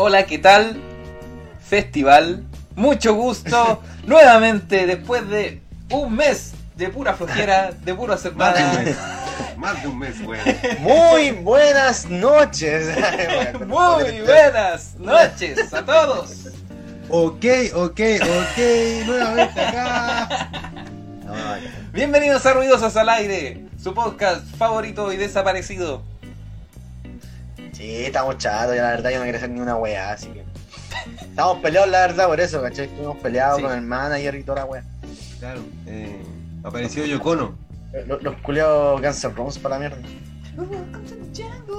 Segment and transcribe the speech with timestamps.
[0.00, 0.80] Hola, ¿qué tal?
[1.68, 2.44] Festival.
[2.76, 3.82] Mucho gusto.
[4.06, 5.60] Nuevamente, después de
[5.90, 8.82] un mes de pura flojera, de puro hacer Más de un nada.
[8.82, 8.96] mes.
[9.56, 10.44] Más de un mes, weón.
[10.78, 12.96] Muy buenas noches.
[13.66, 16.46] Muy buenas noches a todos.
[17.08, 17.44] Ok,
[17.74, 18.58] ok, ok.
[19.04, 20.70] Nuevamente acá.
[21.24, 21.34] No,
[21.92, 26.04] Bienvenidos a Ruidosos al Aire, su podcast favorito y desaparecido.
[27.72, 30.44] Sí, estamos chatos, ya la verdad yo no quería hacer ni una weá, así que.
[31.20, 32.86] Estamos peleados la verdad por eso, ¿cachai?
[32.86, 33.62] Estuvimos peleados Sí.
[33.62, 34.82] con el manager y toda la weá.
[35.38, 35.60] Claro.
[35.86, 36.22] Eh,
[36.64, 37.56] apareció Yocono.
[38.06, 40.08] Los, los culiados Cancer Rooms para la mierda.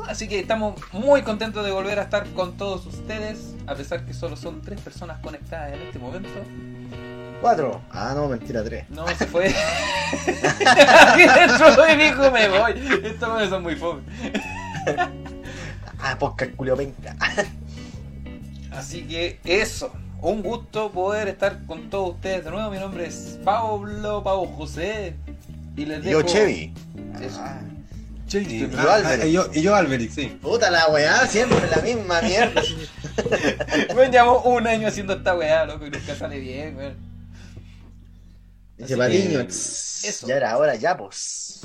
[0.07, 4.13] Así que estamos muy contentos de volver a estar con todos ustedes, a pesar que
[4.13, 6.29] solo son tres personas conectadas en este momento.
[7.41, 7.81] Cuatro.
[7.91, 8.89] Ah, no, mentira, tres.
[8.89, 9.47] No, se fue.
[11.07, 13.01] Aquí dentro de mi hijo me voy.
[13.03, 14.01] Estos son muy fome.
[16.01, 17.15] Ah, podcast culio penca.
[18.71, 19.91] Así que eso.
[20.21, 22.69] Un gusto poder estar con todos ustedes de nuevo.
[22.71, 25.15] Mi nombre es Pablo Pau José.
[25.77, 26.29] Y les Y yo, dejo.
[26.29, 26.73] Chevy.
[27.37, 27.61] Ah,
[28.31, 29.21] Y, Y yo, ah, Alberic.
[29.23, 30.37] ah, y yo, y yo Alberic, sí.
[30.41, 32.61] puta la weá, siempre la misma mierda.
[33.95, 36.95] Me llevamos un año haciendo esta weá, loco, y nunca sale bien, weón.
[38.77, 40.27] Eso.
[40.27, 41.61] ya era hora, ya pues.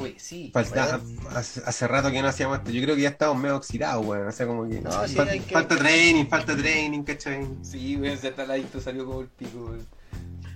[0.00, 0.50] Uy, sí.
[0.52, 1.00] Falta,
[1.34, 2.70] hace, hace rato que no hacíamos esto.
[2.70, 4.28] Yo creo que ya estamos medio oxidados, weón.
[4.28, 4.80] O sea, como que.
[4.80, 7.46] No, sí, falta, que- falta training, falta training, ¿cachai?
[7.62, 9.86] Sí, weón, se está la intro salió como el pico, weón.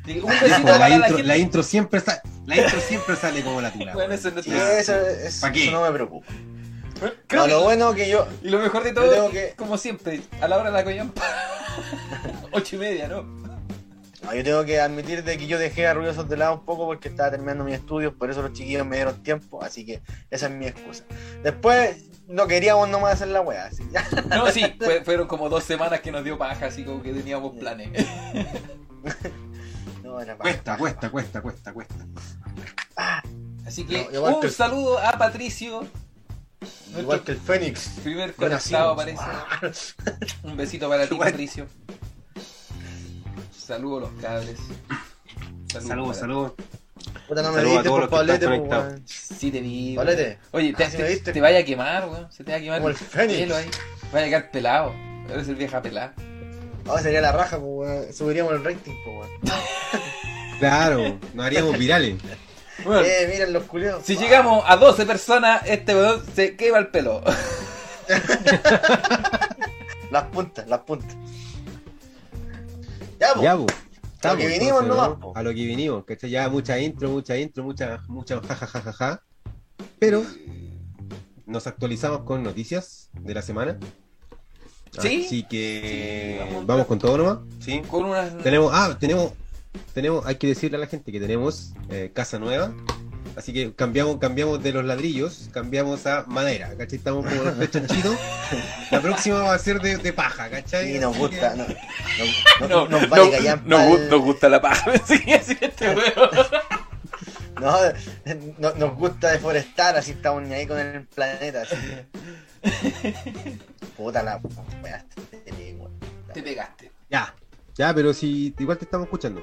[0.04, 1.22] Un la, la intro, gente.
[1.22, 2.20] la intro siempre sale.
[2.46, 3.94] La intro siempre sale como la tula.
[3.94, 6.26] Bueno, eso no Sí, te- eso, eso, eso no me preocupa.
[7.28, 8.26] Creo No, que- lo bueno que yo.
[8.42, 11.22] Y lo mejor de todo, tengo que- como siempre, a la hora de la coyampa.
[12.52, 13.22] Ocho y media, ¿no?
[14.22, 16.86] No, yo tengo que admitir de que yo dejé a Ruidosos de lado un poco
[16.86, 20.46] porque estaba terminando mis estudios, por eso los chiquillos me dieron tiempo, así que esa
[20.46, 21.04] es mi excusa.
[21.42, 24.06] Después no queríamos nomás hacer la wea, así ya.
[24.28, 27.56] No, sí, fue- fueron como dos semanas que nos dio paja, así como que teníamos
[27.58, 27.90] planes.
[30.02, 31.94] No, era Cuesta, cuesta, cuesta, cuesta, cuesta.
[33.66, 35.86] Así que No, un que- saludo a Patricio,
[36.98, 37.88] Igual que el Fénix.
[38.04, 39.22] primer conectado parece.
[40.44, 41.16] Un besito para ti.
[41.16, 41.66] Patricio.
[43.72, 44.58] Saludo a los cables.
[45.68, 46.52] Saludos, saludos.
[47.26, 48.86] Puta, no me Saludos a viste todos por los que Pablete, están pues, conectados.
[48.92, 49.02] weón.
[49.06, 49.94] Sí te vi.
[49.96, 50.38] Pablete.
[50.50, 52.30] Oye, te, Ah, te- te vaya a quemar, weón.
[52.30, 53.38] Se te va a quemar Como el Fénix.
[53.40, 53.70] pelo ahí.
[54.12, 54.94] Vaya a quedar pelado.
[55.30, 56.12] Eres el vieja pelada.
[56.86, 58.12] Ahora sería la raja, pues, weón.
[58.12, 59.30] Subiríamos el rating, pues, weón.
[60.58, 62.16] Claro, nos haríamos virales.
[62.84, 64.04] Bueno, Eh, miren los culiados.
[64.04, 67.22] si llegamos a 12 personas, este weón se quema el pelo.
[70.10, 71.16] Las puntas, las puntas.
[73.22, 73.40] Ya.
[73.40, 73.52] Ya.
[73.52, 75.36] A lo que vinimos entonces, nomás.
[75.36, 76.30] A lo que vinimos, ¿cachai?
[76.30, 79.22] Ya mucha intro, mucha intro, mucha, mucha jajajajaja.
[79.98, 80.24] Pero
[81.46, 83.78] nos actualizamos con noticias de la semana.
[85.00, 85.24] ¿Sí?
[85.26, 86.66] Así que Sí, vamos.
[86.66, 87.38] vamos con todo nomás.
[87.60, 87.80] Sí.
[87.88, 88.36] Con unas.
[88.38, 89.32] Tenemos, ah, tenemos,
[89.94, 92.72] tenemos, hay que decirle a la gente que tenemos eh, casa nueva.
[93.36, 96.98] Así que cambiamos, cambiamos de los ladrillos, cambiamos a madera, ¿cachai?
[96.98, 98.16] Estamos como los chanchitos.
[98.90, 100.92] La próxima va a ser de, de paja, ¿cachai?
[100.92, 101.54] Sí, nos gusta.
[101.56, 101.66] No,
[102.60, 104.92] no, no, nos vale callar nos, pa'l- gu- nos gusta la paja.
[105.06, 106.30] Sí, así que este weón.
[107.60, 107.76] No,
[108.58, 111.62] no- nos gusta deforestar, así estamos ni ahí con el planeta.
[111.62, 111.76] Así.
[113.96, 114.40] Puta la.
[116.34, 116.90] Te pegaste.
[117.10, 117.34] Ya,
[117.74, 119.42] ya, pero si igual te estamos escuchando.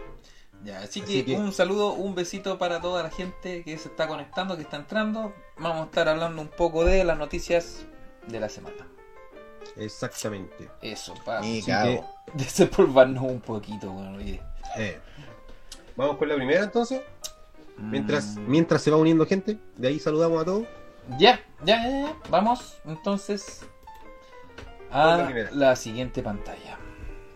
[0.64, 3.88] Ya, así, Así que, que- un saludo, un besito para toda la gente que se
[3.90, 5.34] está conectando, que está entrando.
[5.58, 7.86] Vamos a estar hablando un poco de las noticias
[8.28, 8.88] de la semana.
[9.78, 10.70] Exactamente.
[10.81, 12.06] Eso, para cago.
[12.34, 14.42] desempolvarnos un poquito, bueno, oye.
[14.78, 15.00] Eh,
[15.96, 17.02] Vamos con la primera entonces.
[17.78, 20.68] Mientras, Mm, mientras se va uniendo gente, de ahí saludamos a todos.
[21.18, 22.16] Ya, ya, ya, ya.
[22.30, 23.62] Vamos entonces
[24.91, 25.50] la a primera.
[25.52, 26.78] la siguiente pantalla.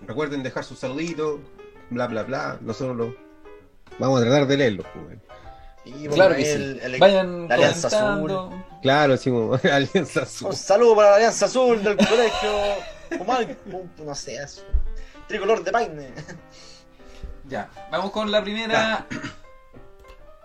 [0.05, 1.39] Recuerden dejar sus saluditos,
[1.89, 2.57] bla bla bla.
[2.61, 3.15] Nosotros lo
[3.99, 4.85] vamos a tratar de leerlos.
[4.93, 5.17] pues.
[5.85, 6.51] Y Claro bueno, que sí.
[6.51, 8.63] el- el- Vayan la Alianza comentando.
[8.81, 10.47] Claro, como Alianza Azul.
[10.51, 12.51] Un saludo para la Alianza Azul del colegio.
[13.19, 13.57] Humal,
[14.03, 14.63] no sé, azul.
[15.27, 16.13] tricolor de paine.
[17.47, 19.05] Ya, vamos con la primera.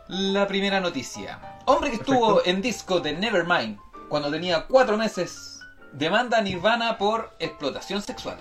[0.09, 1.39] La primera noticia.
[1.67, 2.51] Hombre que estuvo Perfecto.
[2.51, 3.79] en disco de Nevermind
[4.09, 5.61] cuando tenía cuatro meses
[5.93, 8.39] demanda a Nirvana por explotación sexual.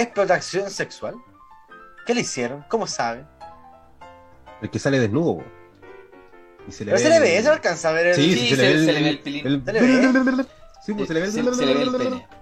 [0.00, 1.14] ¿Explotación sexual?
[2.06, 2.64] ¿Qué le hicieron?
[2.68, 3.24] ¿Cómo sabe?
[4.60, 5.42] El que sale desnudo.
[6.68, 8.14] Y se le Pero ve se le el- ve, se alcanza a ver el...
[8.14, 9.46] Sí, Sí, sí, se, se- le ve el, se le ve el pilín.
[9.46, 10.46] el- ¿Se le ve?
[10.84, 12.26] Sí, pues se le ve el, Se, se le ve el pene.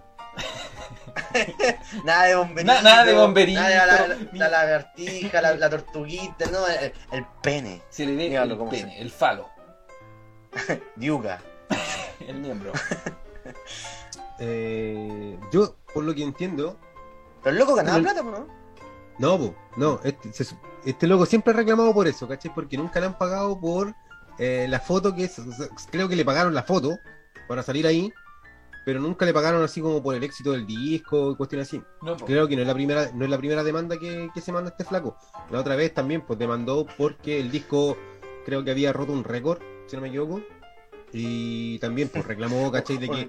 [2.04, 2.72] Nada de bomberito.
[2.74, 3.60] Na- nada de bomberito.
[3.60, 7.82] Nada de la, la- la lagartija, la, la tortuguita, no, el, el pene.
[7.90, 9.48] Se le ve Dígalo el pene, el falo,
[10.96, 11.40] Diuga.
[12.26, 12.72] el miembro.
[14.38, 16.78] eh, yo, por lo que entiendo,
[17.42, 18.46] Pero el loco ganaba Pero- plata, ¿no?
[19.18, 20.54] no, po, no, este, se
[20.84, 22.52] este loco siempre ha reclamado por eso, ¿cachai?
[22.54, 23.94] Porque nunca le han pagado por
[24.38, 26.98] eh, la foto que es, o sea, creo que le pagaron la foto
[27.46, 28.10] para salir ahí,
[28.86, 31.82] pero nunca le pagaron así como por el éxito del disco y cuestiones así.
[32.00, 32.16] No.
[32.16, 34.70] Creo que no es la primera, no es la primera demanda que, que se manda
[34.70, 35.16] este flaco.
[35.50, 37.98] La otra vez también, pues demandó porque el disco
[38.46, 40.40] creo que había roto un récord, si no me equivoco.
[41.12, 42.96] Y también pues reclamó, ¿cachai?
[42.96, 43.28] De que,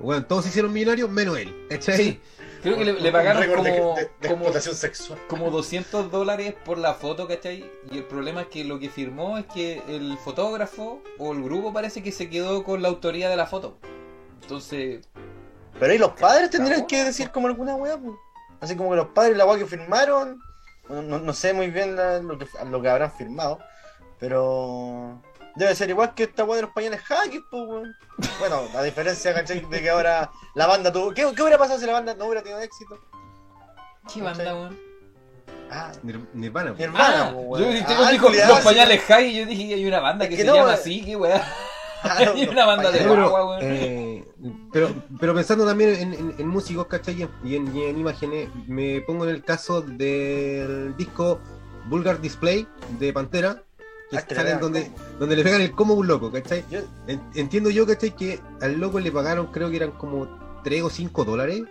[0.00, 1.96] bueno, todos se hicieron millonarios menos él, ¿cachai?
[1.96, 2.20] Sí,
[2.62, 3.62] creo que le, le pagaron como,
[3.96, 5.18] de, de como, sexual.
[5.28, 7.70] como 200 dólares por la foto, ¿cachai?
[7.90, 11.72] Y el problema es que lo que firmó es que el fotógrafo o el grupo
[11.72, 13.78] parece que se quedó con la autoría de la foto.
[14.42, 15.00] Entonces,
[15.78, 18.14] Pero ahí los padres tendrían que decir como alguna weá, pues.
[18.60, 20.40] Así como que los padres, la weá que firmaron.
[20.88, 23.58] No, no sé muy bien la- lo, que, lo que habrán firmado.
[24.18, 25.20] Pero.
[25.56, 27.94] Debe ser igual que esta weá de los pañales hackers, pues, weón.
[28.38, 29.60] Bueno, a diferencia, ¿cachai?
[29.68, 31.12] De que ahora la banda tuvo.
[31.12, 32.98] ¿Qué, qué hubiera pasado si la banda no hubiera tenido éxito?
[34.12, 34.78] ¿qué banda, weón?
[35.70, 36.72] Ah, Nir- Nirvana.
[36.72, 37.84] Nirvana, Ah, yo weón.
[37.86, 38.64] tengo Ah, dijo los sí.
[38.64, 40.74] pañales high y yo dije hay una banda Es que, que se no, llama eh.
[40.74, 41.42] así, qué weá.
[42.02, 43.58] Ah, Hay una banda de No, pero, agua, weón.
[43.62, 44.24] eh,
[44.72, 44.88] pero,
[45.20, 47.28] pero pensando también en, en- en músicos, ¿cachai?
[47.44, 51.40] Y en, y en imágenes, me pongo en el caso del disco
[51.90, 52.66] Vulgar Display
[52.98, 53.62] de Pantera,
[54.10, 56.64] pegan donde, donde le pegan el como a un loco, ¿cachai?
[56.70, 56.80] Yo-
[57.34, 58.14] Entiendo yo, ¿cachai?
[58.14, 61.62] Que al loco le pagaron, creo que eran como 3 o 5 dólares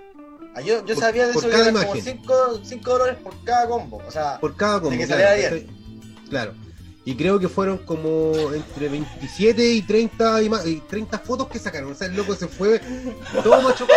[0.56, 2.20] ah, yo, yo Por- sabía de por eso que cada eran como imagen.
[2.64, 4.02] 5 dólares por cada combo.
[4.08, 4.98] O sea, por cada combo.
[4.98, 5.68] que claro, ¿cachai?
[6.30, 6.54] Claro.
[7.06, 11.92] Y creo que fueron como entre 27 y 30, ima- y 30 fotos que sacaron.
[11.92, 12.80] O sea, el loco se fue
[13.44, 13.88] todo macho.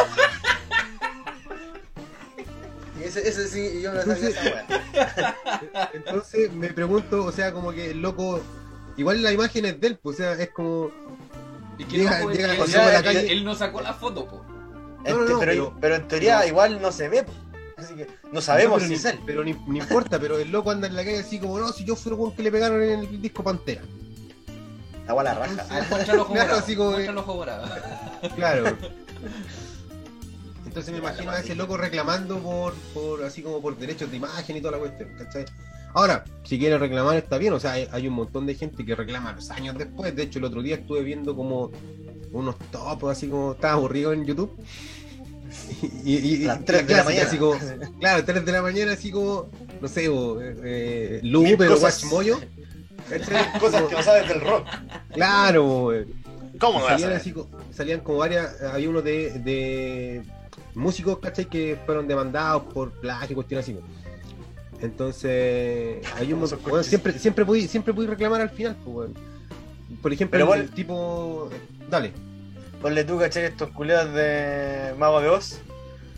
[3.14, 5.37] Y ese, ese sí, yo no sabía esa weá.
[5.93, 8.41] Entonces me pregunto, o sea, como que el loco.
[8.97, 10.91] Igual la imagen es de él, pues, o sea, es como.
[11.79, 13.32] Es que llega- no, pues, llega a la calle.
[13.32, 14.44] él no sacó la foto, po.
[14.47, 16.47] No, no, Este, no, pero, pero- pero en teoría no.
[16.47, 17.23] igual no se ve.
[17.25, 17.32] po.
[17.76, 19.20] Así que no sabemos No, si pero es ni, él.
[19.26, 21.85] Pero ni, ni importa, pero el loco anda en la calle así como, no, si
[21.85, 23.82] yo fui el que le pegaron en el disco Pantera.
[25.09, 25.67] Weá la raja.
[25.69, 26.59] Ah, el ojo Claro, morado.
[26.59, 27.69] así como que- el ojo morado.
[28.37, 28.76] Claro.
[30.73, 34.57] Entonces me imagino a ese loco reclamando por, por así como por derechos de imagen
[34.57, 35.45] y toda la cuestión, ¿cachai?
[35.93, 38.95] Ahora, si quiere reclamar está bien, o sea, hay, hay un montón de gente que
[38.95, 40.17] reclama los años después.
[40.17, 41.71] De hecho, el otro día estuve viendo como
[42.33, 44.51] unos topos, así como estaba aburrido en YouTube.
[46.05, 47.27] Y, y- las y 3 de la mañana.
[47.29, 47.59] Así como,
[48.01, 49.51] claro, 3 de la mañana, así como,
[49.83, 52.01] no sé, eh, Lu, pero cosas.
[52.01, 52.41] Guachmoyo.
[53.11, 53.59] ¿cachai?
[53.61, 54.67] Cosas Como- que no sabes del rock.
[55.13, 56.07] Claro, eh,
[56.59, 57.35] ¿Cómo no salían, así
[57.73, 60.23] salían como varias, había uno de, de
[60.75, 61.47] músicos, ¿cachai?
[61.47, 63.79] Que fueron demandados por plagio y cuestiones así.
[64.81, 69.15] Entonces, hay un bueno, siempre, siempre pude, siempre pude reclamar al final, pues, bueno.
[70.01, 71.51] Por ejemplo, Pero el, vos- el tipo,
[71.89, 72.13] dale,
[72.81, 73.45] Ponle tú, ¿cachai?
[73.45, 75.61] Estos culeados de Mago de Oz.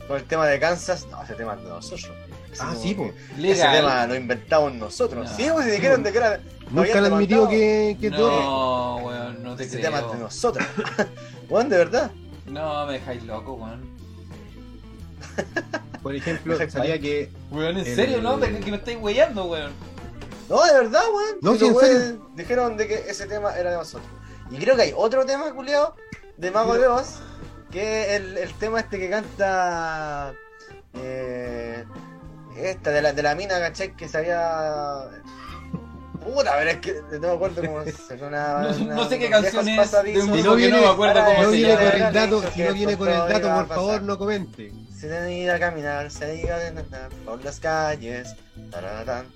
[0.08, 1.06] Con el tema de Kansas.
[1.10, 2.10] No, ese tema es de nosotros.
[2.58, 3.10] Ah, sí, po.
[3.38, 5.28] Ese tema lo inventamos nosotros.
[5.28, 5.36] No.
[5.36, 6.40] Sí, pues si dijeron de que era.
[6.70, 8.30] nunca han admitido que, que todo.
[8.40, 9.90] No, weón, no te Ese creo.
[9.90, 10.66] tema es de nosotros.
[11.50, 12.10] Weón, de verdad.
[12.46, 13.82] No, me dejáis loco, weón.
[16.02, 18.38] Por ejemplo, salía que Weón, en El- serio, ¿no?
[18.38, 19.72] Que, que me estáis weyando, weón.
[20.48, 21.38] No, de verdad, weón.
[21.40, 24.06] No, sí, Dijeron de que ese tema era de nosotros.
[24.50, 25.96] Y creo que hay otro tema, culiado,
[26.36, 27.20] de Mago de Oz,
[27.70, 30.34] que es el, el tema este que canta.
[30.92, 31.84] Eh,
[32.58, 33.96] esta, de la, de la mina, ¿cachai?
[33.96, 35.08] Que se había.
[36.24, 39.28] Puta, pero es que no me acuerdo cómo se una, No- una- no sé qué
[39.30, 41.72] canción es de un Si no viene- no me acuerdo ahora cómo no se viene
[41.74, 41.90] llama.
[41.90, 44.72] con el dato, si no viene con el dato, a por favor, no comente.
[44.98, 48.34] Se deben ir a caminar, se iba a andar por las calles.
[48.70, 49.26] taratán.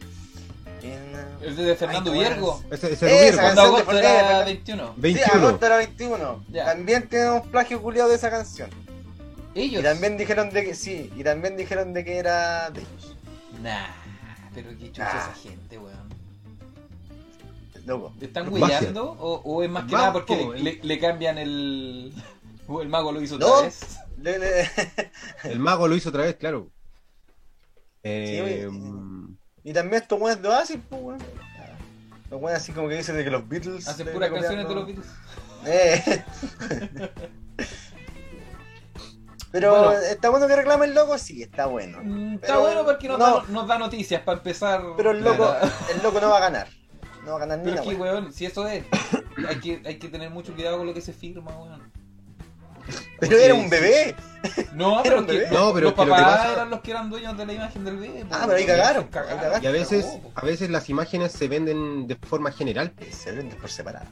[1.43, 2.63] El de Fernando Ay, Viergo.
[2.71, 3.37] Ese, ese Esa Rubiergo.
[3.37, 4.95] Cuando canción de agosto Fernando- era Fernando- 21.
[4.97, 5.25] 21.
[5.33, 6.45] Sí, agosto era 21.
[6.51, 6.65] Ya.
[6.67, 8.71] También tenemos plagio culiado de esa canción.
[9.55, 9.81] Ellos.
[9.81, 13.17] Y también dijeron de que sí, y también dijeron de que era de ellos.
[13.61, 13.89] Nah,
[14.55, 15.31] pero qué chucha Ah.
[15.33, 15.98] esa gente, weón.
[17.89, 18.15] Loco.
[18.19, 19.13] ¿Te están huellando?
[19.19, 22.13] O, o es más que Mago, nada porque po, le, el- le- le cambian el.
[22.67, 23.47] O el mago lo hizo No.
[23.47, 23.99] otra vez.
[24.19, 24.71] Le- le-
[25.45, 26.71] El mago lo hizo otra vez, claro.
[28.03, 28.69] Eh, oye,
[29.65, 31.19] y también estos weones de Oasis, pues weón.
[32.31, 33.89] Los weones así como que dicen de que los Beatles.
[33.89, 34.87] Hacen puras canciones de los.
[34.87, 35.07] Beatles.
[35.67, 36.25] Eh.
[39.51, 39.93] Pero Bueno.
[40.03, 41.99] está bueno que reclame el loco, sí, está bueno.
[42.03, 43.25] Mm, Está Pero bueno porque nos, no.
[43.41, 44.83] da, nos da noticias para empezar.
[44.97, 45.55] Pero el loco,
[45.95, 46.69] el loco no va a ganar.
[47.29, 48.13] No va a ganar ni Pero una es que, wea.
[48.15, 48.85] weón, si eso es.
[49.49, 51.81] Hay que, hay que tener mucho cuidado con lo que se firma, weón.
[53.21, 54.15] Pero era un bebé.
[54.73, 55.49] No, Era pero que bebé.
[55.53, 57.45] No, pero los es que lo que papás pasa- eran los que eran dueños de
[57.47, 58.25] la imagen del bebé.
[58.31, 58.79] Ah, pero ahí weón.
[58.79, 59.33] cagaron, cagaron.
[59.39, 59.63] ahí cagaron.
[59.65, 62.93] y a veces, Cagó, a veces las imágenes se venden de forma general.
[63.11, 64.07] Se venden por separado.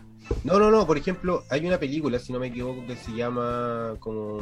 [0.44, 0.86] No, no, no.
[0.86, 4.40] Por ejemplo, hay una película, si no me equivoco, que se llama como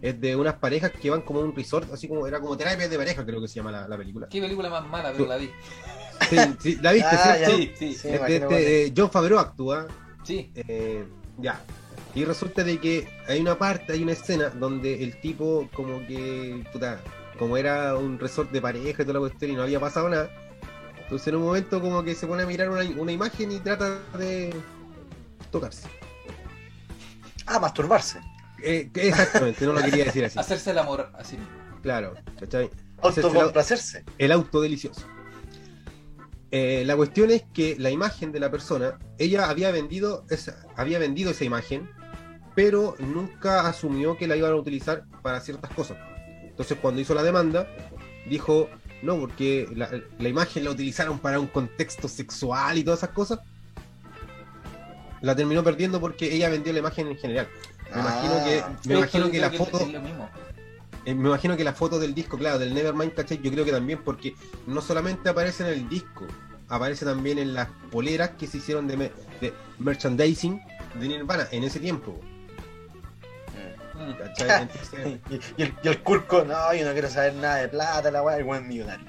[0.00, 2.88] es de unas parejas que van como a un resort, así como era como terapia
[2.88, 4.28] de pareja, creo que se llama la, la película.
[4.30, 5.50] Qué película más mala, pero la vi.
[6.30, 7.56] Sí, sí, ¿La viste, Ah, cierto?
[7.56, 9.86] Sí, sí, Sí, Este- este, eh, John Favreau actúa.
[10.24, 10.50] sí.
[10.54, 11.04] eh,
[11.38, 11.60] ya.
[12.14, 16.62] Y resulta de que hay una parte, hay una escena donde el tipo como que,
[16.72, 17.00] puta,
[17.38, 20.30] como era un resort de pareja y toda la cuestión y no había pasado nada,
[21.02, 23.98] entonces en un momento como que se pone a mirar una, una imagen y trata
[24.18, 24.54] de
[25.50, 25.88] tocarse.
[27.46, 28.20] Ah, masturbarse.
[28.62, 30.38] Eh, exactamente, no lo quería decir así.
[30.38, 31.36] Hacerse el amor así.
[31.82, 32.70] Claro, ¿cachai?
[33.00, 34.04] Autocomplacerse.
[34.18, 35.02] el auto delicioso.
[36.54, 40.98] Eh, la cuestión es que la imagen de la persona, ella había vendido esa, había
[40.98, 41.88] vendido esa imagen,
[42.54, 45.96] pero nunca asumió que la iban a utilizar para ciertas cosas.
[46.42, 47.66] Entonces cuando hizo la demanda,
[48.28, 48.68] dijo,
[49.02, 53.40] no, porque la, la imagen la utilizaron para un contexto sexual y todas esas cosas.
[55.22, 57.48] La terminó perdiendo porque ella vendió la imagen en general.
[57.94, 58.44] Me imagino Ah.
[58.44, 59.78] que, me imagino que la foto.
[61.04, 63.40] Eh, me imagino que la foto del disco, claro, del Nevermind, ¿cachai?
[63.42, 64.34] Yo creo que también porque
[64.66, 66.26] no solamente aparece en el disco,
[66.68, 70.60] aparece también en las poleras que se hicieron de, me- de merchandising
[71.00, 72.18] de Nirvana en ese tiempo,
[75.30, 78.22] Y, y el, y el Curco, no, yo no quiero saber nada de plata, la
[78.22, 79.06] weá, el buen millonario.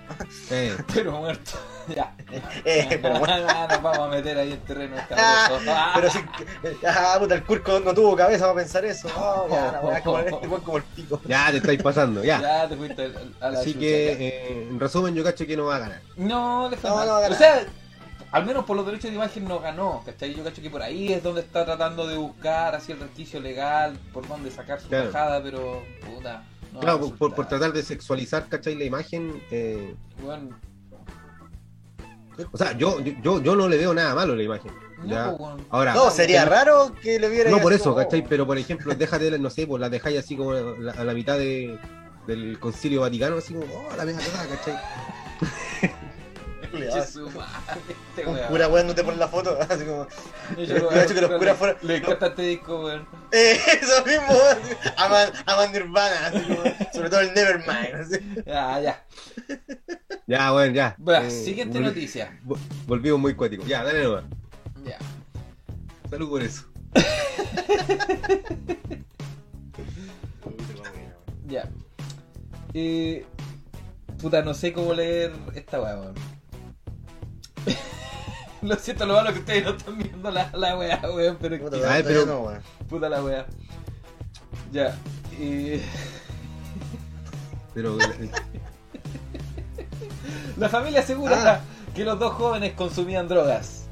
[0.52, 1.52] eh, Pero muerto.
[1.96, 2.16] ya.
[2.64, 3.46] Eh, pero bueno.
[3.50, 5.62] Ah, Nos vamos a meter ahí en terreno escabroso.
[5.70, 5.92] Ah.
[5.96, 6.20] Pero sí,
[6.62, 9.10] que- ah, puta, el Curco no tuvo cabeza para pensar eso.
[9.10, 11.22] No, ya, la weá, como este como el pico.
[11.26, 12.40] ya te estáis pasando, ya.
[12.42, 15.58] Ya te fuiste al- a la Así chucha, que, eh, en resumen, yo cacho que
[15.58, 16.02] no va a ganar.
[16.16, 17.32] No, No, no va a ganar.
[17.32, 17.66] O sea,
[18.34, 20.34] al menos por los derechos de imagen no ganó, ¿cachai?
[20.34, 23.98] Yo cacho que por ahí es donde está tratando de buscar así el resquicio legal,
[24.12, 25.10] por donde sacar su Claro.
[25.12, 26.44] tajada, pero puta.
[26.74, 28.76] No claro, por, por- tratar de sexualizar, ¿cachai?
[28.76, 29.42] La imagen.
[29.52, 30.50] eh, Bueno,
[32.52, 34.72] o sea, yo, yo, yo, yo no le veo nada malo a la imagen.
[35.04, 35.26] no, ya.
[35.28, 35.58] pues, bueno.
[35.70, 38.24] Ahora, No, sería el- raro que le viera No por eso, como, ¿cachai?
[38.28, 41.38] Pero por ejemplo, déjate, no sé, pues la dejáis así como la- a la mitad
[41.38, 41.78] de,
[42.26, 44.76] del concilio vaticano, así como, oh, la cagada, ¿cachai?
[46.92, 48.48] Che, su madre, este Un weón.
[48.48, 50.08] cura weón no te pone la foto, así como.
[50.58, 53.08] Yo Yo hecho que los curas fueran- Le encanta este disco, weón.
[53.32, 56.64] Eh, eso mismo, así, aman, aman Nirvana, así como,
[56.94, 57.96] sobre todo el Nevermind.
[57.96, 58.44] Así.
[58.46, 59.06] Ya, ya.
[60.28, 60.96] Ya, bueno, ya.
[60.98, 62.40] Bueno, Eh, siguiente vol- noticia.
[62.46, 63.68] vol- Volvimos muy cuáticos.
[63.68, 64.24] Ya, dale nomás.
[64.86, 64.98] Ya.
[66.10, 66.64] Salud por eso.
[71.48, 71.70] Ya.
[72.74, 73.26] Eh,
[74.22, 76.14] puta, no sé cómo leer esta weá, weón.
[78.62, 81.78] Lo siento, lo malo que ustedes no están viendo la, la weá, weón, pero Puta,
[81.80, 82.62] que- Ay, pero- no, weón.
[82.90, 83.46] puta la weá.
[84.72, 84.96] Ya.
[85.38, 85.82] eh,
[87.74, 87.98] Pero
[90.58, 91.62] la familia asegura Ah.
[91.94, 93.86] que los dos jóvenes consumían drogas.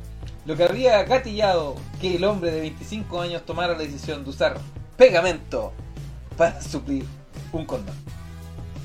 [0.45, 4.57] Lo que habría gatillado que el hombre de 25 años tomara la decisión de usar
[4.97, 5.73] pegamento
[6.37, 7.05] para suplir
[7.51, 7.95] un condón.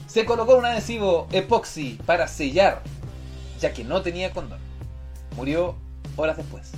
[0.06, 2.82] Se colocó un adhesivo epoxi para sellar,
[3.60, 4.58] ya que no tenía condón.
[5.36, 5.76] Murió
[6.16, 6.70] horas después.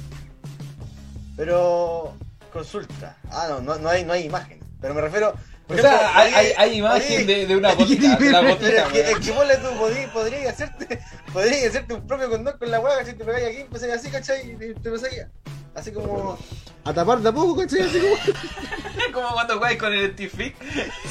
[1.36, 2.14] Pero,
[2.52, 3.16] consulta.
[3.30, 4.58] Ah, no, no, no hay, no hay imagen.
[4.80, 5.34] Pero me refiero.
[5.68, 9.32] O sea, hay, hay, hay imagen de, de una gotita, de es que, es que
[9.32, 10.98] tú, podrías podría hacerte,
[11.32, 14.52] podría hacerte un propio condón con la hueá, si te pegáis aquí, empezáis así, ¿cachai?
[14.52, 15.26] Y te empezáis
[15.74, 16.38] así como
[16.84, 17.82] a tapar de a poco, ¿cachai?
[17.82, 18.16] Así como,
[19.12, 20.56] Como cuando juegas con el Entific,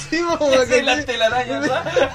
[0.09, 2.11] sí, como hace la telaraña, ¿verdad?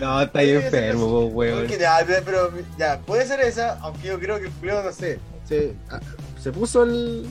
[0.00, 1.60] No, está ahí enfermo, weón.
[1.60, 5.74] Porque ya, pero, ya, puede ser esa, aunque yo creo que el no sé, se,
[5.90, 6.00] ah,
[6.40, 7.26] se puso el...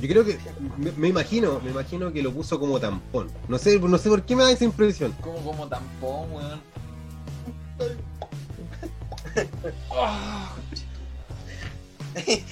[0.00, 0.38] Yo creo que,
[0.78, 3.30] me, me imagino, me imagino que lo puso como tampón.
[3.46, 5.12] No sé, no sé por qué me da esa impresión.
[5.20, 6.60] Como, como tampón, weón.
[9.90, 10.52] Ah,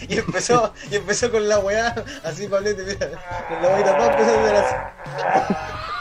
[0.08, 3.10] y empezó, y empezó con la weá, así Pablete, mira,
[3.48, 5.94] con la weá tapada empezó a hacer así.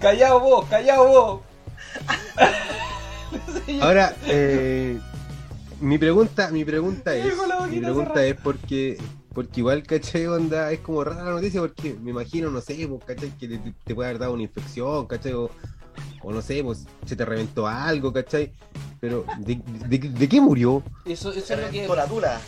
[0.00, 1.40] Callado vos, callado vos.
[3.80, 4.98] Ahora, eh,
[5.80, 7.32] mi pregunta, mi pregunta es,
[7.70, 8.98] mi pregunta es porque,
[9.32, 10.26] porque igual, ¿cachai?
[10.26, 13.30] Onda, es como rara la noticia porque me imagino, no sé, pues, ¿cachai?
[13.38, 15.32] Que te, te puede haber dado una infección, ¿cachai?
[15.32, 15.50] O,
[16.22, 18.52] o no sé, pues se te reventó algo, ¿cachai?
[19.00, 20.82] Pero, ¿de, de, de qué murió?
[21.06, 22.40] Eso, eso, es lo que, la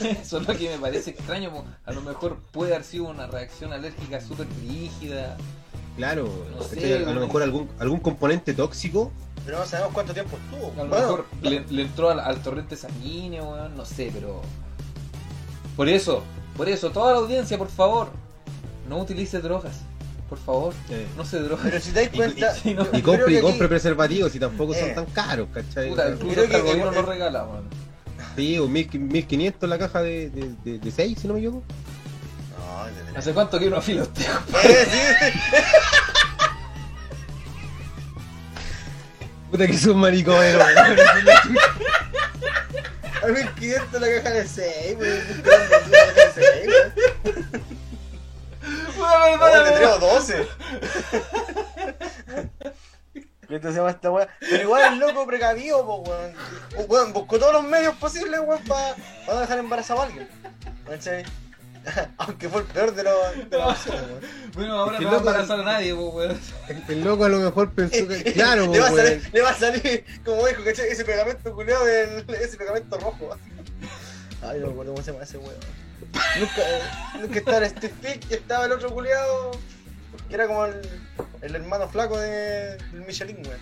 [0.20, 1.52] eso es lo que me parece extraño.
[1.52, 1.64] po.
[1.84, 5.36] A lo mejor puede haber sido una reacción alérgica súper rígida.
[5.96, 7.04] Claro, No sé, ¿cachai?
[7.04, 9.12] a, lo mejor algún, algún componente tóxico.
[9.44, 10.72] Pero no sabemos cuánto tiempo estuvo.
[10.72, 13.76] A lo Bueno, mejor le, le entró al, al torrente sanguíneo, weón.
[13.76, 14.42] No sé, pero.
[15.76, 16.22] Por eso,
[16.56, 18.08] por eso, toda la audiencia, por favor,
[18.88, 19.82] no utilice drogas.
[20.28, 20.74] Por favor.
[20.90, 21.62] Eh, No se drogue.
[21.64, 22.54] Pero si te das cuenta.
[22.64, 24.94] y- y no- yo- Y compre, y compre aquí- preservativos y tampoco son Eh.
[24.94, 25.90] tan caros, ¿cachai?
[25.90, 27.64] Puta, incluso creo el que- gobierno que- lo regala, weón.
[28.36, 31.62] Sí, o mil- 1500 la caja de, de, de, de 6, si no me equivoco.
[32.58, 33.18] No.
[33.18, 34.24] ¿Hace cuánto que uno afila usted?
[34.64, 34.98] Eh, sí.
[39.50, 40.56] Puta que son maricones,
[43.22, 45.20] A 1500 la caja de 6, weón.
[48.96, 49.64] Buscando la caja de 6, weón.
[49.64, 50.48] Te traigo 12.
[53.48, 54.28] ¿Qué te se llama esta weá?
[54.40, 56.32] Pero igual el loco precavido, po, weón.
[56.88, 60.28] Weón, buscó todos los medios posibles, weón, para no dejar embarazado a alguien.
[60.86, 61.24] ¿Cachai?
[62.18, 64.20] Aunque fue el peor de los de las opciones, weón.
[64.54, 66.40] Bueno, ahora Es que no va a embarazar a nadie, pues, weón.
[66.88, 68.32] El loco a lo mejor pensó que.
[68.32, 70.88] Claro, le, va salir, le va a salir, como dijo, ¿cachai?
[70.88, 73.30] Ese pegamento culeado ese pegamento rojo.
[74.42, 75.85] Ay, no me acuerdo cómo se llama ese weón.
[76.38, 76.82] Nunca, eh,
[77.20, 79.52] nunca estaba el Steve Pick y estaba el otro culeado.
[80.28, 80.80] Que era como el,
[81.42, 83.60] el hermano flaco de, del Michelin, weón.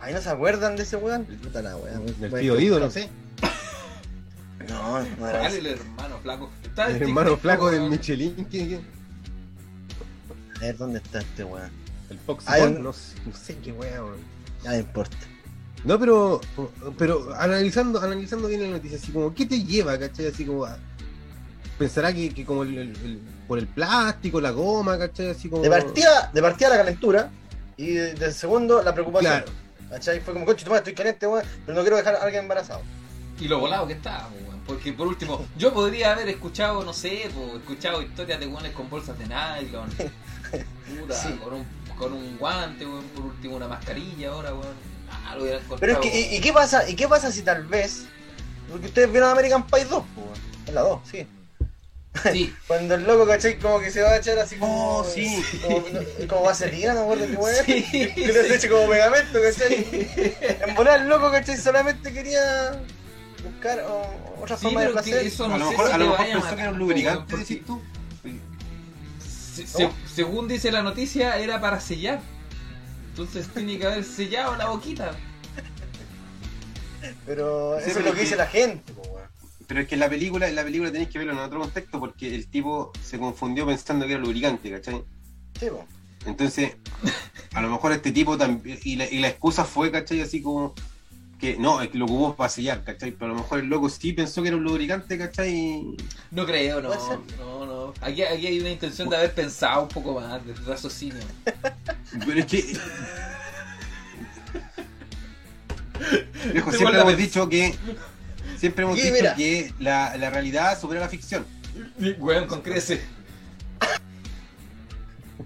[0.00, 1.24] Ay, ¿no se acuerdan de ese weón?
[1.24, 2.02] Puta la weón.
[2.20, 3.08] El Weón, tío Dido, no sé.
[4.68, 5.58] No, no era ¿Cuál ese.
[5.58, 6.50] el hermano flaco?
[6.62, 7.88] Está El hermano flaco del.
[7.88, 8.34] Michelin.
[8.50, 8.86] ¿quién- quién?
[10.56, 11.70] A ver, ¿dónde está este weón?
[12.10, 14.16] El Fox Ay, un- no, sé- no sé qué weón.
[14.64, 15.16] Ya no importa.
[15.84, 16.40] No, pero,
[16.98, 20.26] pero analizando, analizando bien la noticia, así como, ¿qué te lleva, cachai?
[20.26, 20.76] Así como, a-
[21.78, 25.30] pensará que, que como el, el- el- por el plástico, la goma, cachai?
[25.30, 25.62] Así como...
[25.62, 27.30] De partida, de partida la calentura
[27.76, 29.32] y de, de segundo la preocupación.
[29.42, 29.52] Claro.
[29.88, 30.20] ¿Cachai?
[30.20, 32.80] Fue como, coche, toma, estoy caliente, weón, pero no quiero dejar a alguien embarazado.
[33.40, 34.58] Y lo volado que estaba, pues, weón.
[34.66, 38.90] Porque por último, yo podría haber escuchado, no sé, pues, escuchado historias de weones con
[38.90, 39.88] bolsas de nylon.
[41.00, 41.32] Puta, Sí.
[41.42, 41.64] con, un,
[41.96, 43.04] con un guante, weón.
[43.14, 44.97] Por último, una mascarilla ahora, weón.
[45.28, 46.88] Ah, lo hubiera Pero es que, ¿y, y qué pasa?
[46.88, 48.04] ¿Y qué pasa si tal vez?
[48.70, 51.26] Porque ustedes vieron American Pie 2, pues, la 2, sí.
[52.32, 53.58] Sí, Cuando el loco, ¿cachai?
[53.58, 54.98] Como que se va a echar así como.
[54.98, 55.42] Oh, sí.
[55.62, 57.64] Como, no- como vaselina, no acuerdo qué weón.
[57.64, 58.54] Sí, Que le sí.
[58.54, 60.36] eche como pegamento, ¿cachai?
[60.66, 61.56] En volar el loco, ¿cachai?
[61.56, 62.80] Solamente quería
[63.44, 65.26] buscar oh, otra sí, forma de que placer.
[65.26, 67.80] eso a lo mejor, si a lo mejor pensó que era un lubricante, decís tú.
[69.54, 72.20] Se- se- según dice la noticia, era para sellar.
[73.18, 75.10] Entonces tiene que haber sellado la boquita.
[77.26, 79.28] Pero Sí, eso es lo que que- dice la gente, pues, weón.
[79.66, 81.98] Pero es que en la película, en la película tenéis que verlo en otro contexto
[81.98, 85.02] porque el tipo se confundió pensando que era lubricante, ¿cachai?
[85.58, 85.82] Sí, pues.
[86.26, 86.76] Entonces,
[87.54, 90.20] a lo mejor este tipo también, y la, y la excusa fue, ¿cachai?
[90.20, 90.74] Así como
[91.40, 93.10] que no, es que lo ocupó para sellar, ¿cachai?
[93.10, 95.96] Pero a lo mejor el loco sí pensó que era un lubricante, ¿cachai?
[96.30, 96.92] No creo, no.
[96.92, 97.18] Ser.
[97.38, 97.66] No,
[98.00, 101.22] Aquí, aquí hay una intención de haber pensado un poco más, de raciocinio.
[102.26, 102.78] Pero es que.
[106.52, 107.74] Viejo, siempre hemos dicho que.
[108.56, 109.34] Siempre hemos dicho mira.
[109.34, 111.46] que la, la realidad supera la ficción.
[112.18, 113.02] Weón, con crece.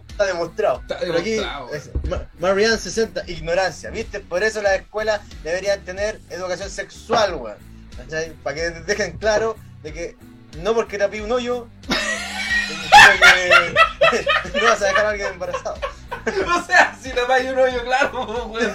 [0.08, 0.80] Está demostrado.
[0.80, 1.74] Está aquí, demostrado.
[1.74, 1.90] es-
[2.38, 4.20] Marianne 60, ignorancia, ¿viste?
[4.20, 7.56] Por eso las escuelas deberían tener educación sexual, weón.
[8.42, 10.16] Para que dejen claro de que
[10.62, 11.68] no porque te un hoyo,
[14.54, 15.76] no vas a dejar a alguien embarazado.
[16.56, 18.74] O sea, si le vaya un hoyo claro, weón.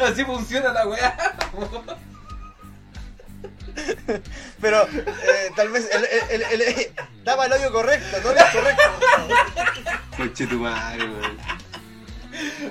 [0.00, 1.16] Así funciona la weá.
[4.60, 6.92] Pero eh, tal vez el, el, el, el-
[7.24, 8.82] tapa el hoyo correcto, no el incorrecto.
[10.16, 11.38] Coche tu madre, weón.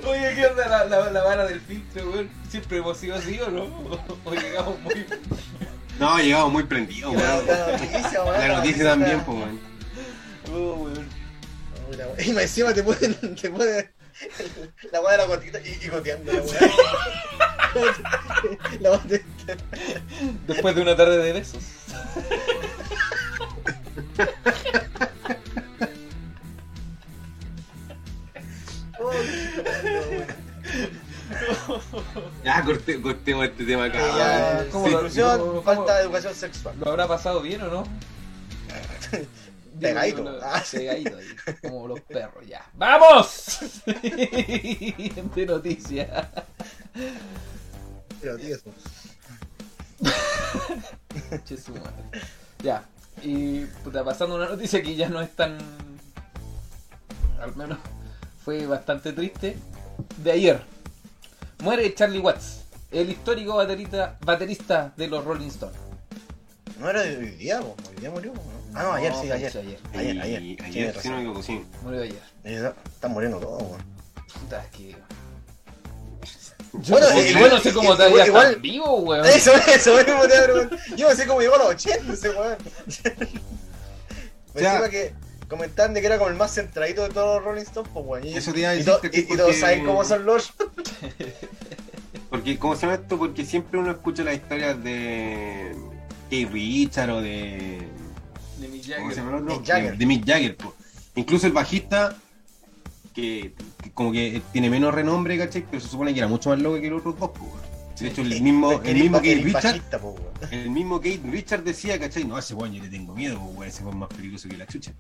[0.07, 2.29] Oye, ¿qué onda la, la, la vara del filtro, weón?
[2.49, 3.63] ¿Siempre hemos sido así o no?
[4.25, 5.05] O llegamos muy.
[5.99, 7.47] No, llegamos muy prendidos, La, weón.
[7.47, 8.39] la noticia, weón.
[8.39, 9.68] La noticia también, pues, weón.
[10.51, 11.07] Oh, weón.
[12.25, 13.89] Y más encima te ponen, te ponen
[14.91, 16.59] la weá de la gotita y, y goteando la weá.
[18.79, 19.23] La weá de-
[20.47, 21.63] Después de una tarde de besos.
[28.99, 29.11] Oh.
[32.43, 33.99] Ya, corte, cortemos este tema acá.
[33.99, 34.65] Que ya.
[34.71, 36.75] ¿cómo Sí, lo- conclusión, cómo- falta de educación sexual.
[36.79, 37.83] ¿Lo habrá pasado bien o no?
[39.79, 40.23] Pegadito.
[40.23, 40.63] Digo, Ah.
[40.63, 41.03] Pegadito ahí,
[41.61, 42.65] como los perros, ya.
[42.73, 43.27] ¡Vamos!
[44.01, 46.29] Siguiente noticia.
[48.21, 48.71] Pero, tío, eso.
[51.45, 52.03] Che, su madre.
[52.63, 52.83] Ya.
[53.21, 55.57] Y puta, pasando una noticia que ya no es tan.
[57.41, 57.77] Al menos
[58.43, 59.57] fue bastante triste.
[60.23, 60.61] De ayer.
[61.61, 62.61] Muere Charlie Watts,
[62.91, 65.77] el histórico baterista, baterista de los Rolling Stones.
[66.79, 68.41] No era de hoy día, hoy día murió, ¿no?
[68.75, 69.57] Ah, no, ayer, sí, ayer.
[69.57, 69.79] ayer.
[69.93, 70.63] Ayer, ayer.
[70.63, 71.01] Ayer, razón.
[71.01, 71.61] si no me equivoco, sí.
[71.83, 72.21] Murió ayer.
[72.43, 73.83] Eh, Están muriendo todos, weón.
[74.39, 74.95] Puta, es que.
[76.71, 79.25] Bueno, Yo, eh, yo no sé cómo igual- todavía igual- está vivo, weón.
[79.25, 80.95] Eso, eso mismo te.
[80.95, 82.57] Yo no sé cómo llegó a los 80 ese weón.
[84.53, 85.13] Me encima que
[85.47, 88.27] comentaban de que era como el más centradito de todos los Rolling Stones, pues weón.
[88.27, 90.53] Y, Eso te iba a y todos saben cómo son los.
[92.29, 93.17] Porque, ¿cómo se llama esto?
[93.17, 95.75] Porque siempre uno escucha las historias de
[96.29, 97.79] Keith Richard o de.
[98.59, 99.13] De Mick ¿Cómo Jagger.
[99.13, 99.55] se llama el otro?
[99.57, 99.91] Mick Jagger.
[99.91, 100.57] De, de Mick Jagger.
[100.57, 100.73] po.
[101.15, 102.15] Incluso el bajista,
[103.13, 105.65] que, que como que tiene menos renombre, ¿cachai?
[105.69, 107.29] Pero se supone que era mucho más loco que los otros dos.
[107.31, 107.57] po.
[107.99, 109.81] De hecho, el mismo, el mismo Keith Richard,
[110.51, 112.23] el mismo Keith Richard decía, ¿cachai?
[112.23, 114.47] No, a ese weón yo le tengo miedo, po, weón, ese weón es más peligroso
[114.47, 114.93] que la chucha.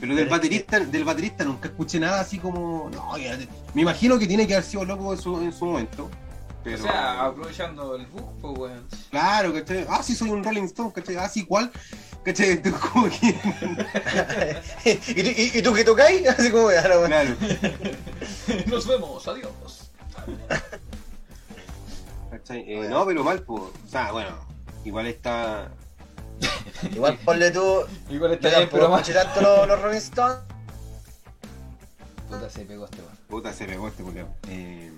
[0.00, 2.88] Pero del Pero baterista, del baterista nunca escuché nada así como.
[2.90, 3.38] No, ya-
[3.74, 6.10] me imagino que tiene que haber sido loco en su, en su momento.
[6.64, 6.78] Pero...
[6.78, 8.86] O sea, aprovechando el bug, pues weón.
[9.10, 9.84] Claro, ¿cachai?
[9.88, 11.16] Ah, sí, soy un Rolling Stone, ¿cachai?
[11.16, 11.70] Ah, sí, ¿cuál?
[12.24, 12.50] ¿Cachai?
[12.50, 13.36] Entonces, como que.
[15.08, 16.28] ¿Y, tú- y, y tú que tocáis?
[16.38, 17.06] Así como, ya, no, weón.
[17.08, 17.36] Claro.
[18.66, 19.90] Nos vemos, adiós.
[22.30, 22.64] ¿cachai?
[22.66, 23.62] Eh, no, pero mal, pues.
[23.62, 24.30] O sea, bueno,
[24.84, 25.70] igual está.
[26.92, 27.84] Igual ponle tú.
[28.10, 29.06] Igual está bien, pero más.
[29.08, 30.38] tanto los, los Rolling Stones.
[32.28, 33.16] Puta, se pegó este weón.
[33.28, 34.28] Puta, se pegó este culiao.
[34.48, 34.90] Eh,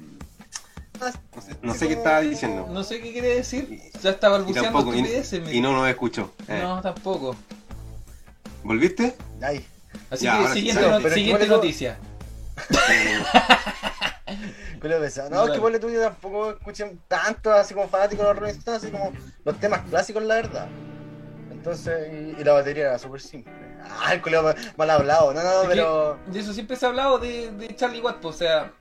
[1.00, 2.66] no sé, no sé qué estaba diciendo.
[2.70, 3.80] No sé qué quiere decir.
[4.02, 6.32] Ya está balbuceando tampoco, y- mi- Y no nos escuchó.
[6.48, 7.36] Eh, No, tampoco.
[8.62, 9.16] ¿Volviste?
[9.42, 9.66] Ay,
[10.10, 11.98] Así Ya, que siguiente, no- siguiente eso- noticia.
[15.30, 18.82] No, que ponle tú yo tampoco escuché tanto así como fanático de los Rolling Stones,
[18.82, 19.12] así como
[19.44, 20.66] los temas clásicos, la verdad.
[21.50, 23.52] Entonces, y, y la batería era súper simple.
[23.82, 25.32] Ah, el culo mal, hablado.
[25.32, 26.18] No, no, pero.
[26.26, 28.72] De eso siempre se ha hablado de, de Charlie Watt, pues, o sea,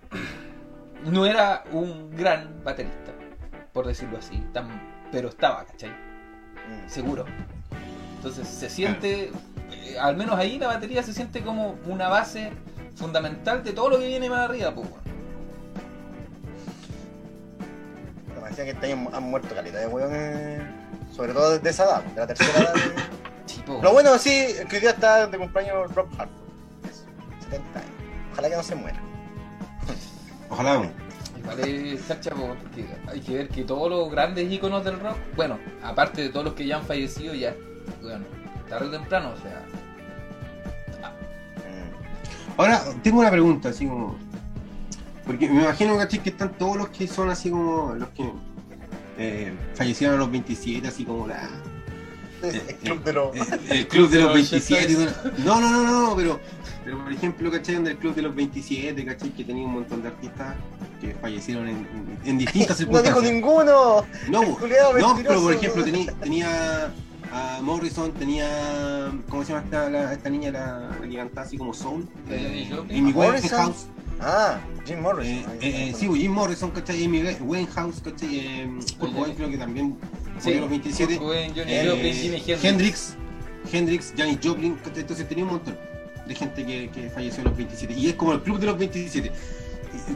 [1.05, 3.11] no era un gran baterista,
[3.71, 4.67] por decirlo así, tan,
[5.11, 5.89] pero estaba, ¿cachai?
[5.89, 6.87] Mm.
[6.87, 7.25] Seguro.
[8.15, 9.31] Entonces se siente,
[9.71, 12.51] eh, al menos ahí la batería se siente como una base
[12.95, 14.87] fundamental de todo lo que viene más arriba, pues.
[18.53, 20.61] decían que este año han muerto calidad de weones.
[21.11, 22.73] Sobre todo de esa edad, de la tercera edad.
[23.45, 23.81] Sí, po.
[23.83, 26.29] Lo bueno sí que hoy día está de cumpleaños Rob Halford.
[26.89, 27.03] Eso,
[27.41, 27.91] 70 años.
[28.31, 29.12] Ojalá que no se muera.
[30.53, 30.89] Ojalá.
[31.39, 35.17] Igual es cacha, po, porque hay que ver que todos los grandes íconos del rock,
[35.35, 37.55] bueno, aparte de todos los que ya han fallecido, ya,
[38.01, 38.23] bueno,
[38.69, 39.65] tarde o temprano, o sea,
[41.57, 42.59] Mm.
[42.59, 44.15] Ahora, tengo una pregunta, así como.
[45.25, 46.19] Porque me imagino, ¿cachai?
[46.21, 47.95] Que están todos los que son así como.
[47.95, 48.29] Los que
[49.17, 51.49] eh, fallecieron a los 27, así como la.
[52.43, 53.35] El club de los.
[53.35, 54.83] eh, el club de los Los 27.
[54.91, 56.39] y Shit todo- No, no, no, no, pero.
[56.85, 57.75] Pero por ejemplo, ¿cachai?
[57.75, 59.29] Donde el club de los 27, ¿cachai?
[59.31, 60.55] Que tenía un montón de artistas
[60.99, 63.33] que fallecieron en, en- en distintas No dijo circunstancias.
[63.33, 64.05] ninguno.
[64.29, 64.41] No,
[64.99, 66.93] no, pero por ejemplo tenía, tenía
[67.31, 69.11] a Morrison, tenía.
[69.29, 72.07] ¿Cómo se llama esta, la- esta niña la, la que cantaba así como Soul?
[72.89, 73.59] Amy Morrison.
[73.59, 73.85] Winehouse.
[74.19, 75.33] Ah, Jim Morrison.
[75.33, 77.03] Eh, eh, eh, sí, Jim Morrison, ¿cachai?
[77.05, 78.39] Amy Winehouse, ¿cachai?
[78.39, 78.69] Eh,
[78.99, 79.97] Kurt Cobain creo que también
[80.39, 81.13] Sí, los 27.
[81.17, 82.63] Kurt Cobain, Johnny Eh, Joplin, Jimi Hendrix.
[82.63, 83.15] Hendrix,
[83.71, 85.01] Hendrix, Janis Joplin, ¿cachai?
[85.01, 85.77] entonces tenía un montón
[86.27, 87.93] de gente que, que falleció a los 27.
[87.93, 89.31] Y es como el club de los 27.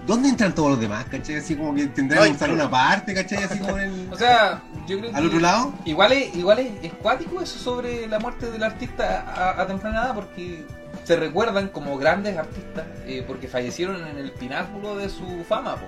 [0.08, 1.36] ¿Dónde entran todos los demás, cachai?
[1.36, 3.44] Así como que tendrán Ay, un salón pero- aparte, cachai?
[3.44, 4.08] Así como en el...
[4.12, 5.16] O sea, yo creo que...
[5.18, 5.74] ¿Al otro lado?
[5.86, 10.02] Igual es, igual es, es cuático eso sobre la muerte del artista a, a temprana
[10.06, 10.66] edad porque
[11.04, 15.86] se recuerdan como grandes artistas eh, porque fallecieron en el pináculo de su fama, po.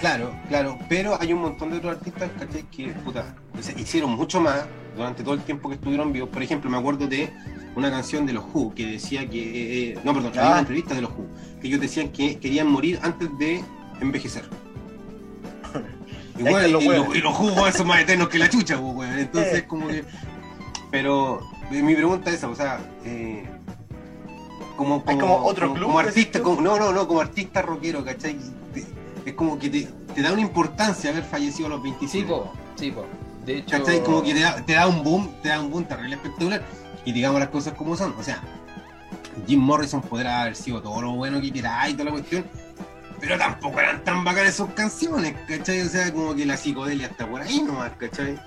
[0.00, 2.62] Claro, claro, pero hay un montón de otros artistas ¿cachai?
[2.64, 3.34] que puta,
[3.76, 4.64] hicieron mucho más
[4.96, 6.28] durante todo el tiempo que estuvieron vivos.
[6.30, 7.30] Por ejemplo, me acuerdo de
[7.76, 9.92] una canción de los Who que decía que.
[9.92, 10.50] eh, no, perdón, había Ah.
[10.52, 11.26] una entrevista de los Who
[11.60, 13.62] que ellos decían que querían morir antes de
[14.00, 14.44] envejecer.
[16.38, 16.82] Los y los,
[17.16, 19.18] y los Who son más eternos que la chucha, pues, weón.
[19.18, 20.02] Entonces, como que.
[20.90, 22.80] Pero eh, mi pregunta es esa, o sea.
[23.04, 23.44] Eh,
[24.76, 28.02] como, Hay como otro como, club, como artista, como, no, no, no, como artista rockero,
[28.04, 28.36] ¿cachai?
[28.72, 28.84] Te-
[29.26, 32.10] es como que te, te da una importancia haber fallecido a los 25.
[32.10, 33.04] Sí, po, sí, po.
[33.44, 34.02] De hecho, ¿Cachai?
[34.02, 36.62] Como que te da, te da un boom, te da un boom terrible espectacular.
[37.04, 38.14] Y digamos las cosas como son.
[38.18, 38.40] O sea,
[39.46, 42.46] Jim Morrison podrá haber sido todo lo bueno que quiera y toda la cuestión.
[43.20, 45.82] Pero tampoco eran tan bacanas sus canciones, ¿cachai?
[45.82, 48.40] O sea, como que la psicodelia está por ahí nomás, ¿cachai?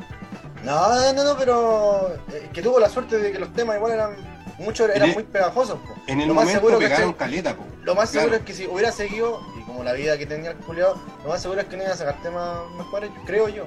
[0.64, 2.14] No, no, no, pero.
[2.34, 4.36] eh, que tuvo la suerte de que los temas igual eran.
[4.58, 5.96] Muchos eran el- muy pegajosos, po.
[6.08, 7.30] En el Lo más momento seguro, pegaron ¿cachai?
[7.30, 7.66] caleta, po.
[7.84, 8.28] Lo más Claro.
[8.30, 11.30] seguro es que si hubiera seguido, y como la vida que tenía el culiao, lo
[11.30, 13.66] más seguro es que no iba a sacar temas mejores, creo yo.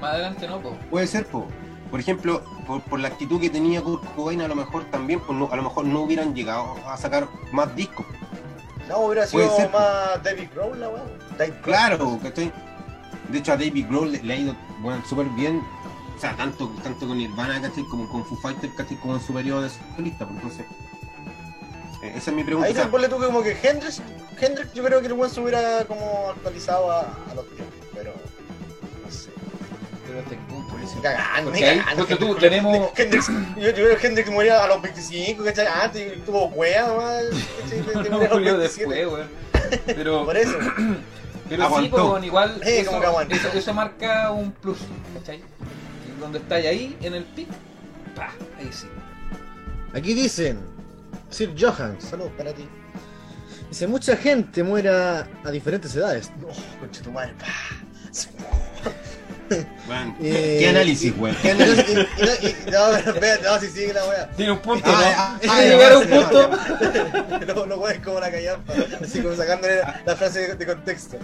[0.00, 0.70] más adelante no, po.
[0.88, 1.46] Puede ser, po.
[1.90, 5.36] Por ejemplo, por, por la actitud que tenía Kurt Cobain, a lo mejor también, pues
[5.36, 8.06] no- a lo mejor no hubieran llegado a sacar más discos.
[8.88, 9.78] No, hubiera sido ser, po.
[9.78, 11.08] más David Grohl, la weón.
[11.62, 12.52] Claro, ¿cachai?
[13.28, 15.62] De hecho, a David Grohl le, le ha ido bueno, súper bien.
[16.16, 17.84] O sea, tanto, tanto con Nirvana, ¿cachai?
[17.84, 18.96] Como con Foo Fighters, ¿cachai?
[18.98, 20.26] Como en su periodo de solista.
[20.26, 20.66] pues, Entonces,
[22.02, 22.68] eh, esa es mi pregunta.
[22.68, 24.02] Ahí sea, ponle tú como que Hendrix,
[24.40, 27.00] Hendrix yo creo que el weón se hubiera como actualizado a,
[27.30, 27.74] a los tiempos,
[30.10, 30.76] pero hasta qué punto.
[30.76, 31.96] Ni cagando, cagando.
[31.96, 32.90] porque tú, tenemos.
[32.96, 33.68] Hendrix, yo,
[34.02, 35.66] Hendrix moría a los 25, ¿cachai?
[35.68, 37.24] Antes y tuvo cueva nomás,
[37.62, 37.80] ¿cachai?
[37.94, 38.94] De- de No morir a los murió 27.
[38.94, 39.28] después, weón.
[39.86, 40.58] Pero, Por eso.
[41.48, 41.90] pero sí, Aguantó.
[41.90, 42.60] pues, weón, igual.
[42.64, 44.78] Sí, eso, como que eso, eso marca un plus,
[45.14, 45.36] ¿cachai?
[45.38, 47.48] Y donde estáis ahí, en el pic,
[48.16, 48.88] pa, ahí sí.
[49.94, 50.58] Aquí dicen,
[51.30, 52.66] Sir Johan, saludos para ti.
[53.68, 56.32] Dice, mucha gente muera a diferentes edades.
[56.40, 56.48] No,
[56.80, 57.46] concha tu madre, pa.
[59.50, 61.36] Weón, Eh, ¿Qué análisis, weón?
[61.42, 61.88] ¿Qué Y no, análisis?
[61.88, 64.30] y- y no, y- no, pero espérate, no, si sigue la wea.
[64.36, 65.06] Tiene un punto, Ah, ¿no?
[65.16, 67.54] ah, Tiene ah, que ya, llegar a un punto.
[67.54, 68.72] No, no weas como la callampa.
[69.02, 71.16] Así como sacándole la, la frase de, de contexto.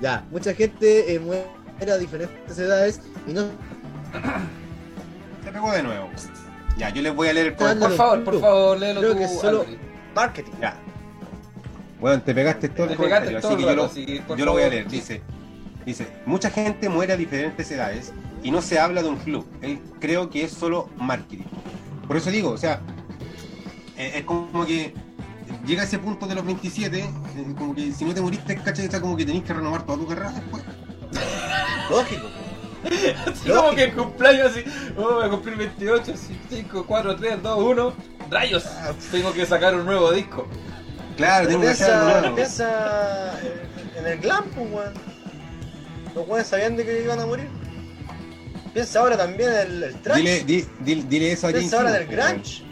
[0.00, 1.46] Ya, mucha gente eh, muere
[1.92, 3.42] a diferentes edades y no...
[5.44, 6.10] Se pegó de nuevo.
[6.76, 7.88] Ya, yo les voy a leer el comentario.
[7.88, 9.66] Por favor, por favor, léelo Creo tú, que solo-.
[10.14, 10.52] Marketing.
[10.60, 10.76] Ya.
[12.00, 14.52] Bueno, te pegaste todo Te el pegaste comentario, todo así que yo, lo, yo lo
[14.52, 14.86] voy a leer.
[14.90, 15.20] sí.
[15.88, 19.46] Dice, mucha gente muere a diferentes edades y no se habla de un club.
[19.62, 21.46] Él creo que es solo marketing.
[22.06, 22.82] Por eso digo, o sea,
[23.96, 24.92] eh, es como que
[25.66, 27.08] llega a ese punto de los 27, eh,
[27.56, 28.90] como que si no te moriste, ¿cachai?
[28.90, 30.62] Sea, como que tenés que renovar toda tu carrera después.
[31.90, 32.26] Lógico.
[33.26, 37.42] Así como que el cumpleaños así, oh, voy a cumplir 28, así, 5, 4, 3,
[37.42, 37.92] 2, 1,
[38.28, 40.46] rayos, Ah, tengo que sacar un nuevo disco.
[41.16, 42.34] Claro, tengo que algo piensa, nuevo.
[42.34, 43.40] piensa
[43.96, 45.07] en el glam, pues, weón.
[46.18, 47.46] Los weones sabían de que iban a morir.
[48.74, 50.16] Piensa ahora también en el, el trash.
[50.18, 52.62] Dile, di- di- dile eso a James piensa ahora del grunge.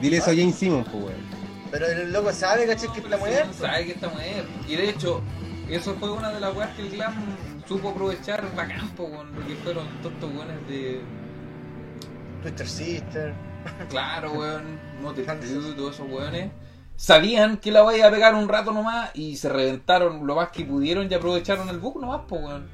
[0.00, 1.26] Dile eso a James Simmons, pues, weón.
[1.70, 2.90] Pero el loco sabe, ¿cachai?
[2.92, 3.52] Que está muerto.
[3.52, 4.48] Sabe que está muerto.
[4.68, 5.20] Y de hecho,
[5.68, 7.14] eso fue una de las weas que el glam
[7.68, 11.00] supo aprovechar bacán, po, weón, porque fueron todos estos weones de.
[12.42, 13.34] Twister Sister.
[13.90, 16.50] Claro, weón, Motel Crew, todos esos weones.
[16.96, 20.64] Sabían que la iba a pegar un rato nomás y se reventaron lo más que
[20.64, 22.68] pudieron y aprovecharon el bug nomás, po, weón.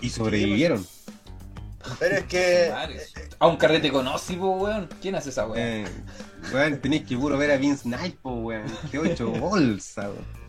[0.00, 0.86] Y sobrevivieron.
[1.98, 2.68] Pero es que.
[2.72, 3.14] Varios.
[3.38, 4.88] A un carrete con Ozzy, po, weón.
[5.00, 5.82] ¿Quién hace esa weá?
[5.82, 5.84] Eh,
[6.52, 8.66] weón, tenéis que puro ver a Vince Knight, po, weón.
[8.90, 10.40] Que ocho bolsa, weón.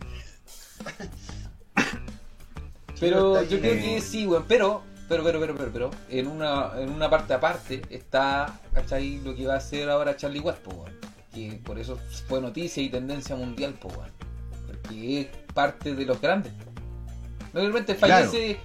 [3.00, 4.46] Pero yo creo que sí, weón.
[4.48, 9.20] Pero, pero, pero, pero, pero, pero, en una, en una parte aparte está, ¿cachai?
[9.24, 10.92] Lo que va a hacer ahora Charlie po, weón.
[11.34, 14.12] Que por eso fue noticia y tendencia mundial, po, weón.
[14.68, 16.52] Porque es parte de los grandes.
[17.54, 18.60] De repente fallece,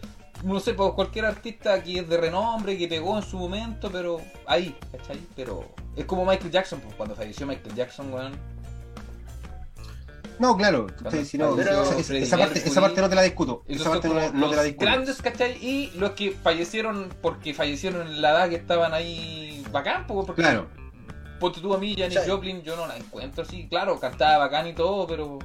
[0.44, 4.20] no sé, pues cualquier artista que es de renombre, que pegó en su momento, pero
[4.46, 5.20] ahí, ¿cachai?
[5.34, 5.64] Pero
[5.96, 8.32] es como Michael Jackson, pues cuando falleció Michael Jackson, weón.
[10.38, 10.86] No, claro.
[11.24, 13.62] Sí, no, esa, esa- Freddie esa parte, esa parte no te la discuto.
[13.66, 14.84] Esa parte no, te la discuto.
[14.84, 15.56] grandes, ¿cachai?
[15.64, 20.42] Y los que fallecieron porque fallecieron en la edad que estaban ahí bacán, po, porque
[20.42, 20.66] Claro.
[21.40, 22.30] ponte tú a mí, Janis Sí.
[22.30, 25.38] Joplin, yo no la encuentro así, claro, cantaba bacán y todo, pero.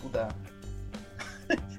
[0.00, 0.28] Puta.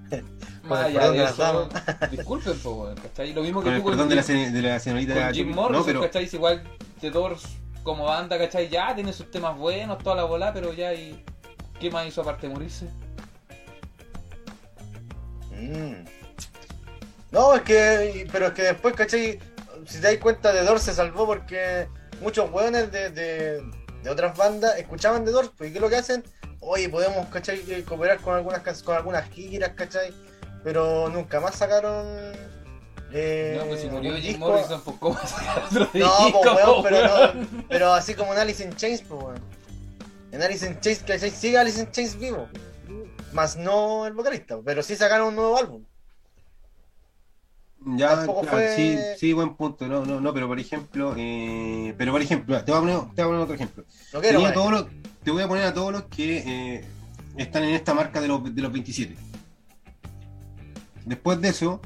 [0.70, 1.70] Más allá de de eso,
[2.12, 3.34] disculpen, weón, ¿cachai?
[3.34, 5.48] Lo mismo que Con el tú con, de la, se- de la señorita con Jim.
[5.50, 6.24] Morrison, No, pero ¿cachai?
[6.26, 6.64] Es Igual
[7.02, 7.44] de Doors
[7.84, 8.70] como banda, ¿cachai?
[8.70, 11.24] Ya tiene sus temas buenos, toda la bola, pero ya y.
[11.80, 12.88] ¿Qué más hizo aparte de morirse?
[15.52, 16.06] Mm.
[17.32, 18.28] No, es que.
[18.32, 19.40] Pero es que después, ¿cachai?
[19.86, 21.88] Si te das cuenta, The Doors se salvó porque
[22.22, 23.62] muchos hueones de, de,
[24.04, 26.24] de otras bandas escuchaban The Doors, pues, ¿y qué es lo que hacen?
[26.60, 27.64] Oye, podemos, ¿cachai?
[27.70, 30.14] Eh, Cooperar con algunas, con algunas giras, ¿cachai?
[30.64, 32.06] Pero nunca más sacaron.
[33.12, 36.56] Eh, no, pues si murió Jim disco- Morrison, pues ¿cómo sacar otro No, disco, pues,
[36.66, 39.40] weón, pero, no, pero así como en Alice in Chains, pues, weón.
[40.32, 41.32] En Alice in Chains, ¿cachai?
[41.32, 42.48] Sigue Alice in Chains vivo.
[43.34, 45.84] Más no el vocalista, pero sí sacaron un nuevo álbum.
[47.98, 49.88] ya, claro, fue- sí, sí, buen punto.
[49.88, 53.24] No, no, no, pero por ejemplo, eh, pero por ejemplo, te voy a poner, te
[53.24, 53.84] voy a poner otro ejemplo.
[54.14, 54.54] No quiero Tenía poner.
[54.54, 54.86] todos los-
[55.24, 56.38] te voy a poner a todos los que
[56.78, 56.86] eh,
[57.38, 59.16] están en esta marca de los, de los 27.
[61.06, 61.82] Después de eso,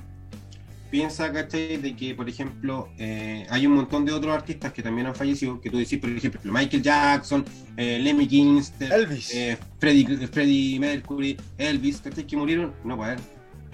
[0.91, 1.77] piensa, ¿cachai?
[1.77, 5.59] De que, por ejemplo, eh, hay un montón de otros artistas que también han fallecido,
[5.59, 7.45] que tú decís, por ejemplo, Michael Jackson,
[7.77, 9.33] eh, Lemmy Kingston, Elvis.
[9.33, 12.25] eh, Freddie, Freddie Mercury, Elvis, ¿cachai?
[12.27, 13.19] Que murieron, no, pues,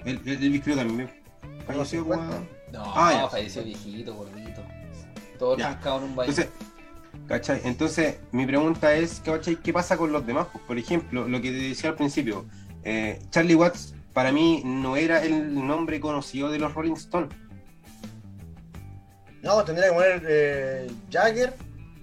[0.04, 1.10] El- el- Elvis creo también
[1.66, 2.14] falleció como...
[2.22, 2.42] 50.
[2.72, 3.28] No, Ah, ya.
[3.28, 4.62] falleció viejito, gordito.
[5.38, 5.70] Todo Ya.
[5.72, 6.30] trancado en un baño.
[6.30, 6.52] Entonces,
[7.26, 7.60] ¿cachai?
[7.64, 9.56] Entonces, mi pregunta es, ¿cachai?
[9.56, 10.46] ¿Qué pasa con los demás?
[10.52, 12.46] Pues, por ejemplo, lo que te decía al principio,
[12.82, 17.30] eh, Charlie Watts para mí no era el nombre conocido de los Rolling Stones.
[19.42, 21.54] No, tendría que poner eh, Jagger,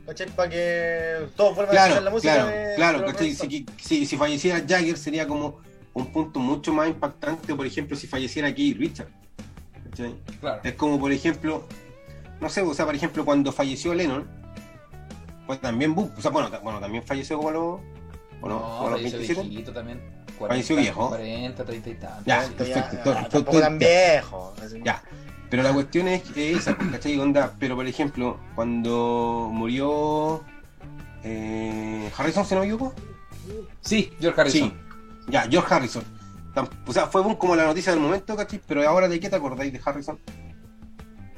[0.06, 0.28] ¿cachai?
[0.30, 2.34] Para que todos vuelvan a Claro, escuchar la música.
[2.34, 3.20] claro, de- claro.
[3.20, 5.60] Si, si, si falleciera Jagger sería como
[5.93, 9.10] un punto mucho más impactante, por ejemplo, si falleciera Keith Richard.
[9.89, 10.15] ¿cachai?
[10.39, 10.62] Claro.
[10.63, 11.67] Es como, por ejemplo,
[12.41, 14.28] no sé, o sea, por ejemplo, cuando falleció Lennon,
[15.46, 17.80] pues también, o sea, bueno, bueno también falleció como a los,
[18.41, 19.41] no, a los falleció 27.
[19.50, 20.16] viejito también.
[20.38, 21.10] 40, Falleció viejo.
[21.10, 22.26] 40, 30 y tantos.
[22.26, 23.13] Ya, perfecto.
[23.13, 24.54] Ya, tan viejo.
[24.84, 25.04] Ya.
[25.50, 27.17] Pero la cuestión es que esa, ¿cachai?
[27.19, 30.43] Onda, pero por ejemplo, cuando murió
[31.23, 32.93] eh, Harrison, ¿se no equivoco?
[33.82, 34.69] Sí, George Harrison.
[34.69, 34.76] Sí.
[35.30, 36.04] Ya, George Harrison.
[36.86, 38.62] O sea, fue como la noticia del momento, ¿cachai?
[38.67, 40.19] Pero ahora, ¿de qué te acordáis de Harrison?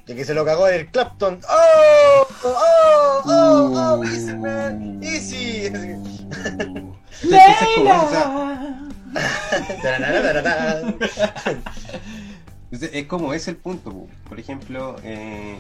[0.05, 1.39] De que se lo cagó el Clapton.
[1.47, 2.27] ¡Oh!
[2.43, 3.21] ¡Oh!
[3.25, 3.71] ¡Oh!
[3.75, 4.03] ¡Oh!
[4.03, 4.99] ¡Easy, man!
[5.03, 5.65] ¡Easy!
[5.65, 8.79] Entonces, como o sea,
[12.71, 14.07] es como es el punto, po.
[14.27, 15.57] por ejemplo, eh,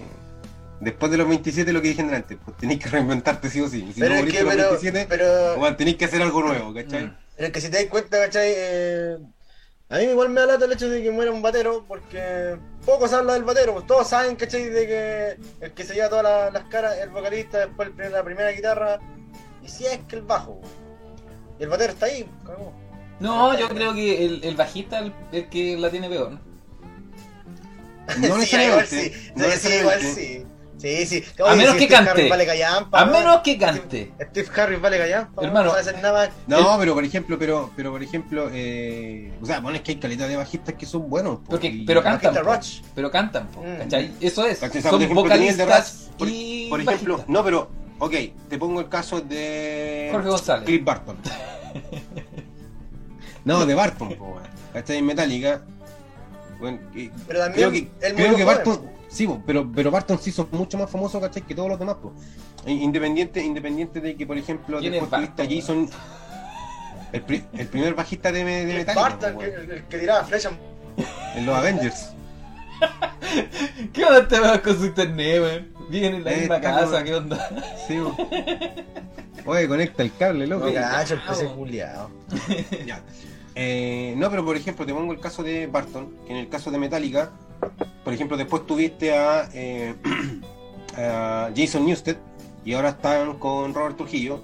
[0.79, 3.91] después de los 27, lo que dije antes, pues tenéis que reinventarte sí o sí.
[3.93, 6.73] Si Pero no es que, los pero, 27, pero, bueno, tenéis que hacer algo nuevo,
[6.73, 7.05] ¿cachai?
[7.05, 7.17] Mm.
[7.35, 8.53] pero es que si te das cuenta, ¿cachai?
[8.55, 9.17] Eh,
[9.89, 13.07] a mí igual me da lata el hecho de que muera un batero, porque poco
[13.07, 14.69] se habla del batero, pues todos saben, ¿cachai?
[14.69, 18.23] De que el que se lleva todas las, las caras, el vocalista, después el la
[18.23, 18.99] primera guitarra,
[19.63, 20.61] y si es que el bajo.
[21.59, 22.73] Y el batero está ahí, cagó.
[23.19, 26.31] No, yo creo que el, el bajista el, el que la tiene peor.
[28.21, 28.27] ¿no?
[28.27, 29.13] No sí, igual necesariamente.
[29.13, 30.43] sí, no sí, sí, igual sí.
[30.79, 31.23] Sí, sí.
[31.45, 32.29] A menos que Steve cante.
[32.29, 34.13] Vale callampa, A menos que cante.
[34.15, 35.65] Steve, Steve Harris vale callampa, Hermano.
[35.65, 36.29] No sabe hacer nada más.
[36.47, 39.97] No, pero por ejemplo, pero, pero por ejemplo, eh, o sea, bueno, es que hay
[39.97, 41.39] calidad de bajistas que son buenos.
[41.39, 42.33] po, Porque, y- pero cantan.
[42.33, 42.57] Po.
[42.95, 43.77] Pero cantan, po, Mm.
[43.79, 44.11] ¿cachai?
[44.21, 44.59] Eso es.
[44.59, 47.29] Son ejemplo, vocalistas por, y por ejemplo, bajistas.
[47.33, 48.13] no, pero, ok,
[48.47, 50.65] te pongo el caso de Jorge González.
[50.65, 51.17] Cliff Barton.
[53.45, 54.43] no, de Barton, po, weón.
[54.73, 54.97] ¿cachai?
[54.97, 55.61] En Metallica.
[56.59, 60.31] Bueno, que- Pero también creo que, creo que Barton, sí, po, pero, pero Barton sí
[60.31, 61.41] son mucho más famoso, ¿cachai?
[61.43, 62.13] Que todos los demás, po.
[62.65, 65.89] Independiente, independiente de que, por ejemplo, ¿Quién después es tuviste a Jason,
[67.13, 70.23] el, pri- el primer bajista de, Metallica, Barton, po, el, weón, que- el que tiraba
[70.25, 70.53] flechas.
[71.35, 72.09] en los Avengers.
[73.93, 75.73] ¿Qué onda te vas con su internet, weón?
[75.89, 77.49] Viven en la Eh, misma casa, como- ¿qué onda?
[77.87, 79.51] Sí, po.
[79.51, 80.67] Oye, conecta el cable, loco.
[80.67, 82.09] No, cacho, el PC culiao.
[82.85, 83.01] Ya.
[83.61, 86.71] Eh, no, pero por ejemplo, te pongo el caso de Barton, que en el caso
[86.71, 87.31] de Metallica,
[88.05, 89.95] por ejemplo, después tuviste a, eh,
[90.97, 92.15] a Jason Newsted
[92.63, 94.41] y ahora están con Robert Trujillo.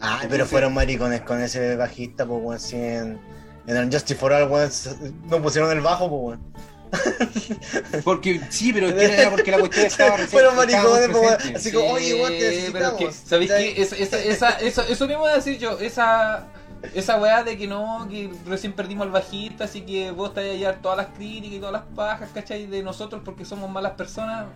[0.00, 2.58] Ah, pero fueron maricones con ese bajista, pues, weón.
[2.60, 3.20] Si en,
[3.68, 4.96] en el Justice for All, weón, se-
[5.28, 6.66] no pusieron el bajo, pues, weón.
[8.04, 10.28] Porque sí, pero era porque la cuestión estaba recién.
[10.30, 11.56] Fueron maricones, pues.
[11.56, 12.98] Así como, oye, weón, te pero necesitamos.
[12.98, 13.82] que, ¿sabéis qué?
[13.82, 16.46] Esa, esa, esa, eso, eso mismo iba a decir yo, esa,
[16.94, 20.50] esa weá de que no, que recién perdimos al bajista, así que vos te vas
[20.50, 22.66] a llevar todas las críticas y todas las pajas, ¿cachai?
[22.66, 24.46] De nosotros porque somos malas personas.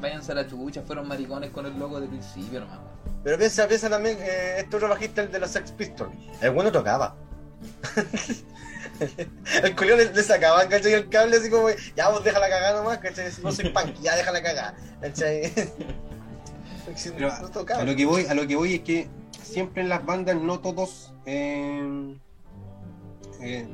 [0.00, 2.78] Váyanse a la chucha, fueron maricones con el logo de principio nomás.
[3.24, 6.12] Pero piensa, piensa también, eh, este otro bajista, el de los Sex Pistols.
[6.40, 7.16] El bueno tocaba.
[9.62, 10.92] el culiao le, le sacaban, ¿cachai?
[10.92, 13.30] El cable así como, ya vos déjala cagar nomás, ¿cachai?
[13.42, 15.52] No soy punk, ya déjala cagar, ¿cachai?
[17.16, 17.82] Pero no tocaba.
[17.82, 19.08] a lo que voy, a lo que voy es que
[19.42, 22.16] siempre en las bandas no todos eh,
[23.40, 23.68] eh,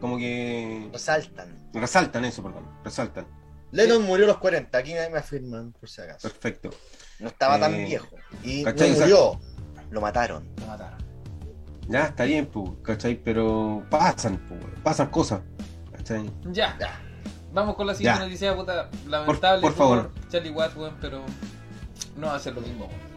[0.00, 1.56] como que Lo saltan.
[1.72, 3.26] resaltan eso, perdón, resaltan.
[3.72, 6.28] Lennon murió a los 40, aquí nadie me afirman, por si acaso.
[6.28, 6.70] Perfecto.
[7.20, 8.08] No estaba tan Eh, viejo.
[8.42, 8.88] Y ¿cachai?
[8.90, 9.40] no O sea- murió,
[9.90, 10.48] lo mataron.
[10.60, 10.98] Lo mataron.
[11.88, 13.14] Ya, está bien, pues, ¿cachai?
[13.22, 15.40] Pero pasan, pues, pasan cosas,
[15.92, 16.30] ¿cachai?
[16.46, 16.76] Ya.
[16.80, 17.00] Ya.
[17.52, 18.24] Vamos con la siguiente Ya.
[18.24, 18.88] noticia, puta.
[19.06, 20.10] Lamentable por favor.
[20.28, 21.22] Charlie Watt, weón, pero
[22.16, 23.09] no va a ser lo mismo, weón.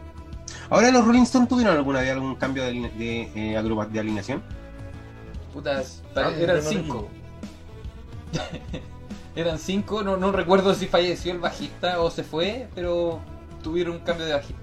[0.70, 4.42] Ahora, ¿los Rolling Stones tuvieron alguna vez algún cambio de, eh, agrupa- de alineación?
[5.52, 7.08] Putas, Ah, eran no cinco.
[9.36, 13.20] eran cinco, no, no recuerdo si falleció el bajista o se fue, pero
[13.62, 14.62] tuvieron un cambio de bajista.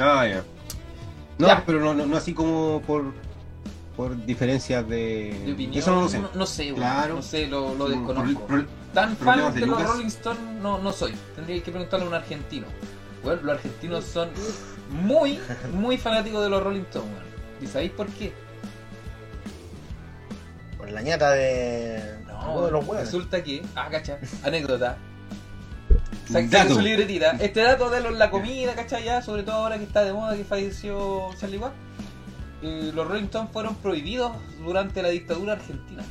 [0.00, 0.44] Ah, ya.
[1.38, 1.62] No, Ya.
[1.64, 3.12] pero no, no, no así como por,
[3.96, 5.40] por diferencias de...
[5.46, 6.18] De opinión, Eso no lo sé.
[6.18, 7.14] no, no sé, Claro.
[7.16, 8.46] no sé, lo, desconozco.
[8.92, 9.82] Tan fan de, de los.
[9.82, 11.14] Rolling Stones no, no soy.
[11.36, 12.66] Tendría que preguntarle a un argentino.
[13.22, 14.28] Bueno, los argentinos son
[14.90, 15.38] muy,
[15.72, 17.24] muy fanáticos de los Rolling Stones, weón.
[17.62, 18.32] ¿Y sabéis por qué?
[20.78, 22.18] Por la ñata de.
[22.26, 23.04] No, de los huevos.
[23.04, 24.96] resulta que, ah, cacha, anécdota.
[26.30, 26.50] Sa- Dato.
[26.56, 27.32] Saque su libretita.
[27.40, 30.36] Este dato de los, la comida, cacha, ya, sobre todo ahora que está de moda
[30.36, 31.72] que falleció Charlie Watt.
[32.62, 36.02] eh, los Rolling Stones fueron prohibidos durante la dictadura argentina.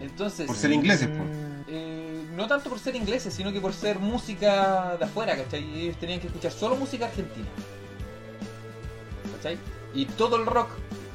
[0.00, 1.28] Entonces, Por ser ingleses, pues.
[1.68, 5.62] eh, no tanto por ser ingleses, sino que por ser música de afuera, ¿cachai?
[5.80, 7.46] Ellos tenían que escuchar solo música argentina.
[9.40, 9.58] ¿Cachai?
[9.94, 10.68] Y todo el rock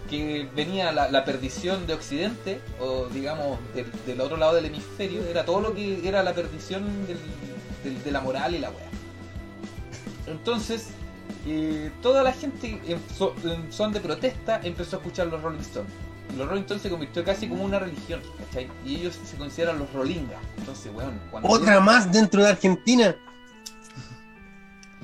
[0.09, 5.23] que venía la, la perdición de Occidente, o digamos del, del otro lado del hemisferio,
[5.25, 7.17] era todo lo que era la perdición del-
[7.83, 8.89] del- de la moral y la wea.
[10.27, 10.87] Entonces,
[11.47, 15.59] eh, toda la gente en, so- en son de protesta empezó a escuchar los Rolling
[15.59, 15.91] Stones.
[16.35, 18.67] Los Rolling Stones se convirtió casi como una religión, ¿cachai?
[18.83, 20.39] Y ellos se consideran los Rolingas.
[20.57, 21.47] Entonces, weón, cuando...
[21.49, 23.15] Otra más dentro de Argentina.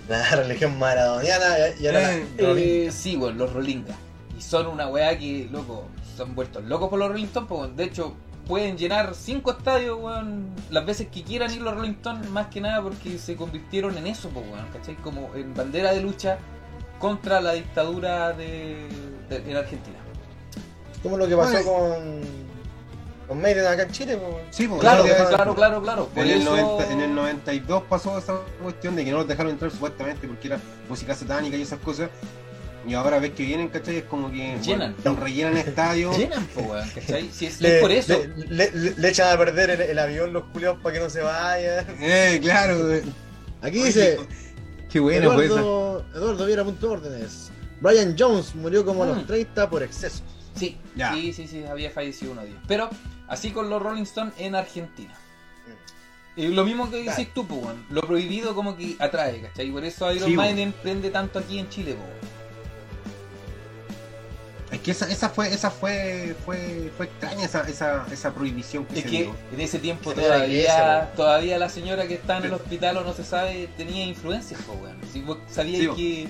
[0.10, 1.46] La religión maradoniana
[1.80, 2.50] y ahora Eh, la.
[2.60, 3.96] Eh, sí, weón, los Rolingas.
[4.38, 5.86] Y son una weá que, loco,
[6.16, 8.14] se han vuelto locos por los Rolling Stones, pues, de hecho
[8.48, 12.60] pueden llenar cinco estadios, weón, las veces que quieran ir los Rolling Stones, más que
[12.60, 14.96] nada porque se convirtieron en eso, pues, weón, ¿cachai?
[14.96, 16.38] Como en bandera de lucha
[17.00, 18.88] contra la dictadura de,
[19.30, 19.98] de- en Argentina.
[21.04, 21.72] Como lo que pasó Bueno.
[21.72, 22.22] con,
[23.40, 24.18] acá en Chile.
[24.18, 24.36] pues.
[24.52, 26.10] Sí, porque Claro, claro, claro, claro.
[26.16, 26.56] En el, eso...
[26.56, 30.48] 90 en el 92 pasó esa cuestión de que no los dejaron entrar supuestamente porque
[30.48, 30.60] era
[30.90, 32.10] música satánica y esas cosas.
[32.88, 33.98] Y ahora ves que vienen, ¿cachai?
[33.98, 34.96] Es como que Llenan.
[35.04, 36.18] bueno, rellenan estadios.
[36.18, 37.30] Llenan, pues, weón, ¿cachai?
[37.32, 38.20] Si es, Le, es por eso.
[38.50, 41.22] Le, le- le echan a perder el, el avión los culiados para que no se
[41.22, 41.86] vayan.
[42.00, 42.80] Eh, claro.
[43.62, 44.18] Aquí dice
[44.90, 45.54] Qué bueno fue esa.
[45.60, 47.52] Eduardo, Eduardo Viera punto órdenes.
[47.80, 49.28] Brian Jones murió como a los Mm.
[49.28, 50.22] 30 por exceso.
[50.56, 51.14] Sí, Ya.
[51.14, 52.60] sí, sí, sí, había fallecido uno de ellos.
[52.68, 52.90] Pero
[53.28, 55.14] así con los Rolling Stones en Argentina.
[56.36, 57.62] Y lo mismo que decís tú, pues.
[57.90, 59.68] Lo prohibido como que atrae, ¿cachai?
[59.68, 62.32] Y por eso Iron Sí, Maiden prende tanto aquí en Chile, pues.
[64.72, 69.00] Es que esa, esa fue, esa fue, fue, fue extraña esa, esa, esa prohibición que
[69.00, 69.36] Es se que dio.
[69.52, 72.54] en ese tiempo Se veía la iglesia, todavía, todavía la señora que está en el
[72.54, 74.94] hospital o no se sabe tenía influencias, pues.
[75.12, 76.28] Si vos sabías Sí, que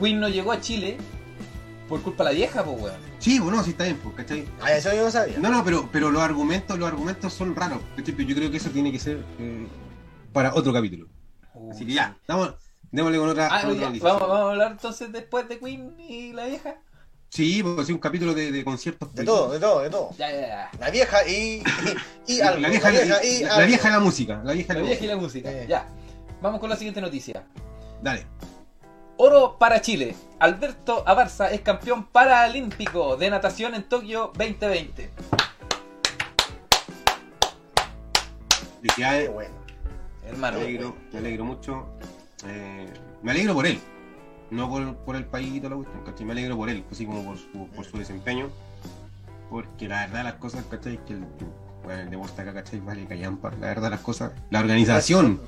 [0.00, 0.96] Queen no llegó a Chile
[1.88, 2.96] por culpa de la vieja, pues, weón.
[3.18, 4.46] Sí, bueno, sí está bien, pues, ¿cachai?
[4.60, 5.38] Ah, eso yo no sabía.
[5.38, 7.80] No, no, pero, pero los argumentos, los argumentos son raros.
[7.96, 8.14] ¿cachai?
[8.14, 9.66] Pero Yo creo que eso tiene que ser eh,
[10.32, 11.06] para otro capítulo.
[11.72, 12.54] Así que ya, vamos,
[12.92, 14.08] démosle con otra, Uh, Ah, con otra ya, noticia.
[14.12, 16.76] vamos, vamos a hablar entonces después de Queen y la vieja.
[17.30, 19.12] Sí, pues sí, un capítulo de, de conciertos.
[19.14, 20.10] De todo, de todo, de todo.
[20.16, 20.70] Ya, ya, ya.
[20.80, 21.62] La vieja y.
[22.26, 22.68] y, y La, algo.
[22.70, 23.42] vieja, la vieja y.
[23.42, 23.66] la algo.
[23.66, 24.40] vieja y la música.
[24.44, 25.14] La vieja La la vieja y música.
[25.16, 25.50] la música.
[25.52, 25.66] Eh.
[25.68, 25.88] Ya.
[26.40, 27.44] Vamos con la siguiente noticia.
[28.02, 28.26] Dale.
[29.20, 30.14] Oro para Chile.
[30.38, 35.10] Alberto Abarza es campeón paralímpico de natación en Tokio 2020.
[35.10, 35.10] Qué
[38.80, 39.32] Felicidades.
[39.32, 39.54] bueno.
[40.24, 40.58] Hermano.
[40.58, 41.86] Me alegro, me alegro mucho.
[42.46, 42.86] Eh,
[43.22, 43.80] me alegro por él.
[44.50, 46.24] No por, por el país y toda la cuestión, ¿cachai?
[46.24, 48.50] Me alegro por él, así como por su, por su desempeño.
[49.50, 51.04] Porque la verdad las cosas, ¿cachai?
[51.04, 51.24] Que el,
[51.82, 52.78] bueno, el deporte acá, ¿cachai?
[52.78, 53.50] Vale callampa.
[53.58, 54.30] La verdad las cosas.
[54.50, 55.40] La organización.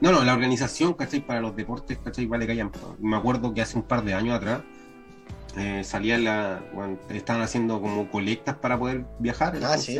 [0.00, 1.20] No, no, la organización, ¿cachai?
[1.20, 2.26] Para los deportes, ¿cachai?
[2.26, 2.78] Vale callampa.
[3.00, 4.62] Me acuerdo que hace un par de años atrás
[5.56, 6.62] eh, salía la.
[6.72, 9.58] bueno, estaban haciendo como colectas para poder viajar.
[9.64, 9.98] Ah, sí,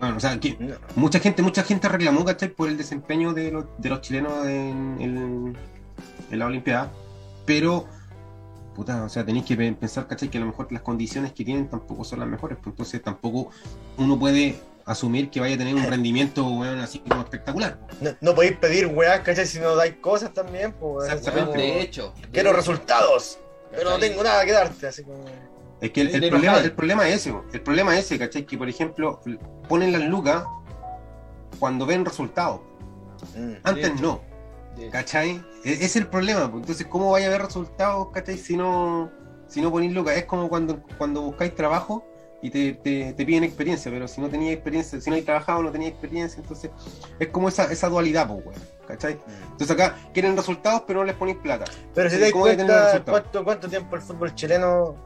[0.00, 0.74] Bueno, o sea, que no.
[0.96, 2.48] mucha gente, mucha gente reclamó, ¿cachai?
[2.48, 5.56] Por el desempeño de los, de los chilenos en, en-
[6.30, 6.90] en la Olimpiada.
[7.44, 7.86] Pero,
[8.74, 10.28] puta, o sea, tenéis que pe- pensar, ¿cachai?
[10.30, 12.56] Que a lo mejor las condiciones que tienen tampoco son las mejores.
[12.58, 13.50] Pues entonces tampoco
[13.98, 17.78] uno puede asumir que vaya a tener un rendimiento, weón, así como espectacular.
[18.00, 19.46] No, no podéis pedir weá, ¿cachai?
[19.46, 21.08] Si no dais cosas también, pues.
[21.08, 21.18] weón.
[21.18, 21.58] Exactamente.
[21.58, 22.12] De hecho.
[22.32, 23.38] Quiero de- resultados,
[23.70, 25.24] pero no tengo nada que darte, así como.
[25.80, 28.46] Es que el, problema, el problema es ese, el problema es ese, ¿cachai?
[28.46, 29.20] Que por ejemplo,
[29.68, 30.44] ponen las lucas
[31.58, 32.60] cuando ven resultados.
[33.36, 33.52] Mm.
[33.64, 34.02] Antes hecho.
[34.02, 34.32] no.
[34.90, 35.42] ¿Cachai?
[35.64, 36.50] E- Ese es el problema.
[36.50, 36.62] pues.
[36.62, 38.38] Entonces, ¿cómo vaya a haber resultados, ¿cachai?
[38.38, 39.10] Si no,
[39.48, 40.16] si no ponéis lucas.
[40.16, 42.04] Es como cuando, cuando buscáis trabajo
[42.42, 45.62] y te, te, te piden experiencia, pero si no tenías experiencia, si no hay trabajado,
[45.62, 46.40] no tenías experiencia.
[46.40, 46.72] Entonces,
[47.20, 48.60] es como esa, esa dualidad, pues, weón.
[48.86, 49.14] ¿Cachai?
[49.14, 49.52] Mm.
[49.52, 51.64] Entonces, acá quieren resultados, pero no les ponéis plata.
[51.94, 54.96] Pero si te das ¿cómo voy a tener cuenta cuánto, cuánto tiempo el fútbol chileno,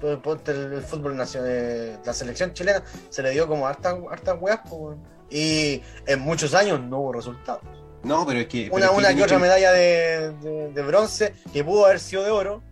[0.00, 4.72] pues, el, fútbol nacional, la selección chilena, se le dio como hartas hartas weas, pues,
[4.72, 5.02] weón.
[5.30, 7.62] y en muchos años no hubo resultados.
[8.02, 8.70] No, pero es que.
[8.70, 12.00] pero Una, es que una que otra medalla de, de- de bronce que pudo haber
[12.00, 12.62] sido de oro.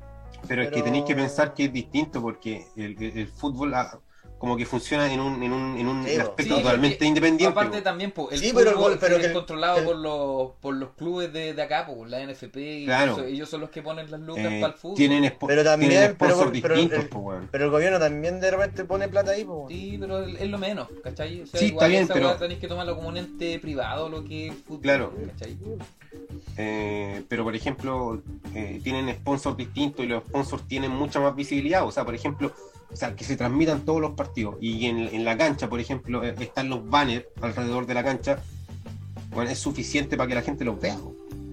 [0.47, 3.75] Pero es que Pero- tenéis que pensar que es distinto porque el, el- el fútbol
[3.75, 3.99] ah,
[4.39, 6.23] como que funciona en un, en un, en un Sí, bo.
[6.23, 7.47] aspecto Sí, totalmente porque independiente.
[7.53, 9.97] Aparte también, po, el Sí, pero el fútbol gol- pero es que controlado el- por
[9.97, 13.13] los por los clubes de, de acá, por la NFP, y Claro.
[13.15, 14.97] eso- ellos son los que ponen las lucas Eh, para el fútbol.
[14.97, 17.49] tienen, Pero también- tienen pero- sponsors pero- distintos, el- weón.
[17.51, 19.75] Pero el gobierno también de repente pone plata ahí, pues.
[19.75, 21.41] Sí, pero es es lo menos, ¿cachai?
[21.43, 24.09] O sea, Sí, igual está bien, esa pero- tenéis que tomarlo como un ente privado,
[24.09, 25.13] lo que es fútbol, Claro.
[25.33, 25.59] ¿cachai?
[26.57, 28.23] Eh, pero por ejemplo,
[28.55, 31.85] eh, tienen sponsors distintos y los sponsors tienen mucha más visibilidad.
[31.87, 32.53] O sea, por ejemplo,
[32.91, 34.57] o sea, que se transmitan todos los partidos.
[34.61, 38.41] Y en, en la cancha, por ejemplo, eh, están los banners alrededor de la cancha.
[39.31, 40.97] Bueno, es suficiente para que la gente los vea.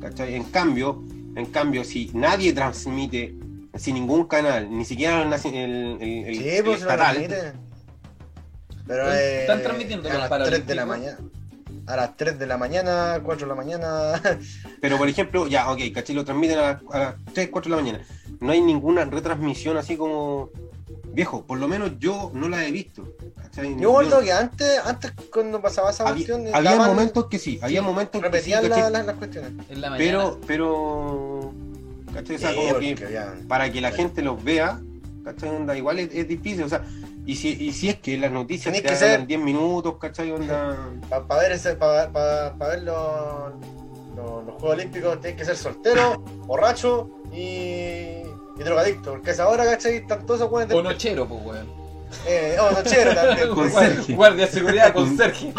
[0.02, 0.36] ¿cachai?
[0.36, 1.04] En cambio,
[1.36, 3.36] en cambio, si nadie transmite,
[3.76, 7.28] sin ningún canal, ni siquiera el, el- el- el- Sí, el pues estatal.
[8.88, 11.18] Pero Están- eh, están transmitiendo a las 3 de la mañana.
[11.88, 14.22] A las 3 de la mañana, 4 de la mañana.
[14.82, 16.16] Pero por ejemplo, ya, ok, ¿cachai?
[16.16, 18.06] Lo transmiten a, las- a las 3, 4 de la mañana.
[18.40, 20.50] No hay ninguna retransmisión así como.
[21.14, 23.08] Viejo, por lo menos yo no la he visto.
[23.42, 23.70] ¿cachai?
[23.80, 27.58] Yo recuerdo que antes, antes cuando pasaba esa había, cuestión, había daban- momentos que sí,
[27.62, 28.92] había Sí, momentos que sí, repetían la- ¿cachai?
[28.92, 29.52] la- las cuestiones.
[29.70, 29.98] En la mañana.
[30.12, 31.54] pero, pero,
[32.14, 32.36] ¿cachai?
[32.36, 34.80] O sea, Sí, como que habían- para que la gente los vea,
[35.24, 35.50] ¿cachai?
[35.50, 36.84] Onda, igual es, es difícil, o sea,
[37.26, 40.32] y si, y si es que las noticias Tenés te que ser- 10 minutos, ¿cachai?
[40.32, 40.78] Onda,
[41.28, 42.08] Para ver, ese, para,
[42.52, 42.96] ver los,
[44.16, 49.48] los, los Juegos Olímpicos tienes que ser soltero, borracho y, y drogadicto, porque a esa
[49.48, 49.96] hora, ¿cachai?
[49.98, 51.86] Están todos esos buenos O nochero, pues, weón.
[52.28, 53.50] Eh, oh, nochero también.
[53.50, 54.14] Conserje.
[54.14, 55.52] Guardia de seguridad con Con- Sergio.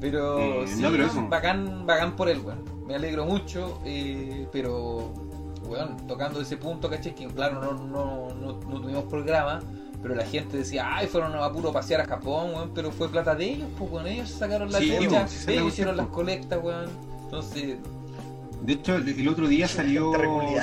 [0.00, 2.64] Pero Eh, sí, no, pero eso- bacán, bacán por él, weón.
[2.86, 5.14] Me alegro mucho, eh, pero,
[5.72, 7.14] weón, tocando ese punto, ¿cachai?
[7.14, 9.60] Que claro, no, no, no, no tuvimos programa,
[10.02, 13.34] pero la gente decía, ay, fueron a puro pasear a Japón, weón, pero fue plata
[13.34, 15.72] de ellos, pues, weón, ellos sacaron la Sí, chucha, weón, sí, esa es la ellos
[15.72, 16.14] hicieron las pues.
[16.14, 16.90] colectas, weón.
[17.24, 17.76] Entonces,
[18.62, 20.12] De hecho, el el otro día salió,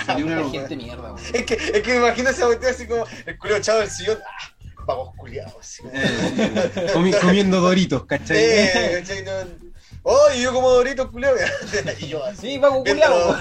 [0.06, 1.20] salió una gente mierda, weón.
[1.34, 4.18] Es que, es que me imagino esa así como el culeo echado del sillón.
[4.26, 4.56] ¡Ah!
[4.88, 5.54] Vagos culiados.
[5.60, 5.84] así.
[5.94, 8.38] eh, comi- comiendo doritos, ¿cachai?
[8.42, 9.24] Eh, ¿cachai?
[9.24, 9.69] No-
[10.04, 11.34] Oh, y yo como Doritos, culeo.
[12.00, 12.38] y yo así.
[12.42, 13.36] Sí, Viendo- culiao.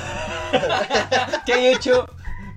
[1.46, 2.06] ¿Qué hay hecho?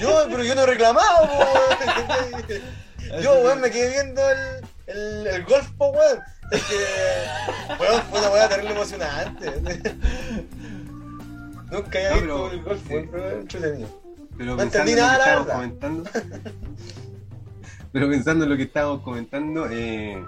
[0.00, 3.20] Yo, pero yo no he reclamado, po, weón.
[3.20, 6.20] Yo, weón, me quedé viendo el, el, el golf, po, weón.
[6.52, 6.76] Es que,
[7.80, 9.50] weón, fue una weá terrible emocionante.
[11.72, 14.02] Nunca había No, visto pero- el golf, weón, pero entretenido.
[14.38, 15.54] Pero No pensando entendí nada, la verdad.
[15.54, 16.10] comentando.
[17.92, 20.24] pero pensando en lo que estábamos comentando, eh,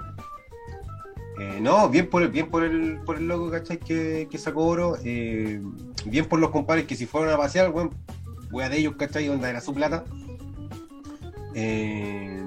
[1.38, 3.78] eh, no, bien por el, bien por el, por el loco, ¿cachai?
[3.78, 5.60] Que, que sacó oro, eh,
[6.06, 7.90] bien por los compadres que si fueron a pasear, weón,
[8.50, 9.28] wea de ellos, ¿cachai?
[9.28, 10.04] Onda era su plata.
[11.54, 12.42] Eh,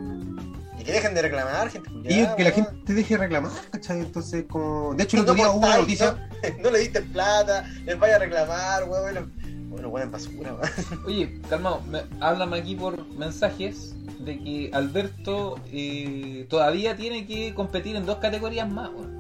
[0.80, 4.00] Y que dejen de reclamar, gente y culiada, que la gente deje de reclamar, ¿cachai?
[4.00, 4.94] Entonces, como.
[4.96, 6.30] De hecho, el No otro día hubo una noticia.
[6.58, 9.34] No, no le diste plata, les vaya a reclamar, weón.
[9.70, 10.56] Bueno, bueno, weón, en basura.
[11.06, 17.96] Oye, calmado, me, háblame aquí por mensajes de que Alberto eh, todavía tiene que competir
[17.96, 19.20] en dos categorías más, weón.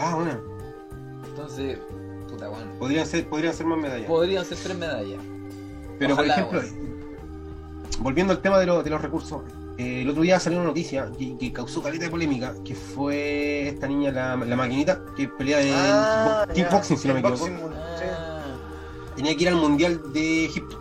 [0.00, 0.40] Ah, bueno,
[1.28, 1.78] Entonces,
[2.28, 2.70] puta, weón.
[2.78, 4.06] podrían ser, podrían ser más medallas.
[4.06, 5.20] Podrían ser tres medallas.
[5.98, 6.86] Pero Ojalá, por ejemplo,
[8.00, 9.42] volviendo al tema de, lo- de los recursos,
[9.78, 13.68] eh, el otro día salió una noticia que, que causó caleta de polémica, que fue
[13.68, 17.46] esta niña, la, la maquinita, que pelea en Ah, kickboxing, si no me equivoco.
[17.46, 17.52] Sí.
[19.16, 20.78] Tenía que ir al Mundial de Egipto.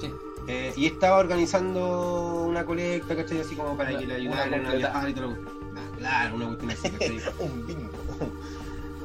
[0.00, 0.10] sí.
[0.46, 3.40] eh, y estaba organizando una colecta, ¿cachai?
[3.40, 5.32] Así como para Una- que le ayudaran a viajar y todo lo
[5.76, 7.20] Ah, Claro, una cuestión así, ¿cachai?
[7.40, 7.90] Un bingo.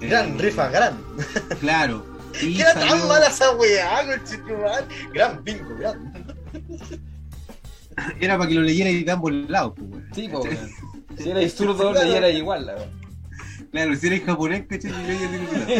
[0.02, 0.98] Eh, Gran rifa, gran.
[1.60, 2.06] Claro.
[2.42, 4.86] Y ¿Qué era salió- tan mala esa weá, conchetumal?
[5.14, 6.36] Gran bingo, gran.
[8.20, 10.10] Era para que lo leyera y de ambos lados, pues, weón.
[10.14, 10.70] Sí, weón.
[11.18, 12.90] Si erais zurdo, leyera igual, la weón.
[13.72, 14.92] Claro, si eres japonés, ¿cachai?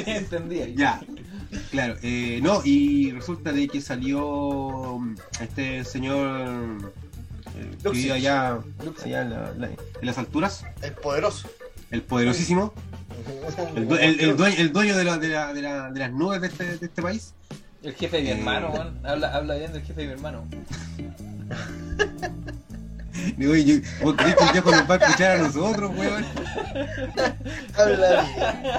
[0.06, 0.68] Entendía.
[0.70, 1.02] Ya,
[1.72, 6.94] claro, eh, no, y resulta de que salió mm, este señor
[7.58, 8.60] eh, que vive allá,
[9.04, 11.48] allá en, la- la- en las alturas, El poderoso.
[11.92, 12.74] el poderosísimo,
[13.76, 16.12] el, due- el- el dueño, el dueño de, la- de la- de la- de las
[16.12, 17.34] nubes de este, de este país.
[17.84, 18.38] El jefe de mi Eh.
[18.38, 19.00] hermano, weón.
[19.06, 20.48] Habla, habla bien del jefe de mi hermano.
[23.38, 26.26] Digo, yo- ¿vos crees que el viejo nos va a escuchar a nosotros, weón?
[27.78, 28.22] Habla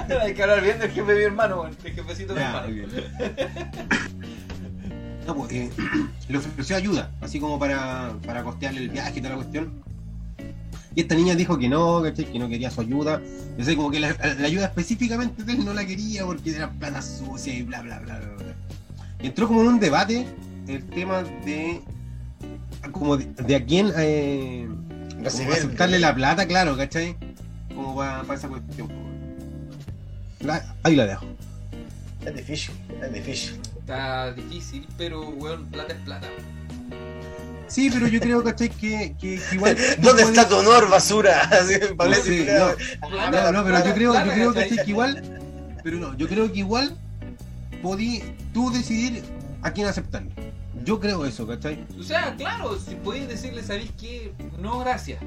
[0.07, 0.19] bien.
[0.21, 1.77] Hay que hablar bien del jefe de mi hermano, weón.
[1.83, 2.67] El jefecito de mi hermano.
[2.67, 2.77] ok.
[5.25, 5.69] No, pues, eh,
[6.29, 9.83] le ofreció ayuda, así como para, para costearle el viaje y toda la cuestión.
[10.95, 13.21] Y esta niña dijo que no, que no quería su ayuda.
[13.57, 16.71] Yo sé, como que la, la ayuda específicamente de él no la quería porque era
[16.71, 18.55] plata sucia y bla, bla, bla, bla,
[19.19, 20.25] entró como en un debate
[20.67, 21.81] el tema de
[22.91, 24.67] como de, de a quién eh,
[25.37, 27.15] como aceptarle la plata, claro, ¿cachai?
[27.73, 28.89] Como para, para esa cuestión.
[30.41, 31.25] La- ahí la dejo.
[32.25, 33.59] Es difícil, es difícil.
[33.79, 36.27] Está difícil, pero, weón, plata es plata.
[37.67, 38.69] Sí, pero yo creo, ¿cachai?
[38.69, 39.75] Que, que, que igual.
[40.01, 41.41] ¿Dónde puedes- está tu honor, basura?
[41.51, 45.21] Así, Pablo Sí, no, no, no, pero yo creo, yo creo que igual.
[45.83, 46.97] Pero no, yo creo que igual
[47.81, 48.21] podí
[48.53, 49.23] tú decidir
[49.61, 50.31] a quién aceptarle.
[50.87, 51.85] Yo creo eso, ¿cachai?
[51.99, 54.33] O sea, claro, si podéis decirle, ¿sabéis qué?
[54.57, 55.19] No, gracias.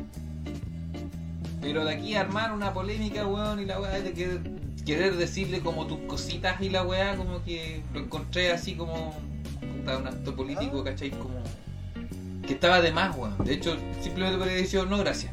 [1.61, 4.41] Pero de aquí a armar una polémica, weón, y la weá de que,
[4.87, 9.15] querer decirle como tus cositas y la weá, como que lo encontré así como
[9.77, 11.11] puta, un acto político, ¿cachai?
[11.11, 11.43] Como
[12.47, 13.37] que estaba de más, weón.
[13.45, 15.31] De hecho, simplemente podría haber dicho, no, gracias.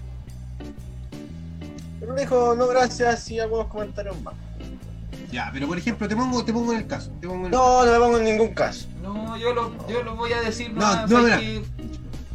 [2.02, 4.34] Pero me dijo, no, gracias, y algunos comentarios más.
[5.32, 7.12] Ya, pero por ejemplo, te pongo, te pongo en el caso.
[7.22, 8.88] Te pongo en el- No, no me pongo en ningún caso.
[9.14, 11.64] No, yo lo, yo lo voy a decir, No, no, no, ¿sabes mira, qué?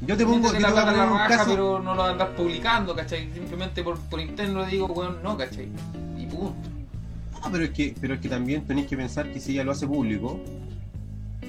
[0.06, 1.50] Yo te pongo, yo te la voy a plata en poner la un raja, caso.
[1.50, 3.32] pero no lo andas publicando, ¿cachai?
[3.32, 5.68] Simplemente por, por interno digo, weón, no, ¿cachai?
[6.18, 6.54] Y punto.
[7.42, 9.72] Ah, pero es que, pero es que también tenéis que pensar que si ella lo
[9.72, 10.40] hace público,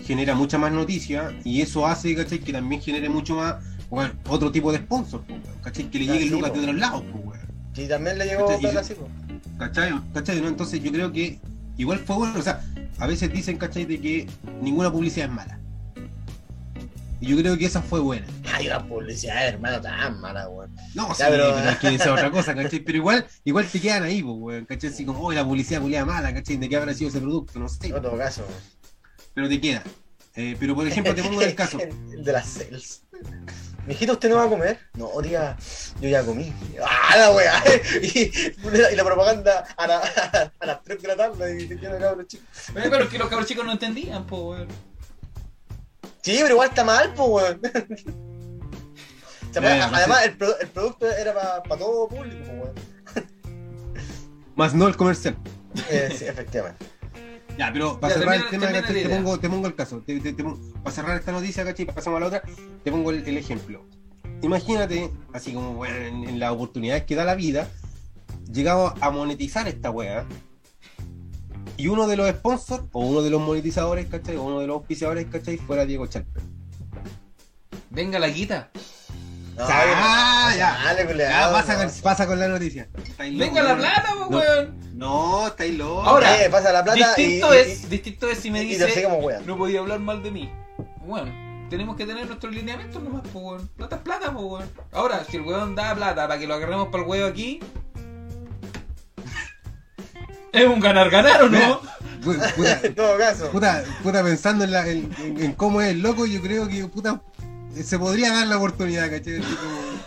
[0.05, 2.39] genera mucha más noticia y eso hace, ¿cachai?
[2.39, 3.55] Que también genere mucho más,
[3.89, 5.89] bueno, otro tipo de sponsor, po, weón, ¿cachai?
[5.89, 6.57] Que le llegue sí, lucas po.
[6.57, 7.39] de otros lados, weón.
[7.75, 8.91] Y también le llegó Este, y- pues.
[9.57, 9.93] ¿Cachai?
[10.13, 10.41] ¿Cachai?
[10.41, 10.47] ¿no?
[10.47, 11.39] Entonces yo creo que
[11.77, 12.61] igual fue bueno, o sea,
[12.99, 13.85] a veces dicen, ¿cachai?
[13.85, 14.27] De que
[14.61, 15.59] ninguna publicidad es mala.
[17.19, 18.27] Y yo creo que esa fue buena.
[18.53, 20.75] Ay, la publicidad, hermano, tan mala, weón.
[20.93, 21.69] No, Ya, sí, pero- pero...
[21.69, 22.79] es que esa es otra cosa, ¿cachai?
[22.81, 24.89] Pero igual, igual te quedan ahí, pues, weón, ¿cachai?
[24.89, 26.57] Así como, oh, la publicidad culiada mala, ¿cachai?
[26.57, 27.59] ¿De qué habrá sido ese producto?
[27.59, 27.87] No sé.
[27.87, 28.61] En todo caso, weón.
[29.33, 29.83] pero te queda.
[30.35, 31.79] Eh, pero por ejemplo, te pongo el caso.
[31.79, 33.03] El de las cells.
[33.85, 34.79] Mijito, ¿usted no va a comer?
[34.93, 35.57] No, tía,
[35.99, 36.53] yo ya comí.
[36.81, 37.61] ¡Ah, la weá!
[38.01, 38.31] Y,
[38.91, 42.27] y la propaganda a, la- a las 3 de la tarde y te queda cabros
[42.27, 42.47] chicos.
[42.73, 44.67] Pero es que los cabros chicos no entendían, po, weón.
[46.21, 47.59] Sí, pero igual está mal, pues, weón.
[49.49, 52.73] O sea, Ya, ya, no además, el, pro- el producto era para todo público, weón.
[54.55, 55.35] Más no el comercial.
[55.89, 56.85] Eh, sí, efectivamente.
[57.57, 59.03] Ya, pero para Ya, cerrar el tema, ¿cachai?
[59.03, 60.01] te, pongo, te pongo el caso.
[60.05, 61.85] Te- te- te pongo- para cerrar esta noticia, ¿cachai?
[61.85, 62.43] Pasamos a la otra.
[62.83, 63.85] Te pongo el, el ejemplo.
[64.41, 67.69] Imagínate, así como bueno, en, en las oportunidades que da la vida,
[68.51, 70.25] llegamos a monetizar esta weá.
[71.77, 74.35] Y uno de los sponsors, o uno de los monetizadores, ¿cachai?
[74.35, 75.57] O uno de los auspiciadores, ¿cachai?
[75.57, 76.43] Fuera Diego Chalper.
[77.89, 78.71] Venga la guita.
[79.55, 80.77] No, Ah, ya.
[80.83, 81.89] Dale, Ya, culiao, pasa, no.
[81.91, 82.87] con, pasa con la noticia.
[83.19, 84.37] Venga la plata, po, No.
[84.39, 84.79] weón.
[84.93, 86.07] No, estáis locos.
[86.07, 89.07] Ahora, Eh, pasa la plata distinto y- es, distinto es si me dice,
[89.45, 90.51] no podía hablar mal de mí.
[91.05, 91.31] Bueno,
[91.69, 93.67] tenemos que tener nuestros lineamientos nomás, po, weón.
[93.77, 94.69] Plata es plata, po, weón.
[94.91, 97.59] Ahora, si el weón da plata para que lo agarremos para el weón aquí,
[100.51, 101.81] es un ganar-ganar, ¿o no?
[102.23, 103.51] Pu- Puta, En todo caso.
[103.51, 106.85] puta, puta, pensando en, la- en- en- en cómo es el loco, yo creo que
[106.87, 107.21] puta,
[107.81, 109.39] se podría dar la oportunidad, ¿cachai?
[109.39, 110.03] Como-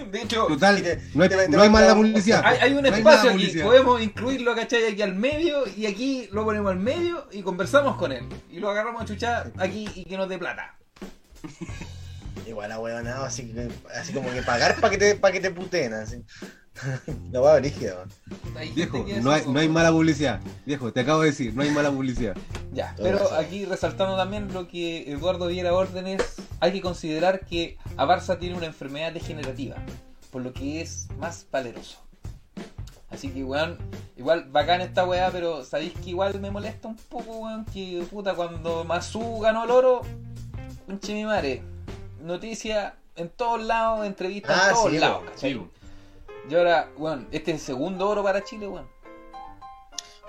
[0.10, 2.42] De hecho, Total, te- no hay, te- te no hay mala un- publicidad.
[2.44, 3.64] hay, hay un No hay espacio mala aquí, publicidad.
[3.66, 4.86] podemos incluirlo, ¿cachai?
[4.92, 8.24] Aquí al medio y aquí lo ponemos al medio y conversamos con él.
[8.50, 10.74] Y lo agarramos a chuchar aquí y que nos dé plata.
[12.46, 15.50] Igual a weón, así, que- así como que pagar para que te, pa' que te
[15.50, 16.24] puteen, así.
[17.30, 18.06] La weá brígida,
[18.74, 20.40] Viejo, no hay, no hay mala publicidad.
[20.64, 22.36] Viejo, te acabo de decir, no hay mala publicidad.
[22.72, 23.34] Ya, Todo pero eso.
[23.34, 26.22] aquí resaltando también lo que Eduardo Viera órdenes,
[26.60, 29.76] hay que considerar que a Barça tiene una enfermedad degenerativa,
[30.30, 31.98] por lo que es más valeroso.
[33.10, 33.76] Así que, weón,
[34.16, 38.34] igual bacán esta weá, pero sabéis que igual me molesta un poco, weón, que puta,
[38.34, 40.02] cuando Masu ganó el oro,
[40.86, 41.62] pinche mi madre,
[42.22, 45.22] noticia en todos lados, entrevistas Ah, en todos sí, lados,
[46.48, 48.88] Y ahora, weón, este es el segundo oro para Chile, weón.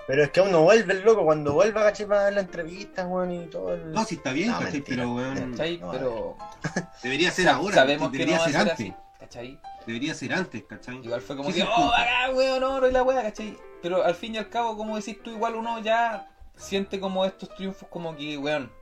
[0.06, 3.06] Pero es que aún no vuelve el loco, cuando vuelva, caché, para dar la entrevista,
[3.06, 3.92] weón, y todo el...
[3.92, 4.72] No, sí está bien, No, ¿cachai?
[4.72, 4.96] mentira.
[4.96, 5.78] Pero, weón, ¿Cachai?
[5.78, 6.36] no, pero
[7.02, 7.74] debería ser ahora.
[7.74, 8.74] sabemos que no debería ser ser antes.
[8.74, 9.60] así, ¿cachai?
[9.86, 10.96] Debería ser antes, ¿cachai?
[11.04, 13.56] Igual fue como Sí, que, oh, bacán, weón, oro y la weá, ¿cachai?
[13.80, 17.48] Pero al fin y al cabo, como decís tú, igual uno ya siente como estos
[17.54, 18.72] triunfos como que, weón,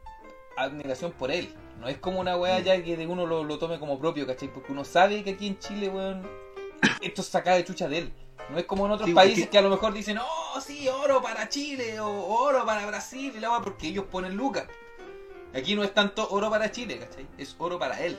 [0.57, 1.55] admiración por él.
[1.78, 4.49] No es como una weá ya que de uno lo, lo tome como propio, ¿cachai?
[4.53, 6.26] Porque uno sabe que aquí en Chile, weón,
[7.01, 8.12] esto es sacado de chucha de él.
[8.51, 11.22] No es como en otros Sí, países que a lo mejor dicen, oh, sí, oro
[11.22, 14.64] para Chile o oro para Brasil y la porque ellos ponen lucas.
[15.55, 17.26] Aquí no es tanto oro para Chile, ¿cachai?
[17.39, 18.18] Es oro para él.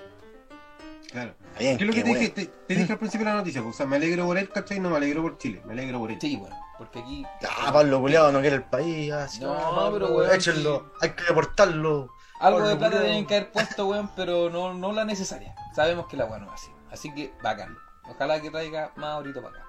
[1.11, 1.33] Claro.
[1.59, 3.61] Bien, ¿Qué es lo que te dije, te, te dije al principio de la noticia?
[3.61, 4.79] pues, O sea, me alegro por él, ¿cachai?
[4.79, 6.17] No me alegro por Chile, me alegro por él.
[6.21, 7.25] Sí, weón, porque aquí...
[7.49, 11.09] Ah, Pablo Culeado no quiere el país, así, No, ah, Pablo, pero weón, Échenlo, hay
[11.09, 12.09] que deportarlo.
[12.39, 15.53] Algo Pablo de plata deben caer puesto, weón, pero no, no la necesaria.
[15.75, 16.71] Sabemos que la weón no es así.
[16.91, 17.77] Así que bacán.
[18.11, 19.67] Ojalá que traiga más ahorita para acá.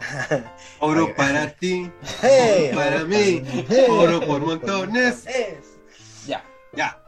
[0.80, 1.90] Oro para ti,
[2.22, 2.70] ¡Hey!
[2.74, 3.86] para mí, ¡Hey!
[3.90, 5.26] oro por montones.
[5.26, 5.78] Es.
[6.26, 6.42] Ya.
[6.72, 6.98] Ya.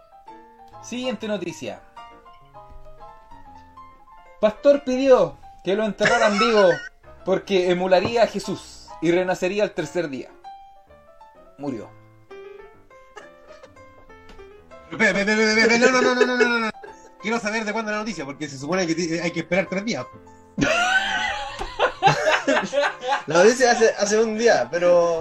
[0.83, 1.81] Siguiente noticia.
[4.41, 6.68] Pastor pidió que lo enterraran vivo
[7.25, 10.31] porque emularía a Jesús y renacería al tercer día.
[11.59, 11.89] Murió.
[14.91, 16.70] No, no, no, no, no, no.
[17.23, 19.85] Quiero saber de cuándo es la noticia, porque se supone que hay que esperar tres
[19.85, 20.07] días.
[23.27, 25.21] Lo dice hace, hace un día, pero.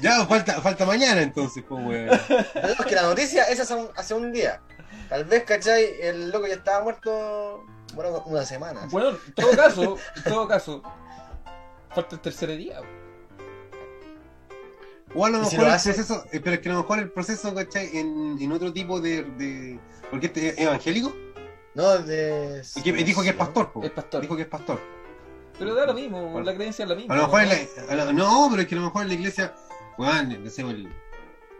[0.00, 2.10] Ya, falta, falta mañana entonces, pues, weón.
[2.10, 4.60] es que la noticia es hace un, hace un día.
[5.08, 5.84] Tal vez, ¿cachai?
[6.00, 7.64] El loco ya estaba muerto.
[7.94, 8.86] Bueno, una semana.
[8.90, 10.82] Bueno, en todo caso, en todo caso,
[11.94, 12.80] falta el tercer día.
[12.80, 13.02] weón.
[15.14, 15.92] O a lo ¿Y si mejor lo el hace?
[15.92, 17.96] proceso, eh, pero es que a lo mejor el proceso, ¿cachai?
[17.98, 19.78] En, en otro tipo de, de...
[20.12, 21.12] ¿Porque este es evangélico?
[21.74, 22.62] No, de.
[22.74, 23.82] Porque dijo que es pastor, po.
[23.82, 24.20] Es pastor.
[24.20, 24.78] Dijo que es pastor.
[25.58, 26.42] Pero da lo mismo, Bueno.
[26.50, 27.14] la creencia es la misma.
[27.14, 27.50] A lo mejor ¿no?
[27.52, 29.54] en la, a lo- no, pero es que a lo mejor en la iglesia,
[29.98, 30.88] weón, no sé, el,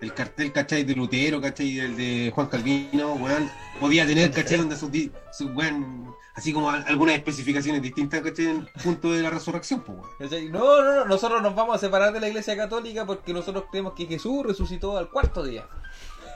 [0.00, 0.84] el cartel, ¿cachai?
[0.84, 1.78] De Lutero, ¿cachai?
[1.78, 3.50] El de Juan Calvino, weón,
[3.80, 4.58] podía tener, ¿cachai?
[4.58, 4.90] Donde sus,
[5.32, 8.46] su, weón, así como al- algunas especificaciones distintas, ¿cachai?
[8.46, 9.98] En el punto de la resurrección, pues,
[10.30, 10.52] weón.
[10.52, 13.94] No, no, no, nosotros nos vamos a separar de la iglesia católica porque nosotros creemos
[13.94, 15.66] que Jesús resucitó al cuarto día.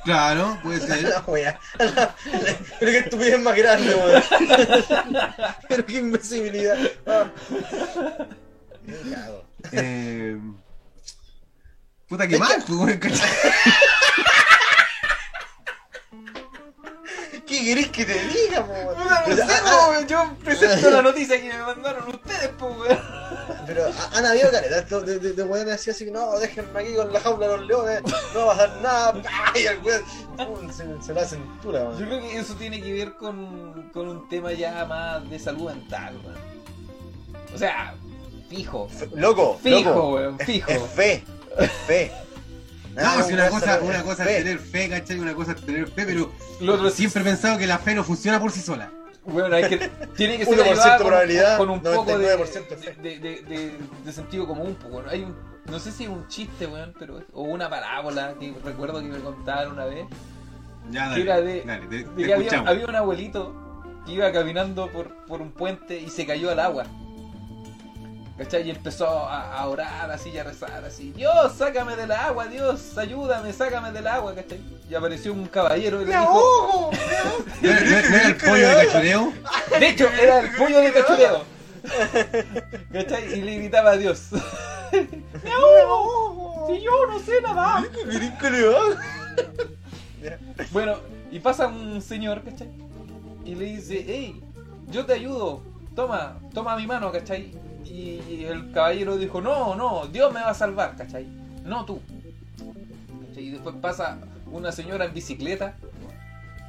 [0.05, 1.03] Claro, puede ser.
[1.03, 1.59] La wea.
[1.79, 4.23] Pero qué estupidez más grande, weón.
[5.69, 6.79] Pero qué imbecilidad.
[7.07, 7.31] Ah.
[8.85, 9.45] Me cago.
[9.73, 10.39] Eh,
[12.09, 12.99] puta que mal, pues,
[17.47, 18.97] ¿Qué querés que te diga, po, weón?
[19.29, 22.49] No sé, ah, po, yo presento la noticia que me mandaron ustedes.
[22.59, 22.99] po, weón.
[23.67, 26.95] Pero ha- han habido caretas de, de, de, weones así, así que no, déjenme aquí
[26.95, 28.03] con la jaula de los leones,
[28.35, 29.15] no va a pasar nada.
[29.55, 32.05] Y el weón se, se la cintura, Yo weón.
[32.07, 36.19] creo que eso tiene que ver con, con un tema ya más de salud mental,
[36.25, 36.57] weón.
[37.55, 37.95] O sea,
[38.51, 38.89] fijo.
[38.91, 40.15] F- Loco, Fijo, loco.
[40.15, 40.71] weón, Es- fijo.
[40.71, 41.25] Es fe,
[41.59, 42.13] es fe.
[42.97, 45.19] No, si una cosa, es una cosa es tener fe, ¿cachai?
[45.19, 47.95] Una cosa es tener fe, pero Lo otro es- siempre he pensado que la fe
[47.95, 48.91] no funciona por sí sola.
[49.25, 49.77] Bueno, hay que,
[50.17, 52.93] tiene que ser 1% ayudada con, probabilidad, con un poco de, 99% fe.
[53.03, 53.75] de, de, de-
[54.05, 54.77] de sentido común.
[54.89, 55.09] weón.
[55.09, 55.37] Hay un,
[55.67, 59.19] no sé si es un chiste, weón, pero o una parábola que recuerdo que me
[59.19, 60.07] contaron una vez.
[60.91, 64.31] Ya, Que era de- dale, te, De te que había, había un abuelito que iba
[64.31, 66.85] caminando por, por un puente y se cayó al agua.
[68.39, 68.67] ¿Cachai?
[68.67, 71.11] Y empezó a, a orar así y a rezar así.
[71.13, 74.61] Dios, sácame del agua, Dios, ayúdame, sácame del agua, ¿cachai?
[74.91, 76.33] Y apareció un caballero y le ¡Me dijo...
[76.33, 76.91] ahogo!
[77.63, 79.33] ¿No era- el pollo de cachureo?
[79.81, 81.45] De hecho, era el pollo de cachureo.
[82.93, 83.39] ¿Cachai?
[83.39, 84.29] Y le gritaba a Dios.
[85.43, 86.67] ¡Me ahogo!
[86.69, 87.85] Si yo no sé va.
[90.73, 90.97] Bueno,
[91.31, 92.69] y pasa un señor, ¿cachai?
[93.47, 94.43] Y le dice, hey,
[94.89, 95.63] yo te ayudo,
[95.95, 97.53] toma, toma mi mano, ¿cachai?
[97.89, 101.27] Y el caballero dijo, no, no, Dios me va a salvar, ¿cachai?
[101.65, 102.01] No tú.
[103.29, 103.45] ¿Cachai?
[103.45, 104.19] Y después pasa
[104.51, 105.75] una señora en bicicleta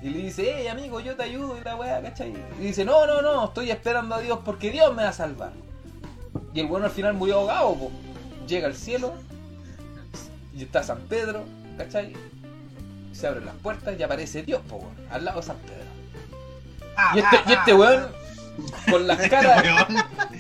[0.02, 2.34] y le dice, hey amigo, yo te ayudo y la weá, ¿cachai?
[2.60, 5.52] Y dice, no, no, no, estoy esperando a Dios porque Dios me va a salvar.
[6.54, 7.92] Y el bueno al final murió ahogado, po.
[8.48, 9.14] llega al cielo
[10.56, 11.44] y está San Pedro,
[11.78, 12.14] ¿cachai?
[13.18, 15.88] se abren las puertas y aparece Dios, po, al lado de San Pedro.
[17.16, 18.08] Y este, y este weón,
[18.90, 19.64] con las caras,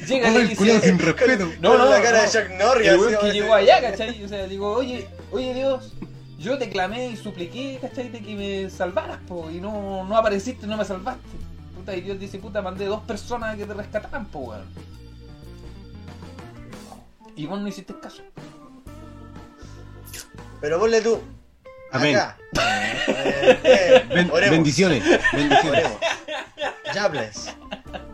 [0.07, 1.49] llega y dice, sin respeto.
[1.61, 2.23] No, Con no, la cara no.
[2.23, 2.87] de Jack Norris.
[2.87, 4.23] el weón que llegó allá, ¿cachai?
[4.23, 5.93] O sea, digo, oye, oye Dios,
[6.39, 8.09] yo te clamé y supliqué, ¿cachai?
[8.09, 11.21] De que me salvaras, po, y no, no apareciste, no me salvaste.
[11.75, 14.65] Puta, y Dios dice, puta, mandé dos personas a que te rescataran, po, weón.
[17.35, 18.23] Y vos no hiciste caso.
[20.59, 21.21] Pero ponle tú.
[21.91, 22.15] Amén.
[22.15, 22.37] Acá.
[22.59, 25.83] Eh, eh, Ben- bendiciones, bendiciones.
[26.95, 27.55] oremos.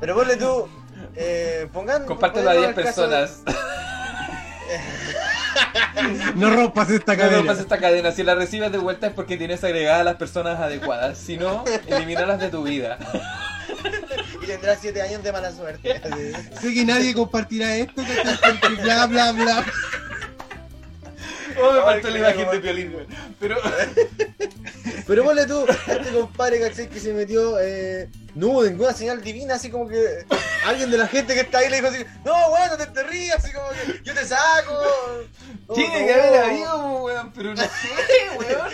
[0.04, 0.68] Pero ponle tú.
[1.16, 2.04] Eh, pongan.
[2.06, 3.42] Compártelo a 10 pongan el caso de- personas.
[6.36, 7.38] No rompas esta No cadena.
[7.38, 8.12] rompas esta cadena.
[8.12, 11.18] Si la recibes de vuelta es porque tienes agregadas a las personas adecuadas.
[11.18, 12.98] Si no, elimínalas de tu vida.
[14.42, 16.02] Y tendrás 7 años de mala suerte.
[16.60, 18.02] Sé que nadie compartirá esto,
[18.82, 19.66] bla, bla, bla.
[21.62, 23.06] Oh, me faltó la imagen de violín, güey.
[23.40, 23.58] Pero.
[25.06, 26.88] Pero ponle tú, este compadre, ¿cachai?
[26.90, 30.26] Que se metió eh, no hubo ninguna señal divina, así como que
[30.66, 33.44] alguien de la gente que está ahí le dijo así, no, bueno, te, te rías,
[33.44, 34.74] así como que yo te saco.
[35.66, 36.08] Oh, Tiene no.
[36.08, 37.70] que haber habido, weón, pero no sé,
[38.38, 38.68] weón.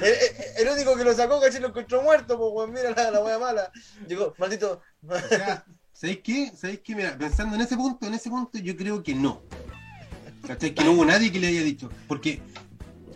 [0.00, 1.60] El, el- el único que lo sacó, ¿cachai?
[1.60, 3.70] Lo encontró muerto, pues, weón, mira la, la wea mala.
[4.06, 4.80] Digo, maldito.
[5.06, 5.62] O sea,
[5.92, 6.50] ¿sabéis qué?
[6.58, 6.94] ¿Sabéis qué?
[6.96, 9.42] Mira, pensando en ese punto, en ese punto, yo creo que no.
[10.46, 10.74] ¿Cachai?
[10.74, 11.88] Que no hubo nadie que le haya dicho.
[12.08, 12.40] Porque,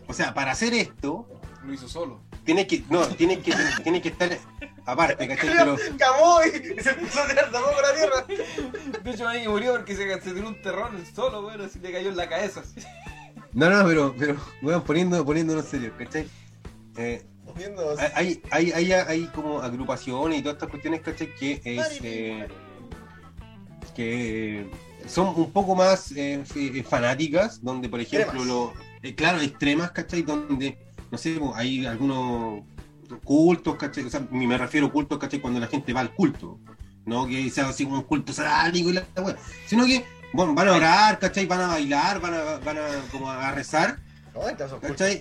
[0.07, 1.29] o sea, para hacer esto,
[1.65, 2.21] Lo hizo solo.
[2.45, 3.53] tiene que, no, tiene que,
[3.83, 4.39] tiene que estar
[4.85, 5.49] aparte, ¿cachai?
[5.57, 6.51] Pero, Camó y
[6.83, 8.27] se empezó a tirar poco la tierra.
[9.03, 12.11] De hecho, ahí murió porque se, se tiró un terrón solo, weón, así le cayó
[12.11, 12.61] en la cabeza.
[12.61, 12.87] así.
[13.53, 16.29] no, no, pero, pero, weón, poniendo, poniéndonos serio, ¿cachai?
[16.97, 17.27] Eh,
[18.15, 21.35] hay, hay, hay, hay como agrupaciones y todas estas cuestiones, ¿cachai?
[21.35, 22.49] Que es, eh,
[23.95, 24.71] que
[25.07, 29.91] son un poco más eh, f- eh, fanáticas, donde por ejemplo, lo, eh, claro, extremas,
[29.93, 30.23] ¿cachai?
[30.23, 30.79] Donde,
[31.11, 32.63] no sé, pues, hay algunos
[33.25, 34.05] cultos, ¿cachai?
[34.05, 35.41] O sea, me refiero a cultos, ¿cachai?
[35.41, 36.59] Cuando la gente va al culto,
[37.05, 39.37] no que sea así como un culto satánico y la, wea,
[39.67, 41.47] sino que, bueno, van a orar, ¿cachai?
[41.47, 42.83] Van a bailar, van a, van a,
[43.13, 43.99] como a rezar,
[44.89, 45.19] ¿Cachai?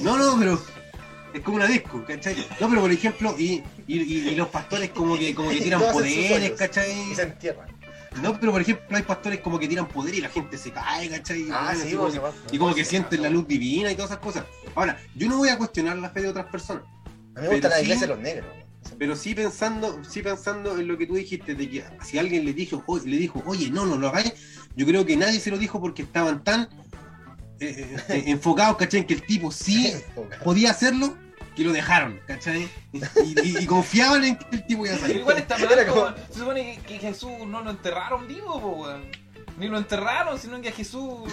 [0.00, 0.62] no, no, pero
[1.34, 2.36] es como una disco, ¿cachai?
[2.60, 5.80] No, pero por ejemplo, y, y, y- y los pastores como que, como que tiran
[5.92, 6.52] poderes.
[6.58, 7.10] ¿cachai?
[7.10, 7.71] Y se entierran.
[8.20, 11.08] No, pero por ejemplo, hay pastores como que tiran poder y la gente se cae,
[11.08, 11.46] ¿cachai?
[11.50, 14.10] Ah, sí, así vos como que- y como que sienten la luz divina y todas
[14.10, 14.44] esas cosas.
[14.74, 16.82] Ahora, yo no voy a cuestionar la fe de otras personas,
[17.34, 18.50] A mí me gusta la sí- iglesia de los negros.
[18.98, 22.52] pero sí pensando, sí pensando en lo que tú dijiste, de que si alguien le
[22.52, 24.34] dijo, oye, le dijo, oye, no, no lo hagáis,
[24.76, 26.68] yo creo que nadie se lo dijo porque estaban tan
[27.60, 29.00] eh, eh, enfocados, ¿cachai?
[29.00, 29.92] En que el tipo sí
[30.44, 31.16] podía hacerlo,
[31.56, 32.70] que lo dejaron, ¿cachai?
[32.92, 35.16] Y, y- y confiaban en que el tipo iba a salir.
[35.18, 36.14] igual está mal, como-.
[36.30, 39.04] Se supone que, que Jesús no lo enterraron vivo, po, weón.
[39.58, 41.30] Ni lo enterraron, sino que a Jesús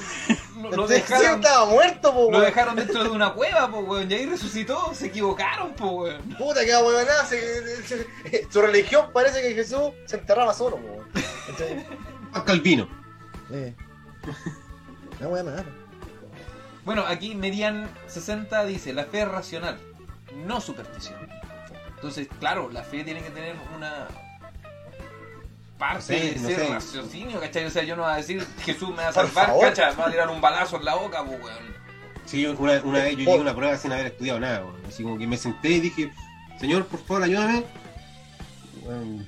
[0.58, 1.40] lo, lo Entonces, sí, dejaron.
[1.40, 4.12] estaba muerto, po, Lo dejaron dentro de una cueva, po, weón.
[4.12, 4.94] Y ahí resucitó.
[4.94, 6.22] Se equivocaron, po, weón.
[6.38, 8.06] Puta que huevonada, se-
[8.52, 12.46] su religión parece que Jesús se enterraba solo, po, weón.
[12.46, 12.88] Calvino.
[13.52, 13.74] Eh.
[15.22, 15.64] Wea mala.
[16.86, 19.80] Bueno, aquí Median 60 dice, la fe es racional,
[20.36, 21.20] no superstición.
[21.96, 24.08] Entonces, claro, la fe tiene que tener una
[25.78, 26.74] parte Sí, de no ese sé.
[26.74, 27.66] raciocinio, ¿cachai?
[27.66, 29.54] O sea, yo no voy a decir Jesús me va a salvar.
[29.60, 29.92] ¿cachai?
[29.96, 31.80] Me va a tirar un balazo en la boca, pues, weón.
[32.26, 34.82] Sí, yo una, una vez yo llegué a una prueba sin haber estudiado nada, weón.
[34.88, 36.12] Así como que me senté y dije,
[36.60, 37.64] señor, por favor, ayúdame.
[38.84, 39.28] Weón,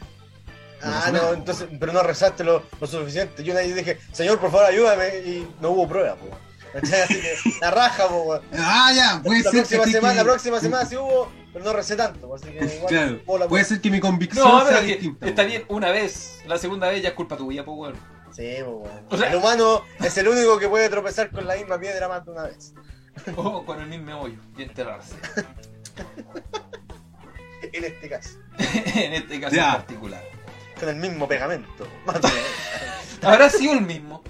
[0.84, 1.34] Ah, no, nada.
[1.36, 3.44] entonces, pero no rezaste lo, lo suficiente.
[3.44, 6.26] Yo una vez dije, señor, por favor, ayúdame, y no hubo prueba, po.
[6.74, 7.02] ¿Cachai?
[7.02, 8.42] Así que, la raja, po, weón.
[8.58, 11.66] Ah, ya, puede La ser próxima que- semana, que- la próxima semana sí hubo, pero
[11.66, 12.88] no recé tanto, po, así que igual.
[12.88, 13.70] Claro, bola, puede po.
[13.70, 15.26] ser que mi convicción No, sea distinta.
[15.28, 17.96] está bien una vez, la segunda vez ya es culpa tuya, pues, weón.
[18.36, 19.06] Sí, po, weón.
[19.10, 22.24] O sea- el humano es el único que puede tropezar con la misma piedra más
[22.26, 22.74] de una vez.
[23.36, 25.16] O con el mismo hoyo y enterrarse.
[27.74, 28.30] En este caso,
[28.96, 29.68] en este caso Ya.
[29.68, 30.24] en particular.
[30.80, 31.88] con el mismo pegamento.
[33.22, 34.24] Habrá sido el mismo.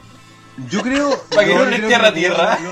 [0.70, 1.18] Yo creo.
[1.30, 2.59] Para que no les tierra tierra.
[2.62, 2.72] no,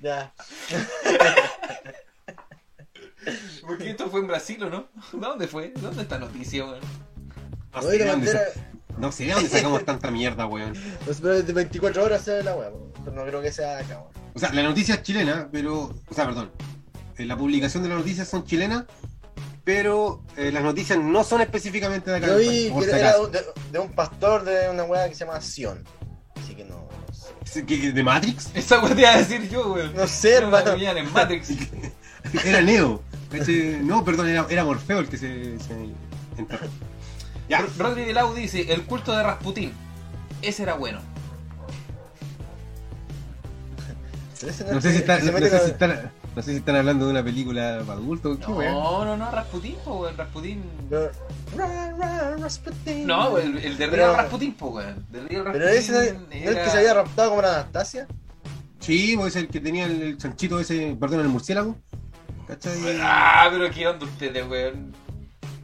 [0.00, 0.32] Ya.
[3.66, 4.86] Porque esto fue en Brasil, ¿o no?
[5.12, 5.72] ¿Dónde fue?
[5.80, 6.78] ¿Dónde está noticia, weón?
[7.74, 8.54] no sé la de dónde bandera.
[8.54, 8.60] sa-
[8.98, 10.74] no sé de dónde sacamos tanta mierda, weón.
[11.04, 13.98] Pues, pero de 24 horas se ve la po, pero no creo que sea acá,
[13.98, 14.12] weón.
[14.34, 15.92] O sea, la noticia es chilena, pero.
[16.08, 16.52] O sea, perdón.
[17.18, 18.84] eh, La publicación de las noticias son chilenas,
[19.66, 22.28] pero eh, las noticias no son específicamente de acá.
[22.28, 25.82] Yo vi que era de, de un pastor de una weá que se llama Sion.
[26.40, 26.76] Así que no.
[26.76, 28.48] No sé, ¿Qué- qué- ¿De Matrix?
[28.54, 29.92] Esa weón te iba a decir yo, weón.
[29.96, 30.72] no sé hermano.
[30.74, 31.48] en Matrix.
[32.44, 33.02] Era Neo.
[33.32, 35.58] Ese- no, perdón, era, era Morfeo el que se.
[35.58, 35.72] se
[36.38, 36.58] entró.
[37.48, 37.66] Ya.
[37.76, 39.72] Rodri de Lau dice, el culto de Rasputín.
[40.42, 41.00] Ese era bueno.
[44.70, 46.76] No sé si es están, que se no, sé si están, no sé si están
[46.76, 48.38] hablando de una película para adultos.
[48.44, 48.74] ¿Qué weón?
[48.74, 50.16] No, no, no, Rasputín, po, weón.
[50.18, 50.62] Rasputín.
[50.90, 51.10] Pero-
[51.56, 53.06] Ra, ra, Rasputin.
[53.06, 55.06] No, weón, el de Pero- Real Rasputín, po, weón.
[55.10, 58.06] De Real Pero ese no no es el que se había raptado como la Anastasia.
[58.80, 61.74] Sí, pues el que tenía el, el chanchito ese, perdón, el murciélago.
[62.46, 62.74] ¿Cachai?
[63.00, 64.94] Ah, pero qué onda ustedes, weón.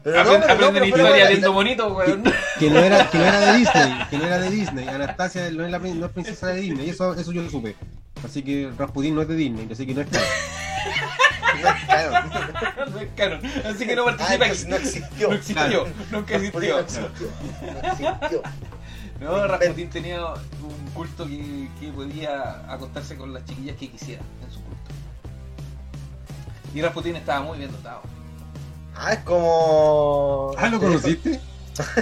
[0.03, 2.25] Pero aprenden pero historia viendo bonito, weón.
[2.59, 4.89] Que no, era, que no era de Disney, que no era de Disney.
[4.89, 7.77] Anastasia no es, la, no es princesa de Disney, eso, eso yo lo supe.
[8.25, 10.29] Así que Rasputin no es de Disney, así que no es canon.
[11.63, 12.93] No es canon.
[12.93, 13.41] no es canon.
[13.67, 14.65] Así que no Ah, participa aquí.
[14.69, 15.29] no existió.
[15.29, 16.75] No existió, nunca Rasputin existió.
[16.75, 17.29] no existió.
[17.73, 18.43] No existió.
[19.21, 24.51] No, Rasputín tenía un culto que, que podía acostarse con las chiquillas que quisiera en
[24.51, 24.79] su culto.
[26.75, 28.03] Y Rasputín estaba muy bien dotado.
[28.97, 30.53] Ah, es como.
[30.59, 31.41] Ah, ¿lo conociste?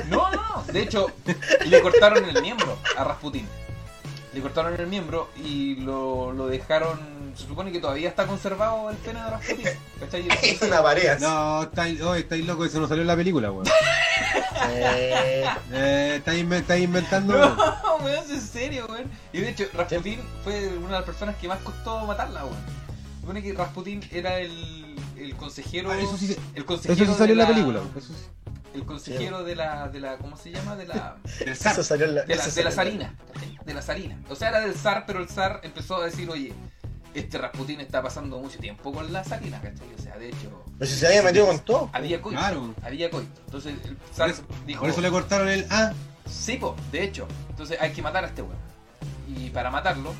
[0.08, 0.72] No, no, no.
[0.72, 1.06] De hecho,
[1.66, 3.46] le cortaron el miembro a Rasputín.
[4.32, 6.98] Le cortaron el miembro y lo, lo dejaron.
[7.36, 9.66] Se supone que todavía está conservado el pene de Rasputín.
[9.98, 10.28] ¿Cachai?
[10.42, 11.18] Es una pared.
[11.18, 13.66] No, estáis, oh, estáis loco, eso no salió en la película, weón.
[14.72, 17.36] Eh, Eh, estáis, inven- estáis inventando.
[17.38, 19.10] No, weón, es en serio, weón.
[19.32, 22.56] Y de hecho, Rasputín fue una de las personas que más costó matarla, weón.
[23.16, 25.90] Se supone que Rasputín era el, el consejero.
[25.90, 27.80] Ah, eso sí, se- el consejero eso sí salió en la película.
[27.96, 28.24] Eso sí.
[28.74, 30.16] El consejero de la, de la.
[30.18, 30.76] ¿Cómo se llama?
[30.76, 31.16] De la.
[31.40, 31.72] Del zar.
[31.72, 32.22] Eso salió en la.
[32.22, 33.14] De la, eso de la zarina.
[33.64, 34.18] De la zarina.
[34.28, 36.52] O sea, era del zar, pero el zar empezó a decir, oye,
[37.14, 39.88] este Rasputín está pasando mucho tiempo con la zarina, ¿cachai?
[39.98, 41.90] O sea, de hecho, Pero si se había metido con todo.
[41.92, 42.38] había coito.
[42.38, 42.74] Claro.
[42.82, 43.40] Había coito.
[43.46, 44.80] Entonces el Por zar eso, dijo.
[44.80, 45.92] por eso le cortaron el ah,
[46.26, 47.26] Sí, po, de hecho.
[47.48, 48.56] Entonces hay que matar a este weón.
[49.36, 50.14] Y para matarlo,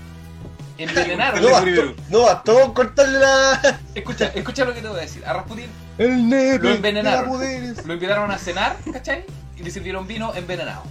[0.78, 1.42] envenenaron.
[1.42, 1.94] No primero.
[2.10, 3.80] no bastó cortarle la.
[3.94, 5.24] Escucha, escucha lo que te voy a decir.
[5.24, 5.70] A Rasputín
[6.04, 7.38] el nepe Lo envenenaron.
[7.86, 9.24] lo invitaron a cenar, ¿cachai?
[9.56, 10.82] Y le sirvieron vino envenenado.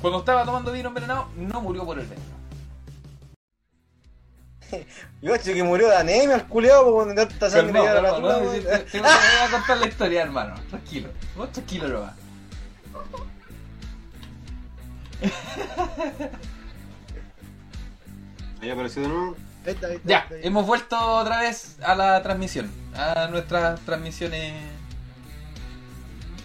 [0.00, 2.40] Cuando estaba tomando vino envenenado, no murió por el veneno.
[5.22, 8.32] Yo que murió de anemia el culiado por poner tanta sangre a la calmao, tula,
[8.32, 8.62] no, weón.
[8.62, 10.54] te, te- te voy a contar la historia, hermano.
[10.70, 11.08] Tranquilo.
[11.36, 12.14] Vos tranquilo nomás.
[18.60, 19.36] Ahí apareció de nuevo.
[19.64, 20.36] Está, está, Ya, está.
[20.46, 22.70] hemos vuelto otra vez a la transmisión.
[22.94, 24.54] A nuestras transmisiones.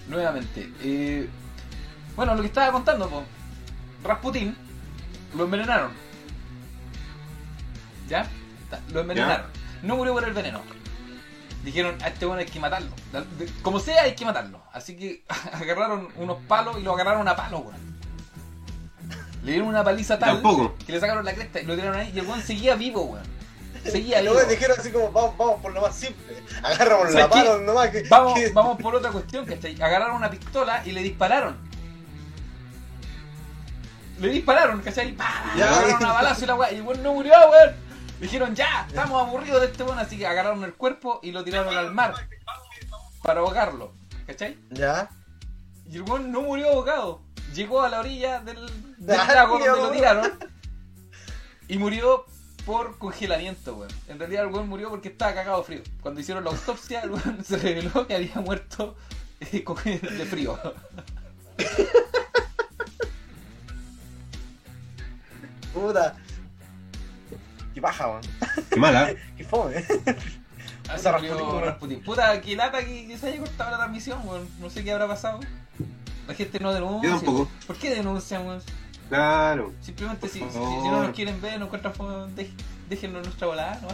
[0.07, 0.71] Nuevamente.
[0.81, 1.29] Eh,
[2.15, 3.23] bueno, lo que estaba contando, po.
[4.03, 4.55] Rasputín
[5.35, 5.91] lo envenenaron.
[8.07, 8.27] ¿Ya?
[8.91, 9.47] Lo envenenaron.
[9.81, 10.61] No murió por el veneno.
[11.63, 12.91] Dijeron, a este bueno hay que matarlo.
[13.63, 14.61] Como sea, hay que matarlo.
[14.71, 17.94] Así que agarraron unos palos y lo agarraron a palos, weón.
[19.45, 20.75] Le dieron una paliza tal Tampoco.
[20.85, 23.23] que le sacaron la cresta y lo tiraron ahí y el weón seguía vivo, weón.
[23.83, 24.33] Seguía Y vivo.
[24.33, 26.43] luego dijeron así como, vamos, vamos por lo más simple.
[26.63, 28.03] Agarramos ¿Sabes la mano nomás que.
[28.09, 29.79] Vamos, que- vamos por otra cuestión, ¿cachai?
[29.81, 31.57] Agarraron una pistola y le dispararon.
[34.19, 35.11] Le dispararon, ¿cachai?
[35.13, 35.51] ¡Pah!
[35.55, 36.71] Le agarraron a balazo y la weá.
[36.71, 37.75] Y el weón no murió, weón.
[38.19, 39.99] Dijeron, ya, estamos aburridos de este weón.
[39.99, 42.13] Así que agarraron el cuerpo y lo tiraron al mar.
[43.21, 43.93] Para ahogarlo,
[44.25, 44.57] ¿cachai?
[44.71, 45.09] Ya.
[45.87, 47.21] Y el weón no murió ahogado.
[47.55, 48.57] Llegó a la orilla del,
[48.97, 50.29] del lago donde lo tiraron.
[51.69, 52.25] Y murió
[52.65, 53.91] por congelamiento, weón.
[54.09, 55.81] En realidad el weón murió porque estaba cagado de frío.
[56.01, 58.97] Cuando hicieron la autopsia, el weón se reveló que había muerto
[59.39, 60.59] eh, de frío.
[65.73, 66.17] Puta.
[67.73, 68.21] Qué paja, weón.
[68.69, 69.13] Qué mala.
[69.37, 69.77] Qué fome.
[70.89, 72.03] Así Puta, Rasputin.
[72.03, 74.49] Puta, que lata que, que se haya cortado la transmisión, weón.
[74.59, 75.39] No sé qué habrá pasado.
[76.27, 77.09] La gente no denuncia.
[77.09, 77.49] Yo tampoco.
[77.67, 78.61] ¿Por qué denuncian, weón?
[79.09, 79.73] Claro.
[79.81, 82.53] Simplemente si, si- no nos quieren ver, no encuentran fome, dej-
[82.89, 83.87] déjenlo en nuestra volada, ¿no?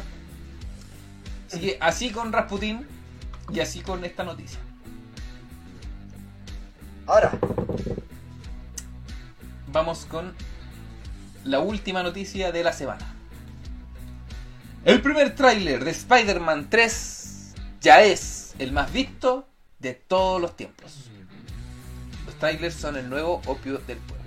[1.47, 2.87] Así que así con Rasputin
[3.51, 4.59] y así con esta noticia.
[7.07, 7.31] Ahora,
[9.73, 10.33] Vamos con
[11.45, 13.15] la última noticia de la semana.
[14.83, 19.47] El primer tráiler de Spider-Man 3 ya es el más visto
[19.79, 21.09] de todos los tiempos.
[22.41, 24.25] Trailers son el nuevo opio del pueblo.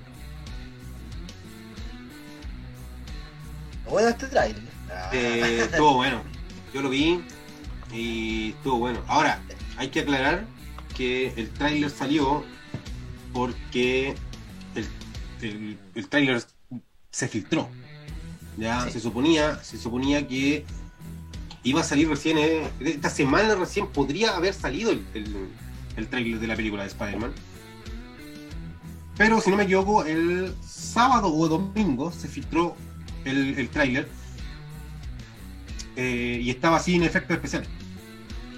[3.91, 4.63] bueno este trailer.
[4.91, 5.11] Ah.
[5.13, 6.23] Eh, estuvo bueno.
[6.73, 7.21] Yo lo vi
[7.93, 9.01] y estuvo bueno.
[9.09, 9.41] Ahora,
[9.77, 10.45] hay que aclarar
[10.97, 12.45] que el tráiler salió
[13.33, 14.15] porque
[14.77, 14.89] el,
[15.43, 16.43] el, el tráiler
[17.11, 17.69] se filtró.
[18.57, 18.93] Ya Sí.
[18.93, 20.65] se suponía, se suponía que
[21.65, 25.49] iba a salir recién, eh, esta semana recién podría haber salido el, el,
[25.97, 27.33] el tráiler de la película de Spider-Man.
[29.17, 32.75] Pero si no me equivoco, el sábado o domingo se filtró
[33.25, 34.09] el, el tráiler
[35.97, 37.69] eh, y estaba así en efectos especiales.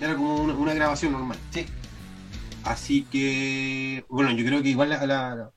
[0.00, 1.38] Era como una, una grabación normal.
[1.50, 1.66] Sí,
[2.64, 5.50] Así que, bueno, yo creo que igual la, la-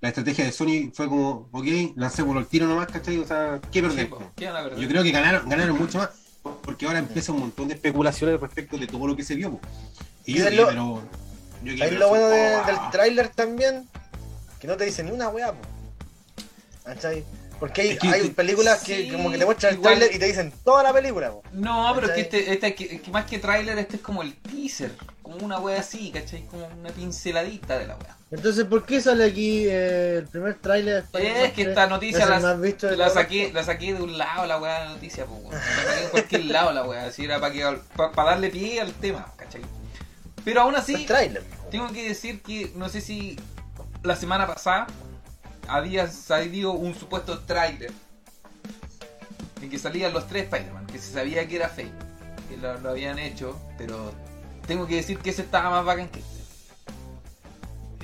[0.00, 3.18] la estrategia de Sony fue como, ok, lancémoslo al tiro nomás, ¿cachai?
[3.18, 4.08] O sea, ¿qué perder?
[4.76, 6.10] Yo creo que ganaron, ganaron mucho más,
[6.64, 9.52] porque ahora empieza un montón de especulaciones respecto de todo lo que se vio.
[9.52, 9.60] po.
[10.26, 11.02] Y yo ¿Sabes quedé, lo- pero.
[11.62, 13.88] Yo quedé, ¿Sabes pero lo bueno de- del trailer también?
[14.62, 15.58] Que no te dice ni una weá, po.
[16.84, 17.24] ¿Cachai?
[17.58, 20.18] Porque hay, Es que- hay que- películas que como que te muestran el trailer y
[20.20, 21.42] te dicen toda la película, po.
[21.52, 24.34] No, pero es que este, este, que- que más que tráiler, este es como el
[24.36, 26.42] teaser, como una wea así, ¿cachai?
[26.46, 28.16] Como una pinceladita de la wea.
[28.30, 31.04] Entonces, ¿por qué sale aquí eh, el primer tráiler?
[31.12, 31.68] Es que 3?
[31.68, 33.12] esta noticia la, la todos.
[33.14, 35.54] saqué, la saqué de un lado la weá de la noticia, pues, weón.
[35.54, 38.92] La saqué de cualquier lado la weá, así era para que para darle pie al
[38.94, 39.62] tema, ¿cachai?
[40.44, 41.42] Pero aún así, trailer.
[41.70, 43.36] tengo que decir que no sé si
[44.02, 44.86] la semana pasada
[45.68, 47.92] había salido un supuesto tráiler
[49.60, 51.92] en que salían los tres Spider-Man, que se sabía que era fake,
[52.48, 54.12] que lo, lo habían hecho, pero
[54.66, 56.32] tengo que decir que ese estaba más bacán que este.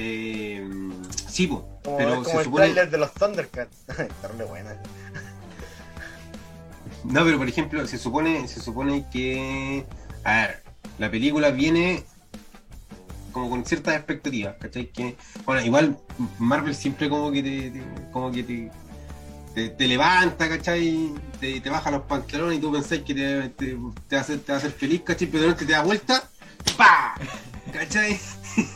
[0.01, 0.69] Eh,
[1.29, 2.65] sí, po, Como, pero es como se el supone.
[2.67, 3.77] trailer de los Thundercats.
[3.89, 4.77] Está re buena.
[7.05, 9.85] No, pero por ejemplo, se supone, se supone que.
[10.23, 10.63] A ver,
[10.99, 12.05] la película viene
[13.39, 14.87] como con ciertas expectativas, ¿cachai?
[14.91, 15.99] Que, bueno, igual
[16.39, 18.71] Marvel siempre como que te, te- como que te,
[19.55, 21.13] te, te levanta, ¿cachai?
[21.41, 23.77] Te, te baja los pantalones y tú pensás que te, te,
[24.09, 25.29] te va a hacer, te va a hacer feliz, ¿cachai?
[25.29, 26.29] Pero de repente te da vuelta,
[26.77, 27.15] ¡pa!
[27.73, 28.19] ¿cachai?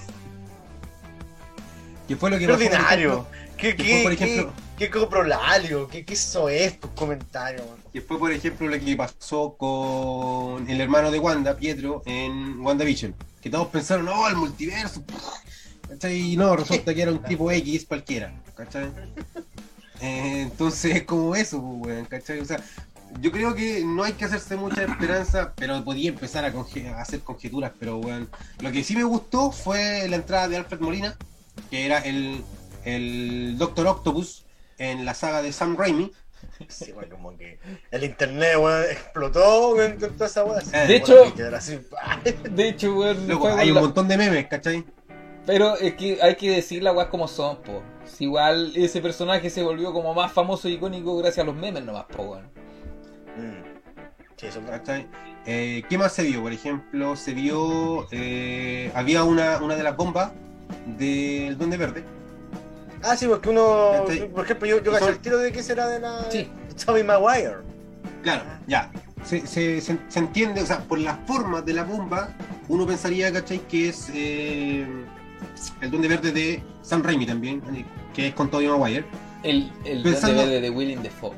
[2.09, 3.27] que fue lo que Qué ordinario.
[3.57, 4.49] ¿Qué, qué, fue, por qué, qué?
[4.91, 7.79] ¿Qué, qué eso es tus comentarios, man?
[7.93, 13.15] Que fue, por ejemplo, lo que pasó con el hermano de Wanda, Pietro, en WandaVision.
[13.43, 15.03] Que todos pensaron, no, el multiverso.
[15.88, 16.32] ¿Cachai?
[16.32, 18.32] Y no, resulta que era un tipo X cualquiera.
[18.57, 18.90] ¿Cachai?
[20.01, 22.40] Eh, entonces es como eso, pues, weón, ¿cachai?
[22.40, 22.61] O sea,
[23.20, 27.72] yo creo que no hay que hacerse mucha esperanza, pero podía empezar a hacer conjeturas.
[27.78, 28.28] Pero, weón,
[28.61, 31.16] lo que sí me gustó fue la entrada de Alfred Molina,
[31.70, 32.43] que era el,
[32.84, 34.45] el Doctor Octopus
[34.78, 36.11] en la saga de Sam Raimi.
[36.69, 37.59] Sí, bueno, como que
[37.91, 40.59] el internet, weón, explotó, weón, con toda esa weá.
[40.61, 41.35] De Bueno, hecho-.
[42.51, 44.85] De hecho, weón, fue hay un la- montón de memes, ¿cachai?
[45.45, 47.83] Pero es que hay que decir las weas como son, po.
[48.05, 51.85] Si igual ese personaje se volvió como más famoso y icónico gracias a los memes
[51.85, 52.45] nomás, po, weón.
[53.37, 53.63] Mm.
[54.37, 54.61] Sí, eso.
[54.67, 55.07] ¿cachai?
[55.47, 56.43] Eh, ¿Qué más se vio?
[56.43, 58.07] Por ejemplo, se vio.
[58.13, 60.33] eh, había una, una de las bombas
[60.87, 62.05] del Duende Verde.
[63.03, 63.95] Ah, sí, porque uno.
[64.07, 66.27] Estoy- Por ejemplo, yo, yo Son- caché el tiro de que será de la.
[66.31, 66.49] Sí.
[66.69, 67.57] de Tobey Maguire.
[68.23, 68.91] Claro, ya.
[69.25, 72.31] Se, se, se, se entiende, o sea, por la forma de la bomba,
[72.69, 73.61] uno pensaría, ¿cachai?
[73.69, 74.85] Que es eh,
[75.81, 77.63] el Duende Verde de Sam Raimi también,
[78.15, 79.05] que es con Tobey Maguire.
[79.45, 81.33] El, el Pensando- duende verde de Willing Defoe.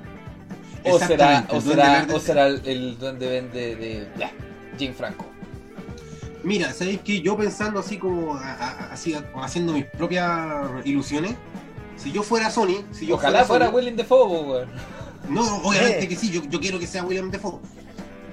[0.87, 4.31] O será, o será, Verde- o será el, el duende verde de blah,
[4.79, 5.27] Jim Franco.
[6.45, 11.35] Mira, ¿sabéis que yo pensando así como a- a- así haciendo mis propias ilusiones?
[11.97, 14.69] Si yo fuera Sony, si yo Ojalá fuera Sony- Willing Defoe, weón.
[15.29, 17.61] No, obviamente que sí, yo, yo quiero que sea William Defoe.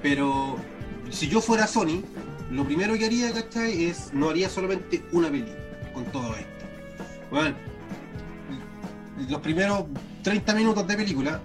[0.02, 0.56] Pero
[1.10, 2.02] si yo fuera Sony,
[2.50, 3.84] lo primero que haría, ¿cachai?
[3.86, 5.56] Es no haría solamente una película
[5.94, 6.66] con todo esto.
[7.30, 7.54] Bueno,
[9.28, 9.84] los primeros
[10.22, 11.40] 30 minutos de película,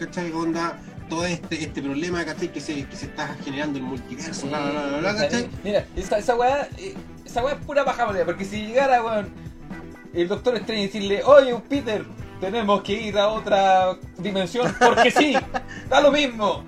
[0.00, 0.32] ¿cachai?
[0.32, 0.78] Onda,
[1.08, 2.52] todo este, este problema, ¿cachai?
[2.52, 5.48] Que se, que se está generando el multiverso, bla, bla, bla, bla, ¿cachai?
[5.64, 6.94] Mira, esa, esa weá, eh,
[7.24, 9.28] esa weá es pura paja, porque si llegara, weón,
[10.14, 12.04] el Doctor Strange y decirle, oye, Peter,
[12.40, 15.34] tenemos que ir a otra dimensión, porque sí,
[15.88, 16.64] da lo mismo.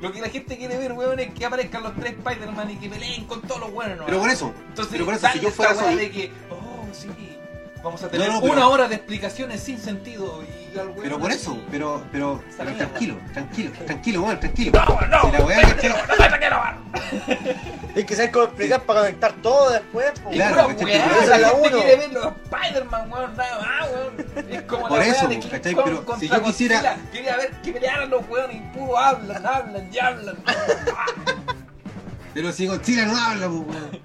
[0.00, 2.88] Lo que la gente quiere ver, weón, es que aparezcan los tres Spider-Man y que
[2.88, 4.06] peleen con todos los ¿no?
[4.06, 6.86] Pero por eso, Entonces, pero por eso, sale si yo fuera Sony- de que, oh,
[6.92, 7.08] sí,
[7.82, 10.42] vamos a tener No, no, pero- una hora de explicaciones sin sentido.
[10.74, 14.72] Y al pero por eso, pero, pero, pero tranquilo, tranquilo, tranquilo, weón, tranquilo.
[14.72, 15.90] No, no, Si la weá, no, ¿cachai?
[15.90, 17.94] no, no, no, no, no.
[17.94, 20.30] Es que sabes cómo explicar para conectar todo después, po.
[20.30, 20.86] Claro, pura ¿cachai?
[20.86, 24.52] weá, la gente quiere ver los Spider-Man, weón, nada más, weón.
[24.52, 25.74] Es como Por la eso, de King ¿cachai?
[25.74, 26.96] Kong Pero si yo quisiera-.
[27.12, 30.36] Quería ver que pelearan los weones y puro hablan, hablan y hablan.
[32.34, 34.00] Pero si Godzilla no habla, weón.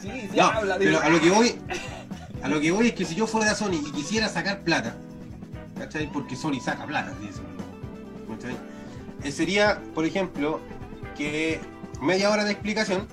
[0.00, 0.76] Sí, sí No, habla.
[0.78, 1.60] pero digo, a lo que voy,
[2.44, 4.94] a lo que voy es que si yo fuera Sony y quisiera sacar plata,
[5.78, 6.12] ¿cachai?
[6.12, 7.40] Porque Sony saca plata eso,
[8.28, 8.54] ¿cachai?
[9.22, 10.60] Eh, sería, por ejemplo,
[11.16, 11.58] que
[12.02, 13.08] media hora de explicación,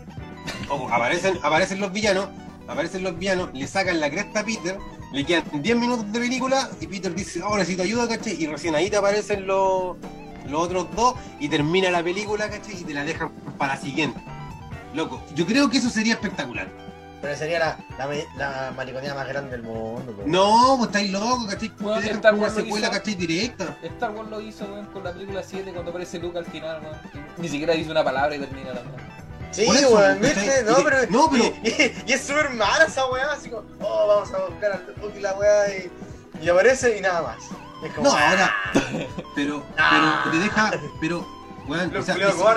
[0.91, 2.27] aparecen, aparecen los villanos,
[2.67, 4.77] aparecen los villanos, le sacan la cresta a Peter,
[5.13, 8.35] le quedan 10 minutos de película y Peter dice, oh, necesito ayuda, ¿cachai?
[8.37, 9.95] Y recién ahí te aparecen los,
[10.49, 12.81] los otros dos y termina la película, ¿cachai?
[12.81, 14.19] Y te la dejan para la siguiente.
[14.93, 16.90] Loco, yo creo que eso sería espectacular.
[17.21, 20.23] Pero sería la, la, la mariconía más grande del mundo, po.
[20.25, 21.71] No, pues estáis locos, ¿cachai?
[21.79, 22.97] Bueno, Star una Wars lo secuela, hizo.
[22.97, 23.15] ¿cachai?
[23.15, 23.77] Directa.
[23.83, 26.97] Star Wars lo hizo, weón, con la película 7 cuando aparece Luke al final, weón.
[27.37, 29.11] Ni siquiera dice una palabra y termina la weón.
[29.51, 30.19] Sí, weón,
[30.65, 30.97] No, pero.
[31.11, 34.37] no, pero- Y, y- y es súper mala esa weá, así como, oh, vamos a
[34.47, 35.91] buscar al Luke y la weá y,
[36.41, 37.37] y aparece y nada más.
[37.85, 38.51] Es como, No, ahora.
[39.35, 40.21] Pero, Ah.
[40.23, 40.71] pero te deja.
[40.99, 41.27] Pero,
[41.67, 42.15] weón, o sea,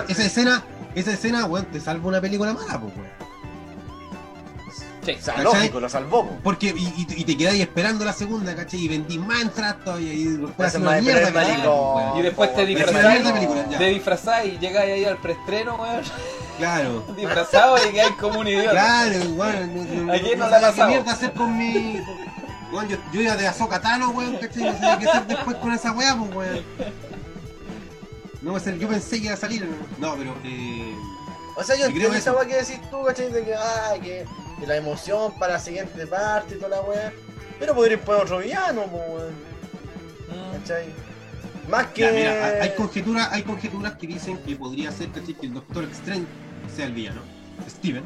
[0.09, 0.63] esa escena,
[0.95, 3.34] esa escena, weón, te salva una película mala, pues, weón.
[5.05, 5.45] Sí, O sea, ¿cachai?
[5.45, 6.39] lógico, lo salvó, po.
[6.43, 8.81] Porque, y, y, y te quedáis esperando la segunda, ¿cachai?
[8.81, 12.19] Y vendís más entradas todavía y después una mierda.
[12.19, 13.79] Y después te ya.
[13.79, 16.03] te disfrazáis y llegáis ahí al preestreno, weón.
[16.57, 17.05] Claro.
[17.17, 18.71] Disfrazado y quedáis como un idiota.
[18.71, 19.75] Claro, weón.
[19.75, 20.89] No, no, ¿A quién no no le ha sabía pasado?
[20.89, 22.01] qué mierda hacer con mi.
[22.73, 24.63] Weón, yo, yo iba de Azoka Tano, weón, ¿cachai?
[24.63, 26.65] No sabía qué hacer después con esa weá, pues, weón.
[28.41, 29.69] No, yo pensé que iba a salir.
[29.99, 30.37] No, pero.
[30.45, 30.95] Eh...
[31.57, 33.31] O sea, yo entiendo esa weá que decís tú, ¿cachai?
[33.33, 34.25] De que, ay, que,
[34.59, 37.13] que la emoción para la siguiente parte y toda la weá.
[37.59, 39.33] Pero podría ir por otro villano, weón.
[40.29, 40.59] Mm.
[40.59, 40.87] ¿Cachai?
[41.69, 42.01] Más que.
[42.03, 45.35] Ya, mira, hay- hay conjeturas, hay conjeturas que dicen que podría ser ¿cachai?
[45.35, 46.27] que el Doctor Strange
[46.75, 47.21] sea el villano.
[47.71, 48.05] Steven,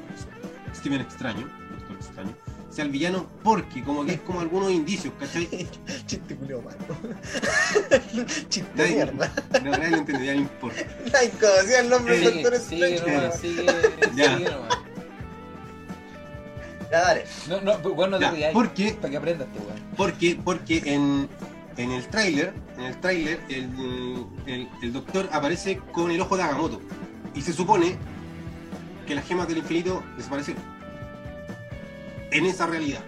[0.76, 2.36] Steven extraño, Doctor extraño,
[2.71, 5.49] sea el villano porque como que es como algunos indicios, ¿cachai?
[6.07, 6.79] Chiste culeo malo.
[8.49, 9.33] Chiste Nadie- mierda.
[9.64, 10.83] No, nadie lo no importa.
[11.12, 13.39] Nadie conocía el nombre del Doctor Sigue, sigue Strange.
[13.39, 13.66] sigue,
[14.14, 14.37] Ya.
[14.37, 14.51] sigue.
[16.91, 17.25] Ya, dale.
[17.49, 18.53] No, no, bueno, no te Ya, rías.
[18.53, 18.95] ¿por qué?
[18.95, 19.79] Para que aprendas, este weón.
[19.97, 21.29] Porque, porque en,
[21.77, 26.45] en el tráiler, en el tráiler, el, el, el doctor aparece con el ojo de
[26.45, 26.81] Agamotto.
[27.35, 27.97] Y se supone
[29.07, 30.62] que las gemas del infinito desaparecieron.
[32.31, 33.01] En esa realidad.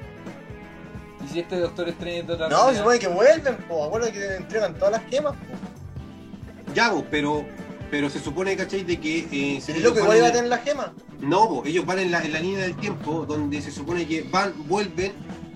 [1.25, 3.85] Y si este Doctor Strange es de otra No, se supone que vuelven, po.
[3.85, 6.73] Acuérdate que te entregan todas las gemas, po.
[6.75, 7.45] Ya, vos, pero,
[7.91, 8.85] pero se supone, ¿cachai?
[8.85, 9.18] De que...
[9.31, 10.91] Eh, ellos loco van igual iba a la- tener las gemas.
[11.21, 14.23] No, vos, ellos van en la, en la línea del tiempo donde se supone que
[14.23, 15.12] van, vuelven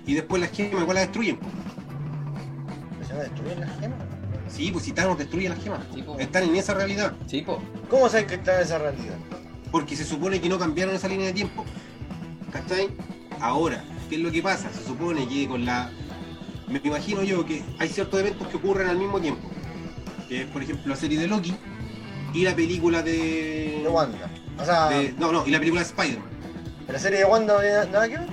[0.06, 1.36] y después las gemas igual las destruyen.
[1.38, 1.46] po.
[3.06, 3.98] ¿Se van a destruir las gemas?
[4.48, 5.80] Sí, pues si Thanos destruye las gemas.
[5.94, 6.18] Sí, po.
[6.18, 7.14] Están en esa realidad.
[7.26, 7.62] Sí, po.
[7.88, 9.14] ¿Cómo saben que está en esa realidad?
[9.72, 11.64] Porque se supone que no cambiaron esa línea de tiempo.
[12.52, 12.90] ¿Cachai?
[13.40, 14.70] Ahora, ¿qué es lo que pasa?
[14.72, 15.90] Se supone que con la.
[16.68, 19.48] Me imagino yo que hay ciertos eventos que ocurren al mismo tiempo.
[20.28, 21.54] Que es, por ejemplo, la serie de Loki
[22.32, 23.80] y la película de.
[23.82, 24.30] De Wanda.
[24.58, 26.28] O sea, de- no, no, y la película de Spider-Man.
[26.86, 28.28] ¿en la serie de Wanda no nada que ver?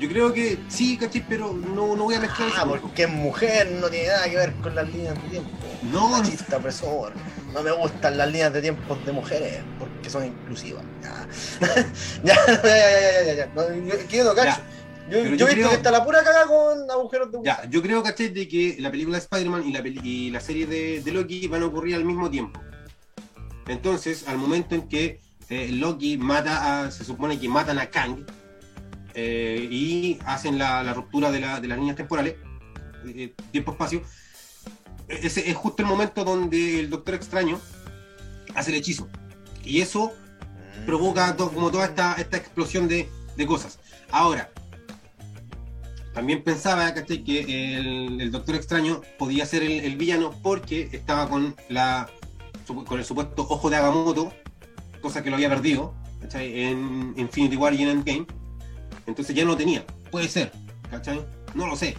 [0.00, 1.24] Yo creo que sí, ¿cachai?
[1.28, 2.80] Pero no, no voy a mezclar Ah, eso.
[2.80, 5.50] porque es mujer, no tiene nada que ver con las líneas de tiempo.
[5.92, 6.56] No, no.
[6.56, 7.12] Opresor.
[7.52, 10.84] No me gustan las líneas de tiempo de mujeres porque son inclusivas.
[12.24, 14.60] Ya, ya, ya, ya, ya, ya, no cacho.
[15.10, 17.38] Yo, pero yo yo he visto creo- que está la pura caga con agujeros de
[17.42, 18.28] Ya, yo creo, ¿cachai?
[18.28, 21.48] De que la película de Spider-Man y la, peli- y la serie de, de Loki
[21.48, 22.60] van a ocurrir al mismo tiempo.
[23.66, 25.20] Entonces, al momento en que
[25.50, 26.90] eh, Loki mata a.
[26.90, 28.24] Se supone que matan a Kang
[29.14, 32.36] eh, y hacen la, la ruptura de, la- de las líneas temporales,
[33.06, 34.02] eh, tiempo-espacio.
[35.20, 37.60] Ese es justo el momento donde el Doctor Extraño
[38.54, 39.08] hace el hechizo.
[39.64, 40.12] Y eso
[40.86, 43.78] provoca to- como toda esta, esta explosión de, de cosas.
[44.10, 44.50] Ahora,
[46.14, 47.24] también pensaba ¿cachai?
[47.24, 52.08] que el, el Doctor Extraño podía ser el, el villano porque estaba con la
[52.86, 54.32] con el supuesto ojo de Agamotto,
[55.00, 56.64] cosa que lo había perdido ¿cachai?
[56.64, 58.26] en Infinity War y en Endgame.
[59.06, 59.84] Entonces ya no lo tenía.
[60.10, 60.52] Puede ser,
[60.90, 61.24] ¿cachai?
[61.54, 61.96] No lo sé.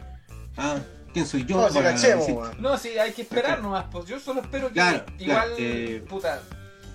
[0.58, 0.78] Ah,
[1.14, 1.58] ¿Quién soy yo?
[1.58, 2.60] No, si cachemos, decir-.
[2.60, 3.86] No, sí, hay que esperar nomás.
[3.92, 6.04] Pues yo solo espero que Claro, igual, claro, eh.
[6.10, 6.42] puta,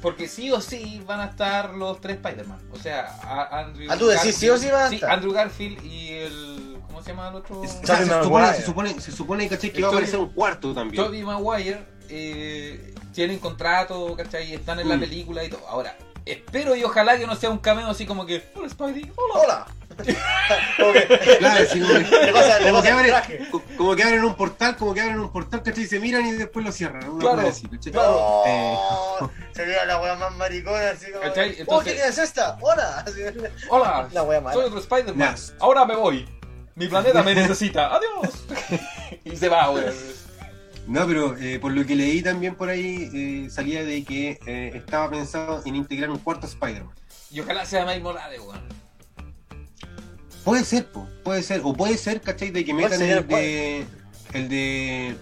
[0.03, 2.59] porque sí o sí van a estar los tres Spider-Man.
[2.73, 5.11] O sea, a- Andrew Ah, tú decís sí o sí van a estar.
[5.11, 6.77] Andrew Garfield y el.
[6.87, 7.61] ¿Cómo se llama el otro?
[7.61, 9.71] O sea, se, supone, se supone, se supone ¿cachai?
[9.73, 11.03] que va a aparecer un cuarto también.
[11.05, 14.51] Tobey Maguire eh, tienen contrato, ¿cachai?
[14.51, 15.01] Y están en la Mm.
[15.01, 15.67] película y todo.
[15.69, 18.43] Ahora, espero y ojalá que no sea un cameo así como que.
[18.57, 19.35] Hola Spidey, hola.
[19.45, 19.67] Hola.
[20.79, 23.49] Como que- Claro, como, pasa, como abren, traje.
[23.51, 25.85] co- como que abren un portal, como que abren un portal, ¿cachai?
[25.85, 27.09] Y se miran y después lo cierran.
[27.09, 28.43] Una Claro, así, claro.
[28.47, 28.75] Eh,
[29.21, 31.23] No, sería la wea más maricona, así como.
[31.25, 31.51] ¿Cachai?
[31.51, 32.57] Oh, Entonces- ¿qué es esta?
[32.61, 33.05] Hola.
[33.07, 33.21] Así,
[33.69, 34.55] Hola, La wea mala.
[34.55, 35.35] soy otro Spider-Man.
[35.61, 36.29] Ahora me voy.
[36.77, 37.91] Mi planeta me necesita.
[37.95, 38.45] Adiós.
[39.25, 39.93] y se va, weón.
[40.87, 44.73] No, pero eh, por lo que leí también por ahí, eh, salía de que eh,
[44.75, 46.95] estaba pensado en integrar un cuarto Spider-Man.
[47.31, 48.63] Y ojalá sea Mike Morales, weón.
[50.49, 51.61] Puede ser, po, puede ser.
[51.65, 52.51] O puede ser, ¿cachai?
[52.51, 53.87] De que ¿Cuál metan el de.
[54.33, 55.17] El de.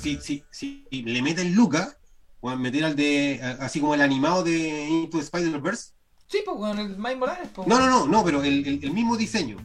[0.00, 1.96] Si, si, si le meten Luca,
[2.40, 3.40] o meter al de.
[3.60, 5.90] Así como el animado de Into Spider-Verse.
[6.28, 7.66] Sí, pues, weón, el Mike Morales, pues.
[7.66, 9.56] No, no, no, no, pero el, el, el mismo diseño.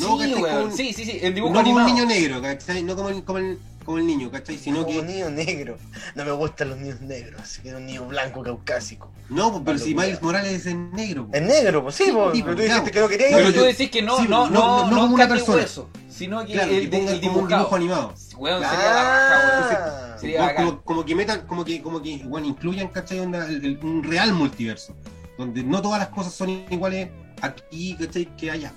[0.00, 0.34] No, sí,
[0.74, 1.18] Sí, sí, sí.
[1.22, 2.06] El dibujo no como un animado.
[2.06, 2.82] niño negro, ¿cachai?
[2.82, 4.58] No como el, como el, como el niño, ¿cachai?
[4.58, 5.12] Sino Como un que.
[5.14, 5.78] niño negro.
[6.14, 9.10] No me gustan los niños negros, así que un niño blanco caucásico.
[9.30, 9.94] No, pues, pero si.
[9.94, 11.26] Miles Morales es negro.
[11.28, 11.34] po.
[11.34, 12.32] Es negro, pues sí, Sí, pues.
[12.36, 14.26] sí, pero tú pues, dijiste que no querías Pero Pero tú decís que no, sí,
[14.28, 15.56] no, no- no, no no, como una persona.
[15.62, 18.14] hueso, sino que Claro, el, que ponga el como un dibujo animado.
[18.36, 20.12] Weón, sería la raja.
[20.14, 23.20] Ah, Sería como, como que metan, como que, como que, bueno, incluyan, ¿cachai?
[23.20, 24.94] Onda, el- el- un real multiverso.
[25.38, 27.08] Donde no todas las cosas son iguales
[27.42, 28.24] aquí, ¿cachai?
[28.36, 28.72] Que allá.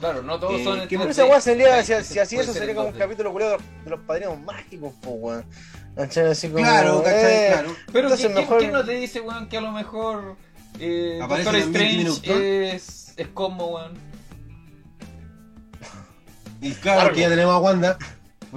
[0.00, 1.12] Claro, no todos Eh, son en ¿qué Pero 3D.
[1.12, 2.98] esa weá sería, si, si así eso en sería como un 2D.
[2.98, 5.44] capítulo culiado de los padrinos mágicos, pues weón.
[5.96, 6.26] ¿Cachai?
[6.30, 6.62] Así como.
[6.62, 7.76] Claro, eh, Claro.
[7.92, 10.36] Pero Entonces ¿quién, mejor- quién no te dice, weón, que a lo mejor
[10.78, 13.94] eh, Aparece Doctor Strange es, es como, weón?
[16.60, 17.14] Y claro, Algo.
[17.14, 17.98] que ya tenemos a Wanda.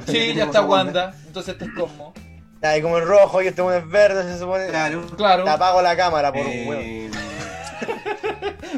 [0.08, 2.14] Sí, ya está Wanda, entonces este es como.
[2.62, 4.68] Ah, y como el rojo y este weón es verde, se supone.
[4.68, 5.06] Claro.
[5.18, 5.44] Claro.
[5.44, 6.82] Te apago la cámara por un weón.
[6.82, 7.10] Eh,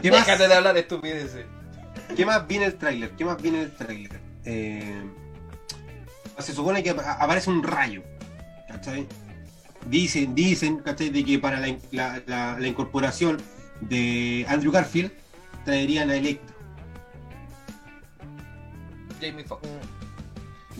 [0.01, 0.25] ¿Qué más?
[0.25, 1.45] Déjate de hablar estupideces.
[2.22, 3.10] ¿Qué más viene el tráiler?
[3.18, 4.19] ¿Qué más viene el tráiler?
[4.45, 5.02] Eh,
[6.38, 8.03] se supone que apa- aparece un rayo.
[8.68, 9.07] ¿Cachai?
[9.88, 11.10] Dicen, dicen, ¿cachai?
[11.10, 13.41] De que para la, in- la- la- la incorporación
[13.80, 15.11] de Andrew Garfield
[15.65, 16.56] traerían a Electro.
[19.19, 19.68] Jamie Foxx.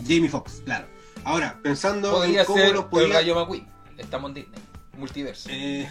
[0.06, 0.86] Jamie Foxx, claro.
[1.24, 3.12] Ahora, pensando Podría en cómo ser los el.
[3.14, 3.66] Rayo McQueen.
[3.98, 4.60] Estamos en Disney.
[4.96, 5.48] Multiverso.
[5.50, 5.88] eh,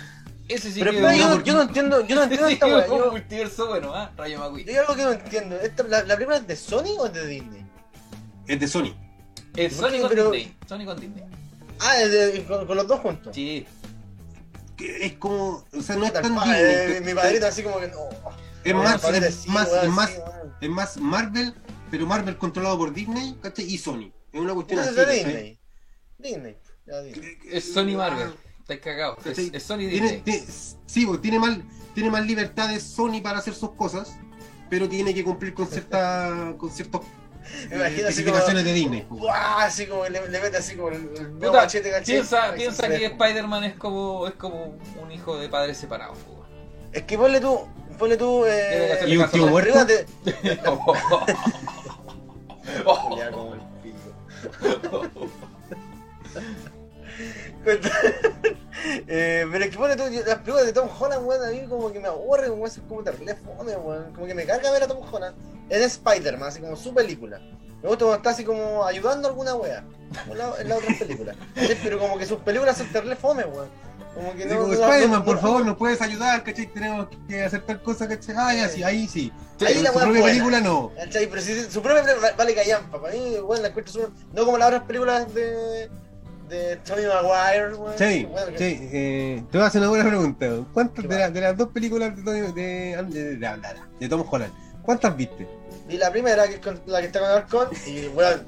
[0.54, 2.72] Ese sí Pero que es yo, no- yo no entiendo, yo no entiendo esta sí
[2.92, 4.12] un Yo, multiverso bueno, ¿ah?
[4.18, 4.66] Rayo McQueen.
[4.66, 5.56] yo hay algo que no entiendo.
[5.60, 7.66] Esta, la, ¿La película es de Sony o es de Disney?
[8.48, 8.94] es de Sony.
[9.56, 9.76] Es.
[9.76, 10.58] Sony con Pero- Disney.
[10.68, 11.24] Sony con Disney.
[11.80, 13.34] Ah, es de, con, con los dos juntos.
[13.36, 13.66] Sí.
[14.78, 15.64] Que es como.
[15.78, 18.10] O sea, no es tan Disney, eh, mi padrito así como que no.
[18.64, 20.54] Es No, más, es sí, más, es más, sí, weón.
[20.62, 21.54] es más Marvel,
[21.90, 23.66] pero Marvel controlado por Disney, ¿cachai?
[23.66, 24.12] Y Sony.
[24.32, 24.90] Es una cuestión así.
[24.96, 25.60] Disney.
[26.20, 26.58] Disney.
[26.86, 27.38] Ya Disney.
[27.52, 28.34] Es Sony Marvel.
[28.74, 29.26] Estáis cagados.
[29.26, 30.46] Es, Sony Tiene, tiene-
[30.86, 31.58] sí, pues, tiene más,
[31.94, 34.16] tiene más libertades Sony para hacer sus cosas,
[34.70, 37.06] pero tiene que cumplir con cierta, con como-
[37.72, 39.06] especificaciones de Disney.
[39.10, 39.20] pues.
[39.22, 39.60] ¡Guau!
[39.60, 42.06] Así como le, le mete así como el, el Puta, machete, ¿cachai?
[42.16, 43.06] piensa piensa que.
[43.08, 46.18] Spider-Man es como, es como un hijo de padres separados.
[46.28, 46.42] weón.
[46.94, 47.60] Es que ponle tú,
[47.98, 49.00] ponle tú, eh...
[49.08, 49.74] ¿Y un tío muerto?
[59.08, 61.62] eh, pero es que ponle tú, yo- las películas de Tom Holland, weón, a mí
[61.68, 64.12] como que me aburren, weón, es como terrible fome, weón.
[64.14, 65.36] Como que me carga ver a Tom Holland
[65.70, 67.40] en Spider-Man, así como su película.
[67.82, 69.84] Me gusta cuando está así como ayudando a alguna wea.
[70.30, 71.34] En la, otra película.
[71.56, 73.70] Sí, pero como que sus películas son terrible fome, weón.
[74.14, 74.72] Como que no.
[74.72, 76.44] Spider-Man, por favor, ¿nos puedes ayudar?
[76.44, 76.68] ¿Cachai?
[76.68, 78.36] Tenemos que hacer tal cosa, ¿cachai?
[78.38, 79.32] Ah, ya, sí, ahí sí.
[79.66, 80.26] Ahí Pero la su propia buena.
[80.26, 80.92] película no.
[80.96, 81.28] ¿Cachai?
[81.28, 83.02] Pero si su propia película vale callampa.
[83.02, 84.12] Para mí, weón, la encuentro.
[84.34, 85.90] No como las otras películas de.
[86.52, 87.98] De Tony Maguire, weón.
[87.98, 90.48] Sí, que- sí, eh, te voy a hacer una buena pregunta.
[90.74, 93.58] ¿Cuántas ¿Qué de, la- de las dos películas de, Tony- de, de, de- de-
[94.00, 94.54] de Tom Holland,
[94.84, 95.48] cuántas viste?
[95.90, 98.46] Y la primera, que es con- la que está con Arcon, y weón,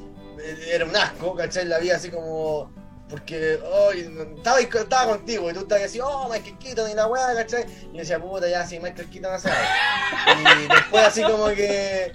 [0.72, 1.66] era un asco, ¿cachai?
[1.66, 2.72] La vi así como.
[3.10, 7.64] Porque, hoy estaba, contigo y tú estabas así, oh, Michael Keaton y la weá, ¿cachai?
[7.92, 9.50] Y yo decía, puta, ya, sí, Michael Keaton hace.
[9.50, 12.12] Y después, así como que.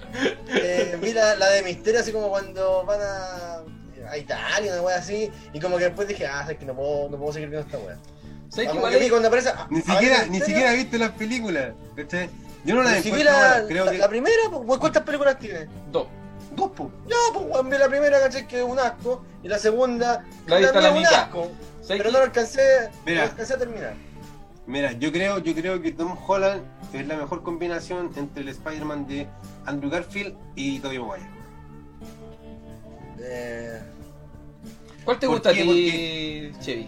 [0.47, 3.63] Eh, vi la, la de Misterio, así como cuando van a.
[4.09, 7.09] a Italia, una weá así, y como que después dije, ah, es que no puedo,
[7.09, 7.79] no puedo seguir viendo esta.
[8.49, 9.49] ¿Sabes que es- cuando aparece.
[9.55, 12.29] ah, Ni siquiera, ni siquiera viste las películas, ¿cachai?
[12.65, 13.97] Yo no las pero si vi encuentro la, buenas, creo la, que...
[13.99, 15.67] la primera, pues, ¿cuántas películas tiene?
[15.91, 16.07] Dos.
[16.55, 16.91] Dos, po.
[17.07, 20.91] Ya, pues vi la primera, caché que es un asco, y la segunda, también la
[20.91, 23.23] un asco, ¿Sabes pero que- no lo alcancé, no Mira.
[23.25, 23.93] lo alcancé a terminar.
[24.67, 26.61] Mira, yo creo, yo creo que Tom Holland
[26.93, 29.27] es la mejor combinación entre el Spider-Man de
[29.65, 31.25] Andrew Garfield y Tobey Maguire.
[33.21, 33.81] Eh,
[35.09, 35.63] ¿Cuál te ¿Por gusta a qué?
[35.63, 36.87] ti, Chevy?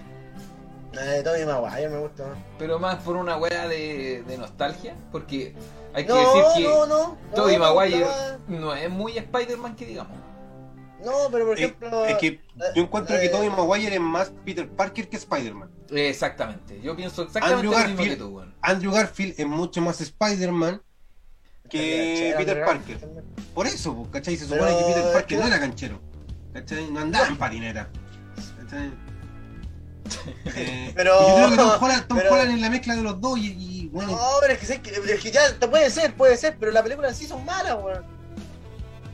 [0.94, 2.38] La de Tommy Maguire me gusta más.
[2.60, 5.56] Pero más por una wea de, de nostalgia, porque
[5.92, 7.18] hay que No, decir que no, no.
[7.34, 8.06] Tobey Maguire
[8.48, 10.16] no es muy Spider-Man que digamos.
[11.04, 12.06] No, pero por Eh, ejemplo.
[12.06, 12.40] es que
[12.76, 15.72] yo encuentro que eh, Tobey Maguire es más Peter Parker que Spider-Man.
[15.90, 18.20] Exactamente, yo pienso exactamente Andrew lo mismo que Garfield.
[18.20, 18.56] tú, weón.
[18.62, 20.80] Andrew Garfield es mucho más Spider-Man
[21.68, 23.00] que Peter Parker.
[23.56, 24.38] Por eso, ¿cachai?
[24.38, 26.00] Se Pero supone que Peter Parker que- no era canchero.
[26.54, 26.92] ¿Cachai?
[26.92, 27.90] No andaba en patineta.
[28.72, 28.92] ¿Cachai?
[30.56, 33.22] Eh, Pero- yo creo que Tom Holland, Tom pero- Holland es la mezcla de los
[33.22, 36.14] dos y, y, bueno, No, pero es que, sé que, es que ya puede ser,
[36.16, 37.98] puede ser, pero la película en sí son malas, weón.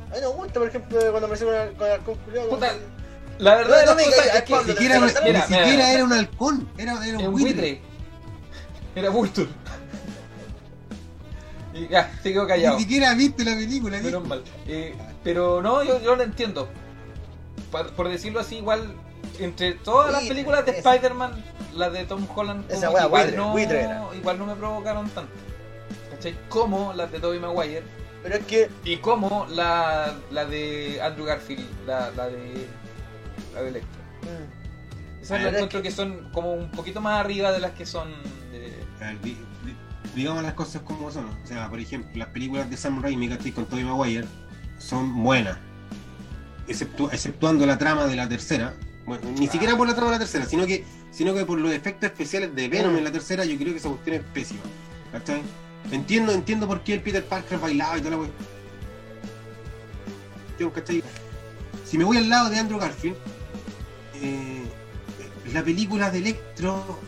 [0.09, 2.73] A mí no me gusta, por ejemplo, cuando me con el con el culiao, Puta,
[3.39, 5.91] La verdad No, no las es que Pablo, ni siquiera, ni siquiera mira.
[5.91, 7.53] era un halcón, era, era un un buitre.
[7.53, 7.81] buitre.
[8.95, 9.49] Era Vulture.
[11.73, 12.77] Y ya, se quedó callado.
[12.77, 14.43] Ni siquiera viste la película, Menos mal.
[14.65, 16.67] Eh, pero no, yo, yo lo entiendo.
[17.71, 18.95] Por, por decirlo así, igual,
[19.39, 21.43] entre todas las películas de Spider-Man,
[21.75, 25.31] las de Tom Holland, Esa que wea, igual, no, igual no me provocaron tanto.
[26.11, 26.35] ¿Cachai?
[26.49, 27.83] Como las de Tobey Maguire
[28.23, 32.67] Pero es que, y como la, la de Andrew Garfield, la, la de.
[33.53, 34.01] la de Electro.
[34.23, 37.85] mm, Esas las es encuentro que son como un poquito más arriba de las que
[37.85, 38.09] son
[38.51, 38.83] de.
[38.99, 39.75] A ver, di- di-
[40.15, 41.25] digamos las cosas como son.
[41.25, 43.51] O sea, por ejemplo, las películas de Sam Raimi, ¿cachai?
[43.51, 44.25] Con Tobey Maguire,
[44.79, 45.57] son buenas.
[46.67, 48.73] Exceptu- exceptuando la trama de la tercera.
[49.07, 51.71] Bueno, ni siquiera por la trama de la tercera, sino que, sino que por los
[51.71, 54.59] efectos especiales de Venom en la tercera, yo creo que esa cuestión es pésima.
[55.13, 55.41] ¿Cachai?
[55.91, 58.23] Entiendo, entiendo por qué el Peter Parker bailaba y toda la.
[60.59, 61.01] Yo, ¿cachai?
[61.85, 63.15] Si me voy al lado de Andrew Garfield,
[64.21, 64.63] eh,
[65.53, 66.99] la película de Electro,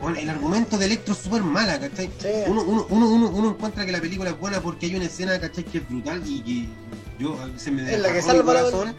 [0.00, 2.10] bueno, el argumento de Electro es súper mala, ¿cachai?
[2.18, 2.28] sí.
[2.48, 5.62] Uno, uno, uno, uno, encuentra que la película es buena porque hay una escena, ¿cachai?
[5.64, 8.94] Que es brutal y que yo veces me la que salva la- corazón.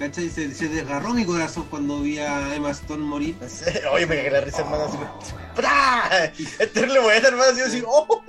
[0.00, 0.30] ¿Cachai?
[0.30, 3.36] Se, se desgarró mi corazón cuando vi a Emma Stone morir.
[3.92, 4.84] Oye, me cagué la risa, hermano.
[4.84, 4.96] Así,
[5.54, 6.24] ¡Pra!
[6.58, 7.52] Es terrible, buena, hermano.
[7.52, 8.22] Así, así, ¡oh!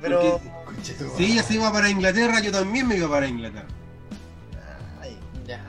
[0.00, 0.40] Pero.
[0.64, 3.66] Porque si ella se iba para Inglaterra, yo también me iba para Inglaterra.
[5.00, 5.60] Ay, Ya,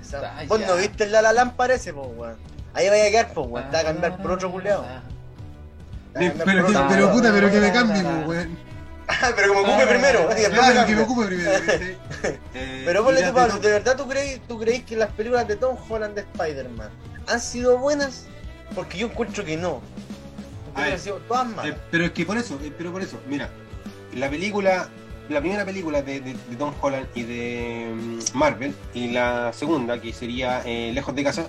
[0.00, 2.36] esa- Vos no viste el La La Land parece, po, weón.
[2.72, 3.68] Ahí vaya a quedar, po, weón.
[3.70, 4.86] Te va a cambiar por otro culeado.
[6.14, 6.40] Pero, que-
[6.88, 8.58] pero puta, pero que me cambie, pues, weón.
[9.36, 10.28] pero como ocupe primero.
[10.28, 11.50] después Claro, que me ocupe primero.
[11.52, 11.98] Eh,
[12.84, 15.76] Pero ponle tú, Pablo, ¿de verdad tú crees, tú crees que las películas de Tom
[15.88, 16.90] Holland de Spider-Man
[17.26, 18.26] han sido buenas?
[18.74, 19.80] Porque yo encuentro que no.
[20.76, 21.76] Ver, han sido todas Eh, malas.
[21.90, 23.48] pero es que por eso, eh, pero por eso, mira,
[24.14, 24.88] la película,
[25.28, 30.00] la primera película de, de- de Tom Holland y de mm, Marvel, y la segunda,
[30.00, 31.46] que sería eh, Lejos de Casa,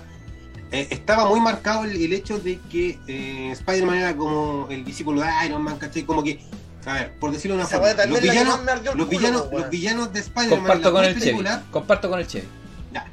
[0.72, 5.20] eh, estaba muy marcado el, el hecho de que eh, Spider-Man era como el discípulo
[5.20, 6.02] de Iron Man, ¿cachai?
[6.04, 6.40] Como que,
[6.86, 10.20] a ver, por decirlo de una forma, los villanos, los, culo, villanos, los villanos de
[10.20, 11.44] Spider-Man en Comparto las con el Chevy.
[11.70, 12.48] Comparto con el Chevy.
[12.92, 13.06] ya,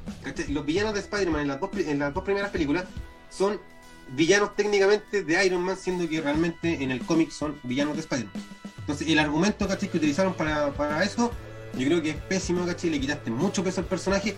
[0.49, 2.85] los villanos de Spider-Man en las, dos, en las dos primeras películas
[3.29, 3.59] son
[4.09, 8.33] villanos técnicamente de Iron Man, siendo que realmente en el cómic son villanos de Spider-Man.
[8.79, 9.89] Entonces, el argumento ¿cachai?
[9.89, 11.31] que utilizaron para, para eso,
[11.77, 12.89] yo creo que es pésimo, ¿cachai?
[12.89, 14.35] Le quitaste mucho peso al personaje.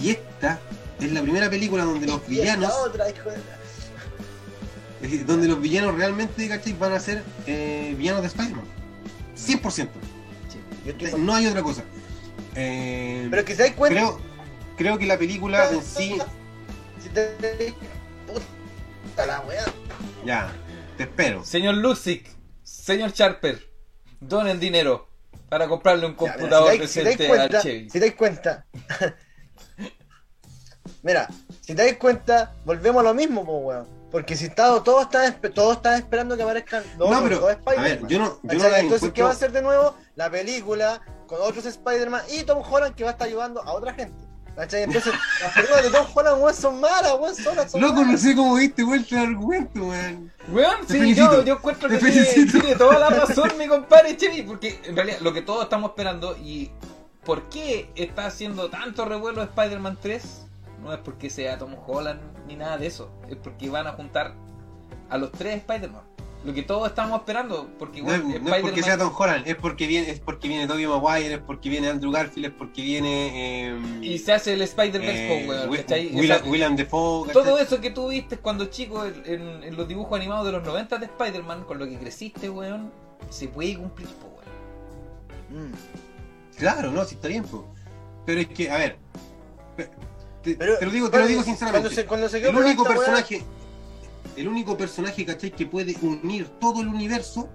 [0.00, 0.60] Y esta
[1.00, 3.61] es la primera película donde los villanos, otra, hijo de la-
[5.26, 6.72] donde los villanos realmente, ¿cachai?
[6.74, 8.64] Van a ser eh, villanos de Spider-Man.
[9.36, 9.88] 100%.
[10.84, 11.82] Yo estoy Eh, No hay otra cosa.
[12.54, 13.98] Eh, Pero que se dais cuenta.
[14.00, 14.20] creo,
[14.76, 16.18] creo que la película en sí...
[17.02, 17.74] Si te.
[18.26, 19.64] Puta la weá.
[20.24, 20.52] Ya,
[20.96, 21.44] te espero.
[21.44, 22.28] Señor Luxic,
[22.62, 23.60] señor Sharper,
[24.20, 25.08] donen dinero
[25.48, 27.84] para comprarle un Ya, mira, computador si dais- si dais decente cuenta, al Chevy.
[27.84, 28.66] Si te dais cuenta.
[31.02, 31.28] Mira,
[31.60, 34.01] si te dais cuenta, volvemos a lo mismo, po, weón.
[34.12, 37.52] Porque si está, todos están, todos están esperando que aparezcan No, otros pero, dos a
[37.54, 37.84] Spider-Man.
[37.84, 39.94] ver, yo no, yo no Entonces, ¿qué encuentro- va a hacer de nuevo?
[40.14, 43.94] La película con otros Spider-Man y Tom Holland que va a estar ayudando a otra
[43.94, 44.22] gente.
[44.54, 44.82] ¿Cachai?
[44.82, 48.20] Entonces, las películas de Tom Holland, weón, son malas, weón, solas, son Loco, no malas.
[48.20, 50.30] sé cómo diste vuelta el argumento, weón.
[50.48, 51.32] Weón, sí, felicito.
[51.38, 55.20] yo, yo encuentro que tiene, tiene toda la razón mi compadre Chevy, porque en realidad
[55.22, 56.70] lo que todos estamos esperando y
[57.24, 60.22] por qué está haciendo tanto revuelo Spider-Man 3
[60.82, 64.34] no es porque sea Tom Holland ni nada de eso, es porque van a juntar
[65.08, 66.02] a los tres Spider-Man.
[66.44, 69.46] Lo que todos estamos esperando, porque No, es- igual no es porque sea Tom Holland,
[69.46, 72.82] es porque viene, es porque viene Tobey Maguire, es porque viene Andrew Garfield, es porque
[72.82, 76.06] viene eh, y se hace el Spider-Verse, eh, po, weón, Wi- ¿cachai?
[76.12, 77.32] Willam, Esa- Willam Dafoe.
[77.32, 81.06] Todo eso que tú viste cuando chico en, los dibujos animados de los 90 de
[81.06, 82.90] Spider-Man, con lo que creciste, weón,
[83.30, 84.26] se puede cumplir, po,
[85.52, 85.68] weón.
[85.70, 85.74] Mm.
[86.58, 87.72] Claro, no, sí está bien, po.
[88.26, 88.98] Pero es que, a ver,
[90.42, 91.88] te, Pero, te lo digo, te lo digo sinceramente.
[91.88, 93.44] Cuando se, cuando se quedó el único personaje,
[94.36, 95.50] el único personaje, ¿cachai?
[95.50, 97.48] Que puede unir todo el universo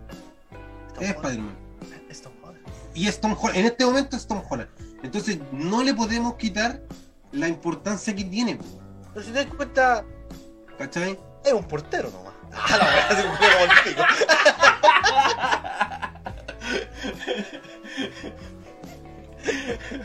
[0.95, 1.09] Tom es.
[1.11, 1.55] Spider-Man.
[2.09, 2.65] Es Tom Holland.
[2.93, 3.57] Y es Tom Holland.
[3.57, 4.69] En este momento es Tom Holland.
[5.03, 6.81] Entonces no le podemos quitar
[7.31, 8.57] la importancia que tiene.
[9.13, 10.03] Pero si te das cuenta,
[10.77, 11.17] ¿Cachai?
[11.43, 12.33] es un portero nomás.
[12.59, 13.37] Ah, la verdad, se como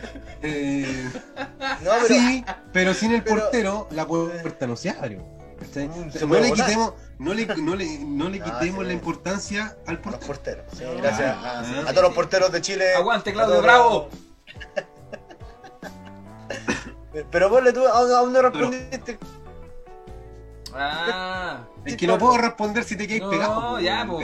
[0.09, 0.22] el.
[0.43, 1.09] Eh,
[1.83, 2.07] No, pero.
[2.07, 5.17] sí, pero sin el pero- portero, la puerta no se abre.
[5.17, 8.85] Mm, O sea, no, puede le quitemos, no, le, no, le, no le Ah, quitemos
[8.85, 10.27] la importancia al Los portero.
[10.27, 10.65] porteros.
[10.77, 12.15] Sí, Ah, gracias ah, a, sí, a sí, todos los sí.
[12.15, 12.93] porteros de Chile.
[12.95, 14.09] Aguante, a Claudio, bravo.
[14.09, 14.85] los-
[17.31, 19.19] Pero ponle tú, aún, no respondiste.
[20.73, 23.79] Ah, Es que no puedo responder si te quedas No, pegado.
[23.79, 24.19] ya, po,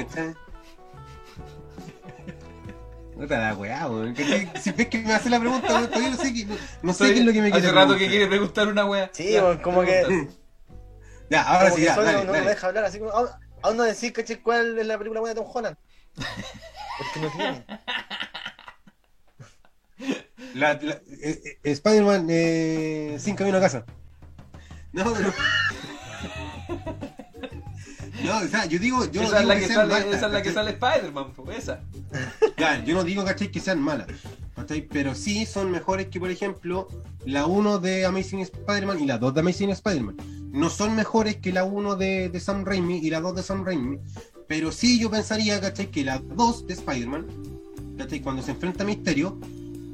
[3.19, 4.15] No te da weá, weón.
[4.61, 7.13] Si ves que me hace la pregunta, weón, todavía no sé, qué, no, no sé
[7.13, 9.09] qué es lo que me quiere Hace rato que quiere preguntar una wea.
[9.13, 10.29] Sí, Ya, weón, como que-.
[11.29, 13.11] Ya, ahora Como sí, ya, solo dale, no me deja hablar así como.
[13.11, 13.27] Aún,
[13.61, 15.77] aún no decís, caché, cuál es la película buena de Tom Holland.
[16.15, 17.65] Porque no tiene.
[20.55, 23.85] La, la- eh, eh, Spider-Man eh, sin camino a casa.
[24.93, 25.33] No, pero.
[28.23, 29.93] No, o sea, yo digo, yo no esa, es digo la que que sean sale,
[29.93, 31.25] malas, esa es la que sale Spider-Man,
[31.55, 31.81] esa.
[32.57, 33.51] Ya, yo no digo, ¿cachai?
[33.51, 34.07] Que sean malas,
[34.55, 34.81] ¿cachai?
[34.81, 36.87] Pero sí son mejores que, por ejemplo,
[37.25, 40.17] la 1 de Amazing Spider-Man y la 2 de Amazing Spider-Man.
[40.51, 43.65] No son mejores que la 1 de, de Sam Raimi y la 2 de Sam
[43.65, 43.99] Raimi.
[44.47, 45.91] Pero sí yo pensaría, ¿cachai?
[45.91, 47.27] Que la 2 de Spider-Man,
[47.97, 48.19] ¿cachai?
[48.19, 49.39] Cuando se enfrenta a Misterio,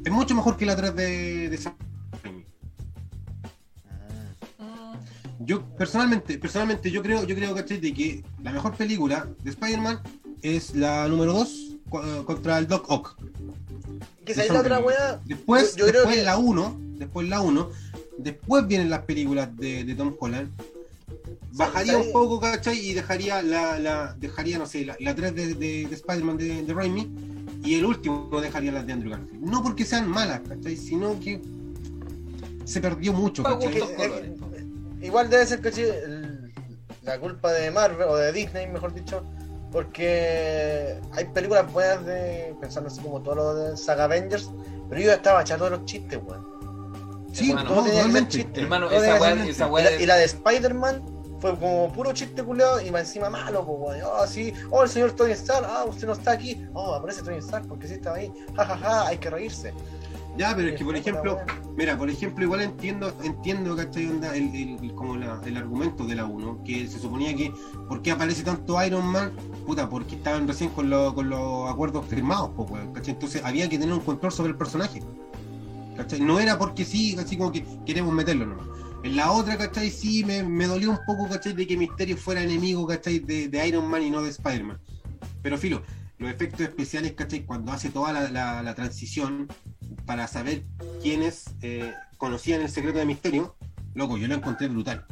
[0.04, 1.76] es mucho mejor que la 3 de, de Sam
[5.46, 7.80] Yo personalmente, personalmente yo creo, yo creo, ¿cachai?
[7.80, 10.00] De que la mejor película de Spider-Man
[10.42, 11.78] es la número 2
[12.26, 13.18] contra el Doc Ock.
[14.26, 15.22] Que la otra weá.
[15.26, 17.70] Después, Yo- yo creo después que- la 1, después la 1,
[18.18, 20.50] después vienen las películas de, de Tom Holland.
[21.54, 22.78] Bajaría un poco, ¿cachai?
[22.80, 26.64] Y dejaría la, la dejaría, no sé, la, la 3 de, de, de Spider-Man de,
[26.64, 27.08] de Raimi
[27.64, 29.42] y el último dejaría las de Andrew Garfield.
[29.44, 30.76] No porque sean malas, ¿cachai?
[30.76, 31.42] Sino que
[32.66, 33.80] se perdió mucho, ¿cachai?
[35.06, 36.54] Igual debe ser, el-
[37.04, 39.24] la culpa de Marvel o de Disney, mejor dicho.
[39.72, 42.56] Porque hay películas buenas de.
[42.62, 44.50] pensando así como todo lo de Saga Avengers.
[44.90, 47.26] Pero yo estaba de los chistes, weón.
[47.34, 48.38] Sí, Hermano, no, todo tenía que ser totalmente.
[48.38, 48.62] chiste.
[48.62, 50.24] Hermano, Todo esa tenía que weá, ser- esa y, weá la, de- y la de
[50.26, 51.04] Spider-Man
[51.42, 54.10] fue como puro chiste culiado y encima malo, pues, weón.
[54.18, 56.66] Oh, sí, oh, el señor Tony Stark, ah, usted no está aquí.
[56.74, 58.32] Oh, aparece Tony Stark porque sí estaba ahí.
[58.56, 59.74] Ja, ja, ja, hay que reírse.
[60.38, 61.38] Ya, pero es que, por ejemplo,
[61.78, 64.08] mira, por ejemplo, igual entiendo, entiendo, ¿cachai?
[64.08, 67.54] Onda, el, el- como la- el argumento de la 1, que se suponía que,
[67.88, 69.32] ¿por qué aparece tanto Iron Man?
[69.66, 73.14] Puta, porque estaban recién con, lo- con los acuerdos firmados, weón, ¿cachai?
[73.14, 75.02] Entonces había que tener un control sobre el personaje,
[75.96, 76.20] ¿cachai?
[76.20, 78.68] No era porque sí, así como que queremos meterlo nomás.
[79.04, 79.90] En la otra, ¿cachai?
[79.90, 81.54] Sí, me, me dolió un poco, ¿cachai?
[81.54, 83.20] De que Misterio fuera enemigo, ¿cachai?
[83.20, 84.80] De, de Iron Man y no de Spider-Man.
[85.42, 85.82] Pero filo,
[86.18, 87.46] los efectos especiales, ¿cachai?
[87.46, 89.48] Cuando hace toda la, la- la transición
[90.06, 90.64] para saber
[91.02, 93.56] quiénes eh, conocían el secreto de Misterio,
[93.94, 95.06] loco, yo lo encontré brutal.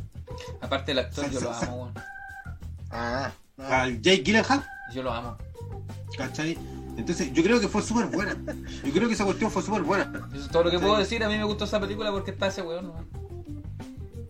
[0.62, 1.94] Aparte el actor, yo lo amo, weón.
[2.90, 3.82] Ah, ah.
[3.82, 5.38] Al Jake Gyllenhaal, Yo lo amo.
[6.18, 6.58] ¿cachai?
[6.98, 8.36] Entonces, yo creo que fue súper buena.
[8.84, 10.30] Yo creo que esa cuestión fue súper buena.
[10.32, 11.24] Eso es todo lo que puedo decir.
[11.24, 13.23] A mí me gustó esa película porque está ese weón, weón.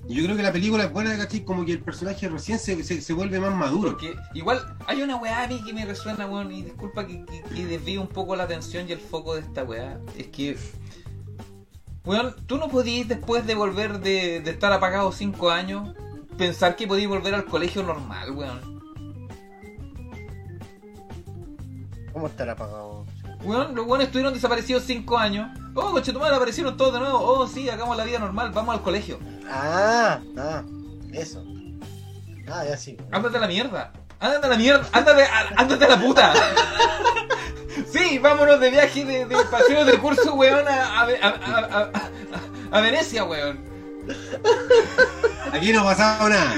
[0.07, 1.45] Y yo creo que la película es buena, ¿cachai?
[1.45, 3.91] Como que el personaje recién se, se, se vuelve más maduro.
[3.91, 7.41] Porque igual hay una weá a mí que me resuena, weón, y disculpa que, que,
[7.41, 9.99] que desvíe un poco la atención y el foco de esta weá.
[10.17, 10.57] Es que,
[12.03, 15.95] weón, tú no podías después de volver de, de estar apagado 5 años
[16.38, 18.73] pensar que podías volver al colegio normal, weón.
[22.11, 23.05] ¿Cómo estará apagado?
[23.43, 25.49] Weón, los weones estuvieron desaparecidos 5 años.
[25.75, 27.19] Oh, coche tu madre, aparecieron todos de nuevo.
[27.19, 29.17] Oh, sí, hagamos la vida normal, vamos al colegio.
[29.49, 30.63] Ah, ah,
[31.13, 31.43] eso.
[32.51, 32.97] Ah, ya sí.
[33.11, 33.91] Ándate a la mierda.
[34.19, 34.87] Ándate a la mierda.
[34.91, 36.33] Ándate a, ándate a la puta.
[37.91, 42.77] Sí, vámonos de viaje de, de paseo de curso, weón, a, a, a, a- a-
[42.77, 43.63] a Venecia, weón.
[45.51, 46.53] Aquí no ha pasado nada.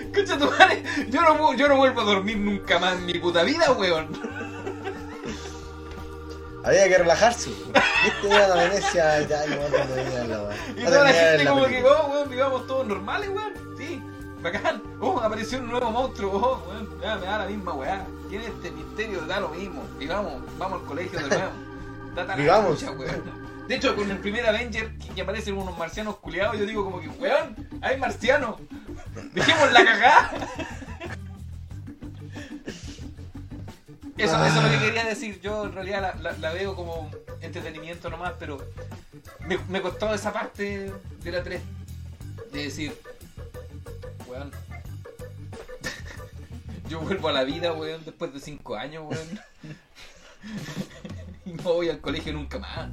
[0.00, 3.42] Escucha tu madre, yo no, yo no vuelvo a dormir nunca más en mi puta
[3.42, 4.08] vida, weón.
[6.64, 7.50] Había que relajarse.
[7.50, 10.56] Viste, iban a Venecia ya y no venían la weá.
[10.76, 13.52] Y toda la gente como que, oh, weón, vivamos todos normales, weón.
[13.76, 14.02] Sí,
[14.42, 14.82] bacán.
[15.00, 16.32] Oh, apareció un nuevo monstruo.
[16.34, 18.06] Oh, weón, ya me da la misma weá.
[18.28, 19.20] ¿Quién es este misterio?
[19.22, 19.82] Da lo mismo.
[19.98, 21.52] Vivamos, vamos al colegio de nuevo.
[22.36, 22.84] Vivamos.
[23.68, 27.08] De hecho, con el primer Avenger que, aparecen unos marcianos culiados, yo digo como que,
[27.08, 28.56] weón, hay marcianos.
[29.32, 30.30] Dejemos la cagada.
[34.18, 35.40] Eso, eso es lo que quería decir.
[35.40, 38.58] Yo en realidad la, la- la veo como entretenimiento nomás, pero
[39.46, 40.92] me, me costó esa parte
[41.22, 41.60] de la 3.
[42.52, 42.98] De decir,
[44.26, 44.50] weón,
[46.88, 49.40] yo vuelvo a la vida, weón, después de 5 años, weón.
[51.46, 52.88] y no voy al colegio nunca más.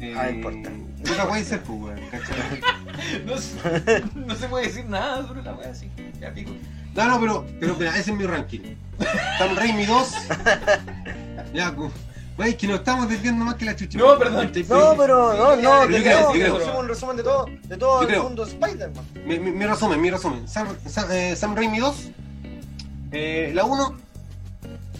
[0.00, 0.70] Eh, Ah, importa.
[1.04, 2.00] Puta, puede ser, pues, weón.
[3.26, 5.90] No, se- no se puede decir nada sobre la wea así.
[6.20, 6.50] Ya pico.
[6.96, 8.60] No, no, pero, pero espera, ese es mi ranking.
[9.38, 10.14] Sam Raimi 2.
[11.54, 11.74] ya.
[12.38, 13.98] Wey, que nos estamos desviando más que la chucha.
[13.98, 14.50] No, perdón.
[14.68, 16.56] No, pero no, no, Yo creo, creo, yo que creo.
[16.60, 18.22] hicimos un resumen de todo, de todo Yo el creo.
[18.24, 19.04] mundo Spider-Man.
[19.24, 20.46] Mi, mi- mi resumen, mi resumen.
[20.46, 22.10] Sam, Sam, eh, Sam Raimi 2.
[23.12, 23.96] eh, la 1.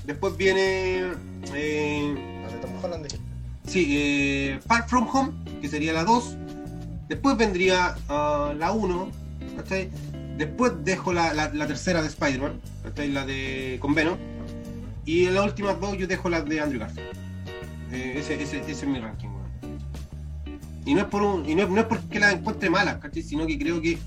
[0.05, 1.13] Después viene.
[1.55, 3.27] Eh, No, de Tom Holland dijiste.
[3.67, 6.37] sí, eh, Far From Home, que sería la 2.
[7.09, 9.11] Después vendría ah, la 1.
[9.59, 9.91] ¿cachai?
[10.37, 12.61] Después dejo la, la- tercera de Spider-Man,
[13.13, 14.19] la de con Venom.
[15.05, 17.09] Y en las últimas dos yo dejo la de Andrew Garfield.
[17.93, 19.79] Eh, ese, ese- ese es mi ranking, weón.
[20.85, 23.23] Y no es por un, y no no es porque las encuentre malas, ¿cachai?
[23.23, 23.99] Sino que creo que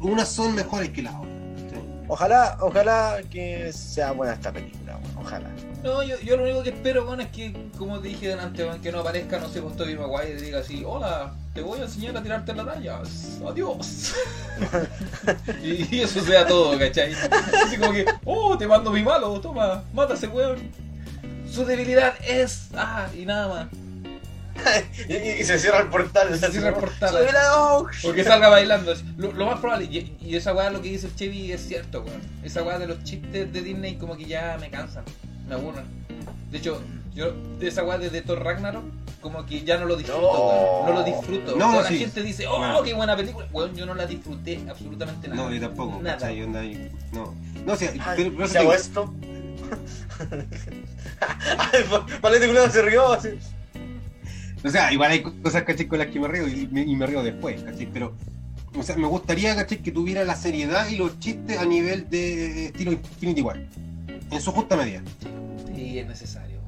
[0.00, 1.32] unas son mejores que las otras.
[2.08, 5.50] Ojalá, ojalá que sea buena esta película, weón, ojalá.
[5.86, 8.82] No, yo, yo lo único que espero, bueno, es que, como te dije delante, weón,
[8.82, 11.84] que no aparezca, no sé, pues Tobey Maguire y diga así, hola, te voy a
[11.84, 13.00] enseñar a tirarte la raya,
[13.48, 14.12] adiós.
[15.62, 17.14] y, y eso sea todo, ¿cachai?
[17.14, 20.58] Así como que, oh, te mando mi malo, toma, mata ese weón.
[21.48, 23.68] Su debilidad es, ah, y nada más.
[25.08, 26.36] y, y- se cierra el portal.
[26.36, 27.14] Se cierra el portal.
[28.02, 28.92] Porque salga bailando.
[29.18, 32.00] Lo, lo más probable, y, y esa weá lo que dice el Chevy es cierto,
[32.02, 32.20] weón.
[32.42, 35.04] Esa weá de los chistes de Disney como que ya me cansan,
[35.48, 35.84] me aburren.
[36.50, 36.80] De hecho,
[37.14, 38.84] yo de esa weá de, de Thor Ragnarok,
[39.20, 40.28] como que ya no lo disfruto, No.
[40.32, 40.86] weón.
[40.86, 41.56] No lo disfruto.
[41.56, 41.98] No, la sí.
[41.98, 43.48] gente dice, oh, qué buena película.
[43.52, 45.42] Weón, yo no la disfruté absolutamente nada.
[45.42, 46.16] No, yo tampoco, Nada.
[46.18, 46.42] ¿cachai?
[46.42, 49.12] Onda ahí- No, no, o sea, Ay, pero, ¿Se esto?
[51.20, 51.84] Ay,
[52.20, 53.30] Palete culiado se rió así.
[54.64, 55.86] O sea, igual hay cosas, ¿cachai?
[55.86, 57.86] Con las que me río y me, y me río después, ¿cachai?
[57.92, 58.14] Pero,
[58.76, 59.78] o sea, me gustaría, ¿cachai?
[59.78, 63.60] Que tuviera la seriedad y los chistes a nivel de estilo Infinity War.
[64.30, 65.02] En su justa medida,
[65.74, 66.60] Sí, es necesario.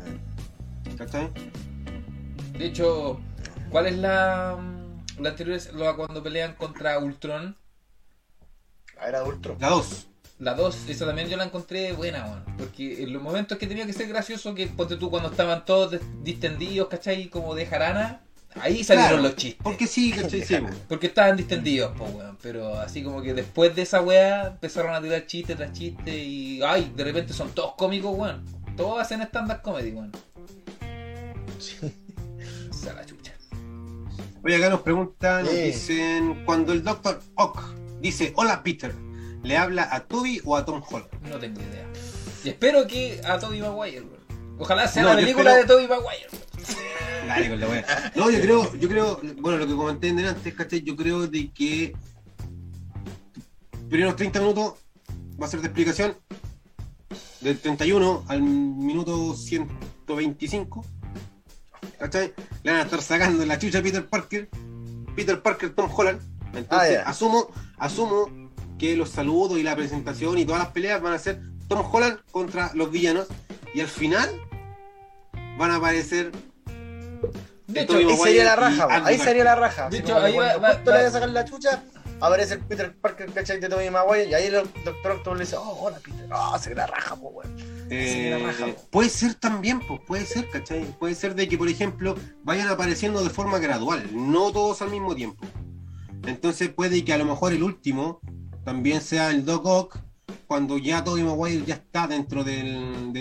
[0.96, 1.30] ¿cachai?
[2.52, 3.20] De hecho,
[3.70, 4.58] ¿cuál es la,
[5.18, 5.56] la anterior?
[5.56, 7.56] Es la cuando pelean contra Ultron.
[9.00, 9.56] Ah, era Ultron.
[9.60, 10.06] La 2.
[10.40, 12.44] La 2, esa también yo la encontré buena, weón.
[12.58, 15.98] Porque en los momentos que tenía que ser gracioso, que ponte tú cuando estaban todos
[16.22, 17.28] distendidos, ¿cachai?
[17.28, 18.22] Como de jarana,
[18.60, 19.62] ahí salieron Claro, los chistes.
[19.62, 20.42] Porque sí, ¿cachai?
[20.44, 20.56] Sí.
[20.88, 22.36] Porque estaban distendidos, pues, weón.
[22.42, 26.62] Pero así como que después de esa weá empezaron a tirar chiste tras chiste y,
[26.62, 28.44] ay, de repente son todos cómicos, weón.
[28.76, 30.12] Todos hacen stand-up comedy, weón.
[31.58, 33.32] Se la chucha.
[34.44, 35.56] Oye, acá nos preguntan, Sí.
[35.56, 37.20] dicen, cuando el Dr.
[37.34, 37.60] Ock
[38.00, 38.94] dice, hola Peter,
[39.42, 41.10] ¿le habla a Toby o a Tom Holland?
[41.28, 41.86] No tengo idea.
[42.44, 44.56] Y espero que a Tobey Maguire, weón.
[44.60, 46.26] Ojalá sea No, la película espero- de Tobey Maguire.
[46.32, 47.07] weón.
[47.28, 48.12] Dale con la wea.
[48.16, 50.82] No, yo creo, yo creo, bueno, lo que comenté en antes, ¿cachai?
[50.82, 51.94] Yo creo de que
[53.88, 54.74] primeros 30 minutos
[55.40, 56.16] va a ser de explicación.
[57.40, 60.84] Del 31 al minuto 125.
[61.98, 62.32] ¿Cachai?
[62.62, 64.48] Le van a estar sacando la chucha a Peter Parker.
[65.14, 66.20] Peter Parker, Tom Holland.
[66.54, 71.12] Entonces, Ah, asumo, asumo que los saludos y la presentación y todas las peleas van
[71.12, 73.26] a ser Tom Holland contra los villanos.
[73.74, 74.28] Y al final
[75.58, 76.32] van a aparecer
[77.66, 79.90] De hecho, Ahí sería la raja, ahí sería la raja.
[79.90, 81.82] De hecho, ahí va- cuando le voy a sacar la chucha,
[82.20, 83.60] aparece el Peter Parker, ¿cachai?
[83.60, 84.54] De Tobey Maguire, y ahí el
[84.84, 87.54] Doctor Octopus le dice, oh, hola Peter, oh, sería la raja, po, weón.
[87.90, 88.86] Eh, raja, po.
[88.90, 90.84] puede ser también, pues puede ser, ¿cachai?
[90.98, 95.14] Puede ser de que, por ejemplo, vayan apareciendo de forma gradual, no todos al mismo
[95.14, 95.44] tiempo.
[96.26, 98.20] Entonces puede que a lo mejor el último
[98.64, 99.98] también sea el Doc Ock,
[100.46, 103.12] cuando ya Tobey Maguire ya está dentro del-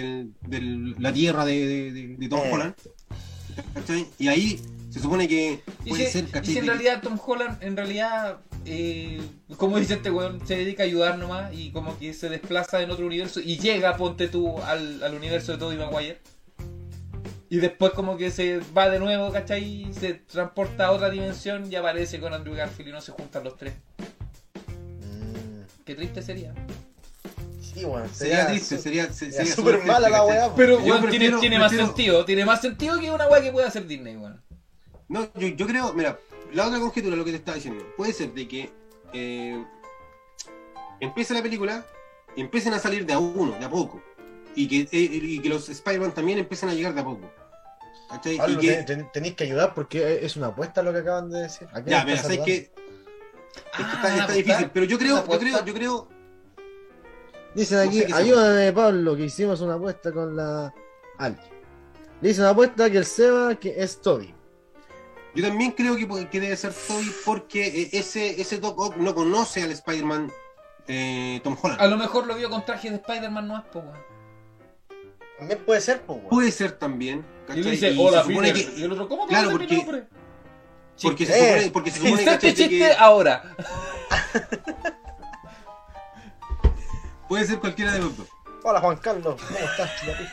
[0.41, 2.49] del- la tierra de, de, de- de Tom Eh.
[2.53, 2.76] Holland.
[3.73, 4.07] ¿Cachai?
[4.17, 4.59] Y ahí
[4.89, 8.38] se supone que Y puede si, ser, y si en realidad Tom Holland, en realidad,
[8.65, 9.21] eh,
[9.57, 12.91] como dice este weón, se dedica a ayudar nomás y como que se desplaza en
[12.91, 16.19] otro universo y llega, ponte tú, al, al universo de Tobey Maguire.
[17.49, 19.88] Y después como que se va de nuevo, ¿cachai?
[19.97, 23.55] Se transporta a otra dimensión y aparece con Andrew Garfield y no se juntan los
[23.55, 23.73] tres.
[24.67, 26.53] Mm, Qué triste sería.
[27.79, 28.09] Sí, weón.
[28.13, 30.55] Sería triste, sería, se- sería sería súper mala la weá.
[30.55, 33.51] Pero weón, tiene, prefiero- tiene más prefiero- sentido, tiene más sentido que una weá que
[33.51, 34.41] puede hacer Disney, weón.
[35.09, 36.19] No, yo, yo creo, mira,
[36.53, 38.71] la otra conjetura, lo que te estaba diciendo, puede ser de que
[39.13, 39.63] eh,
[40.99, 41.85] empiece la película,
[42.35, 44.01] empiecen a salir de a uno, de a poco,
[44.55, 44.87] y que, eh,
[45.21, 47.31] y que los Spider-Man también empiecen a llegar de a poco.
[48.25, 51.67] Y que, tenéis que ayudar porque es una apuesta lo que acaban de decir.
[51.73, 52.45] ¿A quién ya, sabes saludando?
[52.45, 52.73] que, es que
[53.73, 54.35] Ah, está, está apostar.
[54.35, 56.09] difícil, pero yo creo, yo creo, yo creo,
[57.57, 60.73] Dicen no aquí, sé qué se ayúdame Pablo, que hicimos una apuesta con la
[61.17, 61.35] Ali.
[62.21, 64.34] Dice una apuesta que el Seba que es Toby.
[65.35, 69.13] yo también creo que, que debe ser Toby porque eh, ese, ese Doc Ock no
[69.13, 70.31] conoce al Spider-Man
[70.88, 71.81] eh, Tom Holland.
[71.81, 73.84] A lo mejor lo vio con traje de Spider-Man no es, po.
[75.38, 76.21] También puede ser, weón.
[76.29, 77.23] Puede ser también.
[77.53, 78.53] Y le dice, hola se Peter.
[78.53, 80.07] que- Y el otro, ¿cómo Claro, conoce mi porque- nombre?
[81.03, 83.55] porque se Eh, supone, porque se supone chiste que ahora.
[87.27, 88.27] puede ser cualquiera de los dos.
[88.63, 89.39] Hola, Juan Carlos.
[89.41, 90.31] ¿Cómo estás, chupapija?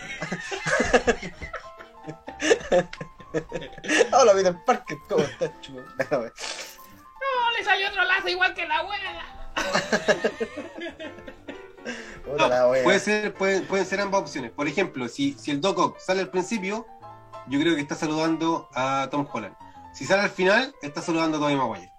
[4.13, 4.99] Hola, Peter Parker.
[5.09, 6.19] ¿Cómo estás, chupapija?
[6.19, 9.25] No, le salió otro lazo igual que la abuela.
[12.25, 12.83] Puta la wea.
[12.83, 14.51] Puede ser, puede- pueden ser ambas opciones.
[14.53, 16.87] Por ejemplo, si, si el Doc Ock sale al principio,
[17.49, 19.55] yo creo que está saludando a Tom Holland.
[19.93, 21.91] Si sale al final, está saludando a Tobey Maguire.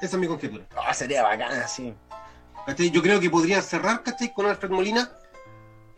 [0.00, 0.64] Esa es mi conjetura.
[0.76, 1.94] Ah, sería bacán así.
[2.66, 2.90] ¿Cachai?
[2.90, 4.32] Yo creo que podrían cerrar, ¿cachai?
[4.32, 5.10] Con Alfred Molina.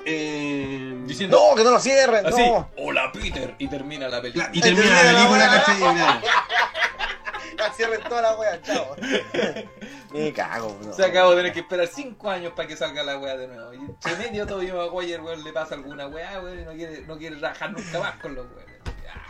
[0.06, 2.70] Eh, Diciendo, No, que no lo cierren, así, no.
[2.76, 3.54] hola Peter.
[3.58, 4.50] Y termina la película.
[4.52, 6.22] Y termina la película, ¿cachai?
[7.76, 8.94] Cierren toda la wea, chao.
[10.12, 10.92] Me cago, bro.
[10.92, 13.72] Se acabó de tener que esperar 5 años para que salga la weá de nuevo.
[13.74, 17.18] Y entre medio todo Maguire, weón, le pasa alguna weá, weón, y no quiere, no
[17.18, 18.73] quiere trabajar nunca más con los weones.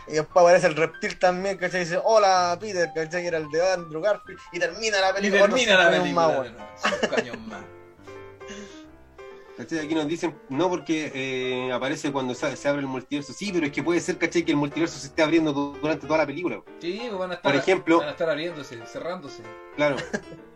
[0.07, 1.81] Y después aparece el reptil también, ¿cachai?
[1.81, 3.21] Y dice, hola Peter, ¿cachai?
[3.23, 4.39] Que era el de Andrew Garfield.
[4.51, 5.41] Y termina la Y película.
[5.41, 6.53] termina la otros cinco años película más, de weón.
[6.55, 6.99] nuevo.
[7.01, 7.61] 5 años más.
[9.57, 9.79] ¿Cachai?
[9.79, 13.31] Aquí nos dicen, no porque eh, aparece cuando se abre el multiverso.
[13.31, 14.43] Sí, pero es que puede ser, ¿cachai?
[14.43, 16.61] Que el multiverso se esté abriendo du- durante toda la película.
[16.81, 19.43] Sí, pues van a estar, Por ejemplo- van a estar abriéndose, cerrándose.
[19.77, 19.95] Claro.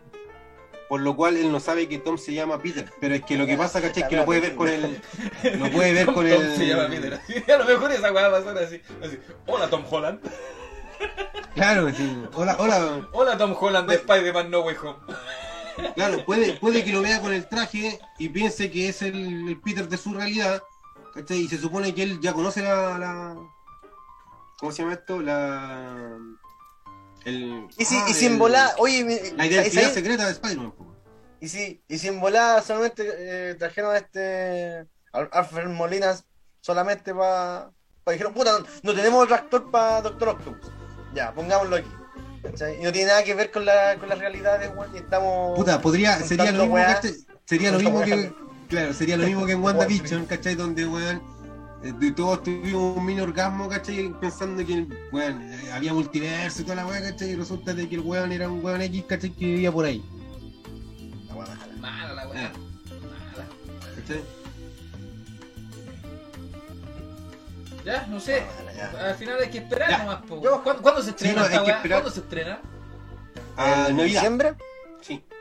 [0.90, 2.92] Por lo cual él no sabe que Tom se llama Peter.
[3.00, 4.08] Pero es que lo que pasa, ¿cachai?
[4.08, 5.00] Que lo puede ver con el.
[5.58, 6.56] Lo puede ver con Tom el.
[6.56, 7.14] se llama Peter.
[7.14, 7.34] así.
[7.52, 9.18] A lo mejor esa weá va a pasar así, así.
[9.46, 10.20] Hola Tom Holland.
[11.54, 12.24] Claro, sí.
[12.34, 13.08] Hola, hola.
[13.12, 14.98] Hola Tom Holland de Spider-Man No Way Home.
[15.94, 19.60] Claro, puede, puede que lo vea con el traje y piense que es el, el
[19.60, 20.62] Peter de su realidad.
[21.14, 21.38] ¿cachai?
[21.38, 22.98] Y se supone que él ya conoce la.
[22.98, 23.36] la-
[24.58, 25.20] ¿Cómo se llama esto?
[25.22, 26.18] La.
[27.24, 29.94] El, Y si, ah, y si en el- volá, oye, La ¿sabes- identidad sabes?
[29.94, 30.72] secreta de Spider-Man.
[31.40, 36.24] Y si, y si en volá solamente eh, trajeron a este Al- Alfred Molinas
[36.60, 37.70] solamente para
[38.04, 40.70] pa, dijeron, puta, no, no tenemos otro actor para Doctor Octopus.
[41.14, 41.90] Ya, pongámoslo aquí.
[42.80, 45.56] Y no tiene nada que ver con la, con las realidades, weón, y estamos.
[45.58, 46.94] Puta, podría, sería lo mismo, weas.
[46.96, 47.14] ¿cachai?
[47.44, 48.32] Sería lo mismo que.
[48.68, 50.54] Claro, sería lo mismo que en WandaVision, ¿cachai?
[50.54, 51.20] Donde, weón,
[51.82, 54.12] de todos tuvimos un mini orgasmo, ¿cachai?
[54.20, 57.30] Pensando que, weón, eh, había multiverso y toda la weá, ¿cachai?
[57.30, 59.30] Y resulta de que el weón era un weón X, ¿cachai?
[59.30, 60.04] Que vivía por ahí,
[61.28, 61.66] La weá mala.
[61.80, 62.42] Mala la weá.
[62.44, 62.52] Eh.
[63.32, 63.48] Mala.
[63.96, 64.20] ¿cachai?
[67.84, 68.42] Ya, no sé.
[68.58, 69.08] Mala, ya.
[69.08, 69.98] Al final hay que esperar Ya.
[69.98, 70.40] nomás, po.
[70.62, 71.82] ¿Cuándo, cuándo se estrena Sí, no, esta weá?
[71.82, 72.60] ¿Cuándo se estrena?
[73.56, 74.20] Ah, ¿En Navidad.
[74.20, 74.54] diciembre?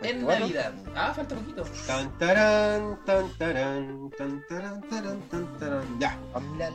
[0.01, 0.39] En 24.
[0.39, 0.73] Navidad.
[0.95, 1.63] Ah, falta poquito.
[1.85, 5.99] Tan tarán, tan tarán, tan tarán, tarán, tan tarán.
[5.99, 6.17] Ya.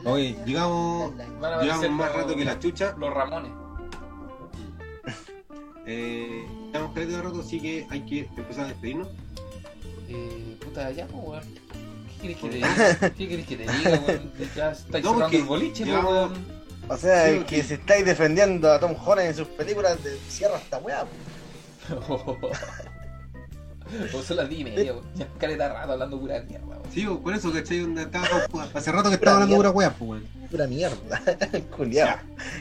[0.05, 1.13] Oye, llegamos,
[1.61, 2.95] llegamos más los- rato que la chucha.
[2.99, 3.51] Los Ramones.
[5.87, 9.07] Eh, estamos de rato, así que hay que empezar a despedirnos.
[10.07, 11.43] Eh, puta, ya, pues, weón.
[12.21, 13.09] ¿Qué querés que te diga?
[13.17, 14.31] ¿Qué querés que te diga, weón?
[14.55, 16.33] Ya estáis No, cerrando porque el boliche, pues, weón.
[16.87, 17.67] O sea, Sí, que sí.
[17.69, 21.05] si estáis defendiendo a Tom Holland en sus películas, de cierra esta weá.
[22.07, 22.37] po.
[24.13, 25.05] O son las 10 y media, weón.
[25.15, 26.81] Ya caleta rato hablando pura mierda, weón.
[26.93, 27.81] Sí, por eso, ¿cachai?
[27.81, 30.27] Onda, estábamos- hace rato que estaba hablando pura weá, pues, weón.
[30.49, 31.21] Pura mierda.
[31.75, 32.17] Culiao.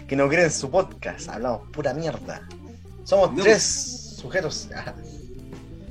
[0.07, 1.29] Que no creen su podcast.
[1.29, 2.43] Hablamos pura mierda.
[3.05, 3.43] Somos No.
[3.43, 4.69] tres sujetos.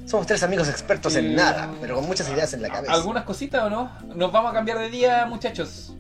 [0.05, 2.93] Somos tres amigos expertos en Eh, nada, pero con muchas ideas en la cabeza.
[2.93, 3.91] ¿Algunas cositas o no?
[4.15, 5.93] Nos vamos a cambiar de día, muchachos.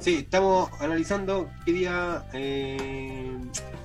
[0.00, 3.30] Sí, estamos analizando qué día eh,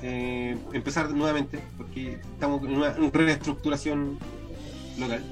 [0.01, 4.17] eh, empezar nuevamente, porque estamos en una reestructuración
[4.99, 5.23] local.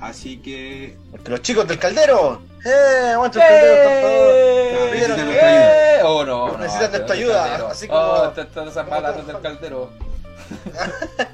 [0.00, 2.42] Así que Porque los chicos del caldero.
[2.64, 3.10] ¡Eh!
[3.14, 4.30] ¡Aguanta el caldero, por favor!
[4.34, 5.04] ¡Eh!
[5.04, 5.96] Ayuda.
[5.98, 6.00] ¡Eh!
[6.04, 6.48] ¡Oh, no!
[6.48, 7.68] no, Necesitan no, nuestra del ayuda, caldero.
[7.68, 8.32] así como- ¡Oh,
[8.68, 9.90] esas palabras del caldero!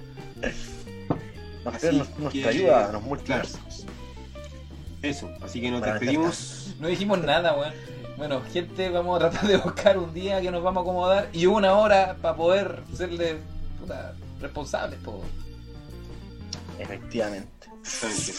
[1.65, 3.61] Nos Así pidieron nuestra que- ayuda los multiversos.
[5.03, 6.75] eso, así que nos despedimos.
[6.81, 7.75] No dijimos nada, weón.
[8.17, 11.47] Bueno, gente, vamos a tratar de buscar un día que nos vamos a acomodar y
[11.47, 13.37] una hora para poder serle
[13.81, 15.23] puta, responsables, po.
[16.79, 17.49] Efectivamente.
[17.81, 18.33] Exactamente.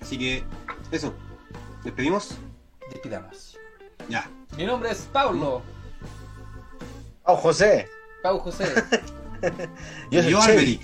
[0.00, 0.44] Así que
[0.90, 1.12] eso,
[1.84, 2.36] despedimos.
[2.90, 3.58] Despidamos.
[4.08, 4.28] Ya.
[4.56, 5.62] Mi nombre es Pablo.
[7.24, 7.88] ¡Oh, José!
[8.22, 8.64] Pau José.
[10.10, 10.42] Yo y soy yo.
[10.42, 10.80] Alberic.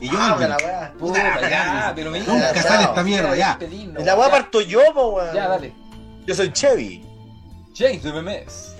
[0.00, 0.94] Y yo Ah, la weá.
[0.98, 2.24] Puta, ya, pero mira.
[2.26, 3.58] Nunca ya, sale esta mierda, ya.
[3.60, 4.30] la weá ya.
[4.30, 5.34] parto yo, po, weón.
[5.34, 5.74] Ya, dale.
[6.26, 7.04] Yo soy Chevy.
[7.74, 8.76] James de Memes.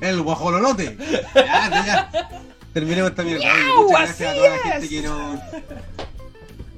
[0.00, 0.96] El guajololote.
[1.34, 2.30] Ya, ya.
[2.72, 3.52] Terminemos esta mierda.
[3.52, 5.40] Oye, muchas gracias a toda la gente que nos.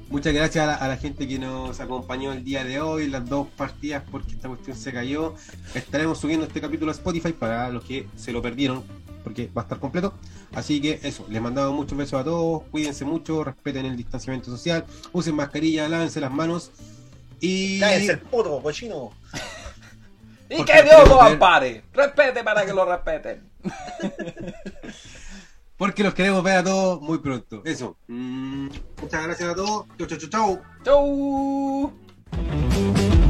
[0.09, 3.27] Muchas gracias a la, a la gente que nos acompañó el día de hoy, las
[3.27, 5.33] dos partidas, porque esta cuestión se cayó.
[5.73, 8.83] Estaremos subiendo este capítulo a Spotify para los que se lo perdieron,
[9.23, 10.13] porque va a estar completo.
[10.53, 14.85] Así que eso, les mandamos muchos besos a todos, cuídense mucho, respeten el distanciamiento social,
[15.13, 16.71] usen mascarilla, lávense las manos
[17.39, 19.11] Y Cállense el puto, cochino.
[20.49, 21.83] Y que Dios lo ampare.
[21.93, 23.41] Respete para que lo respeten.
[25.83, 27.61] porque los queremos ver a todos muy pronto.
[27.65, 27.97] Eso.
[28.07, 28.69] Mm,
[29.01, 29.85] muchas gracias a todos.
[29.97, 31.91] Chau, chau, chau, chau.
[32.31, 33.22] Chau.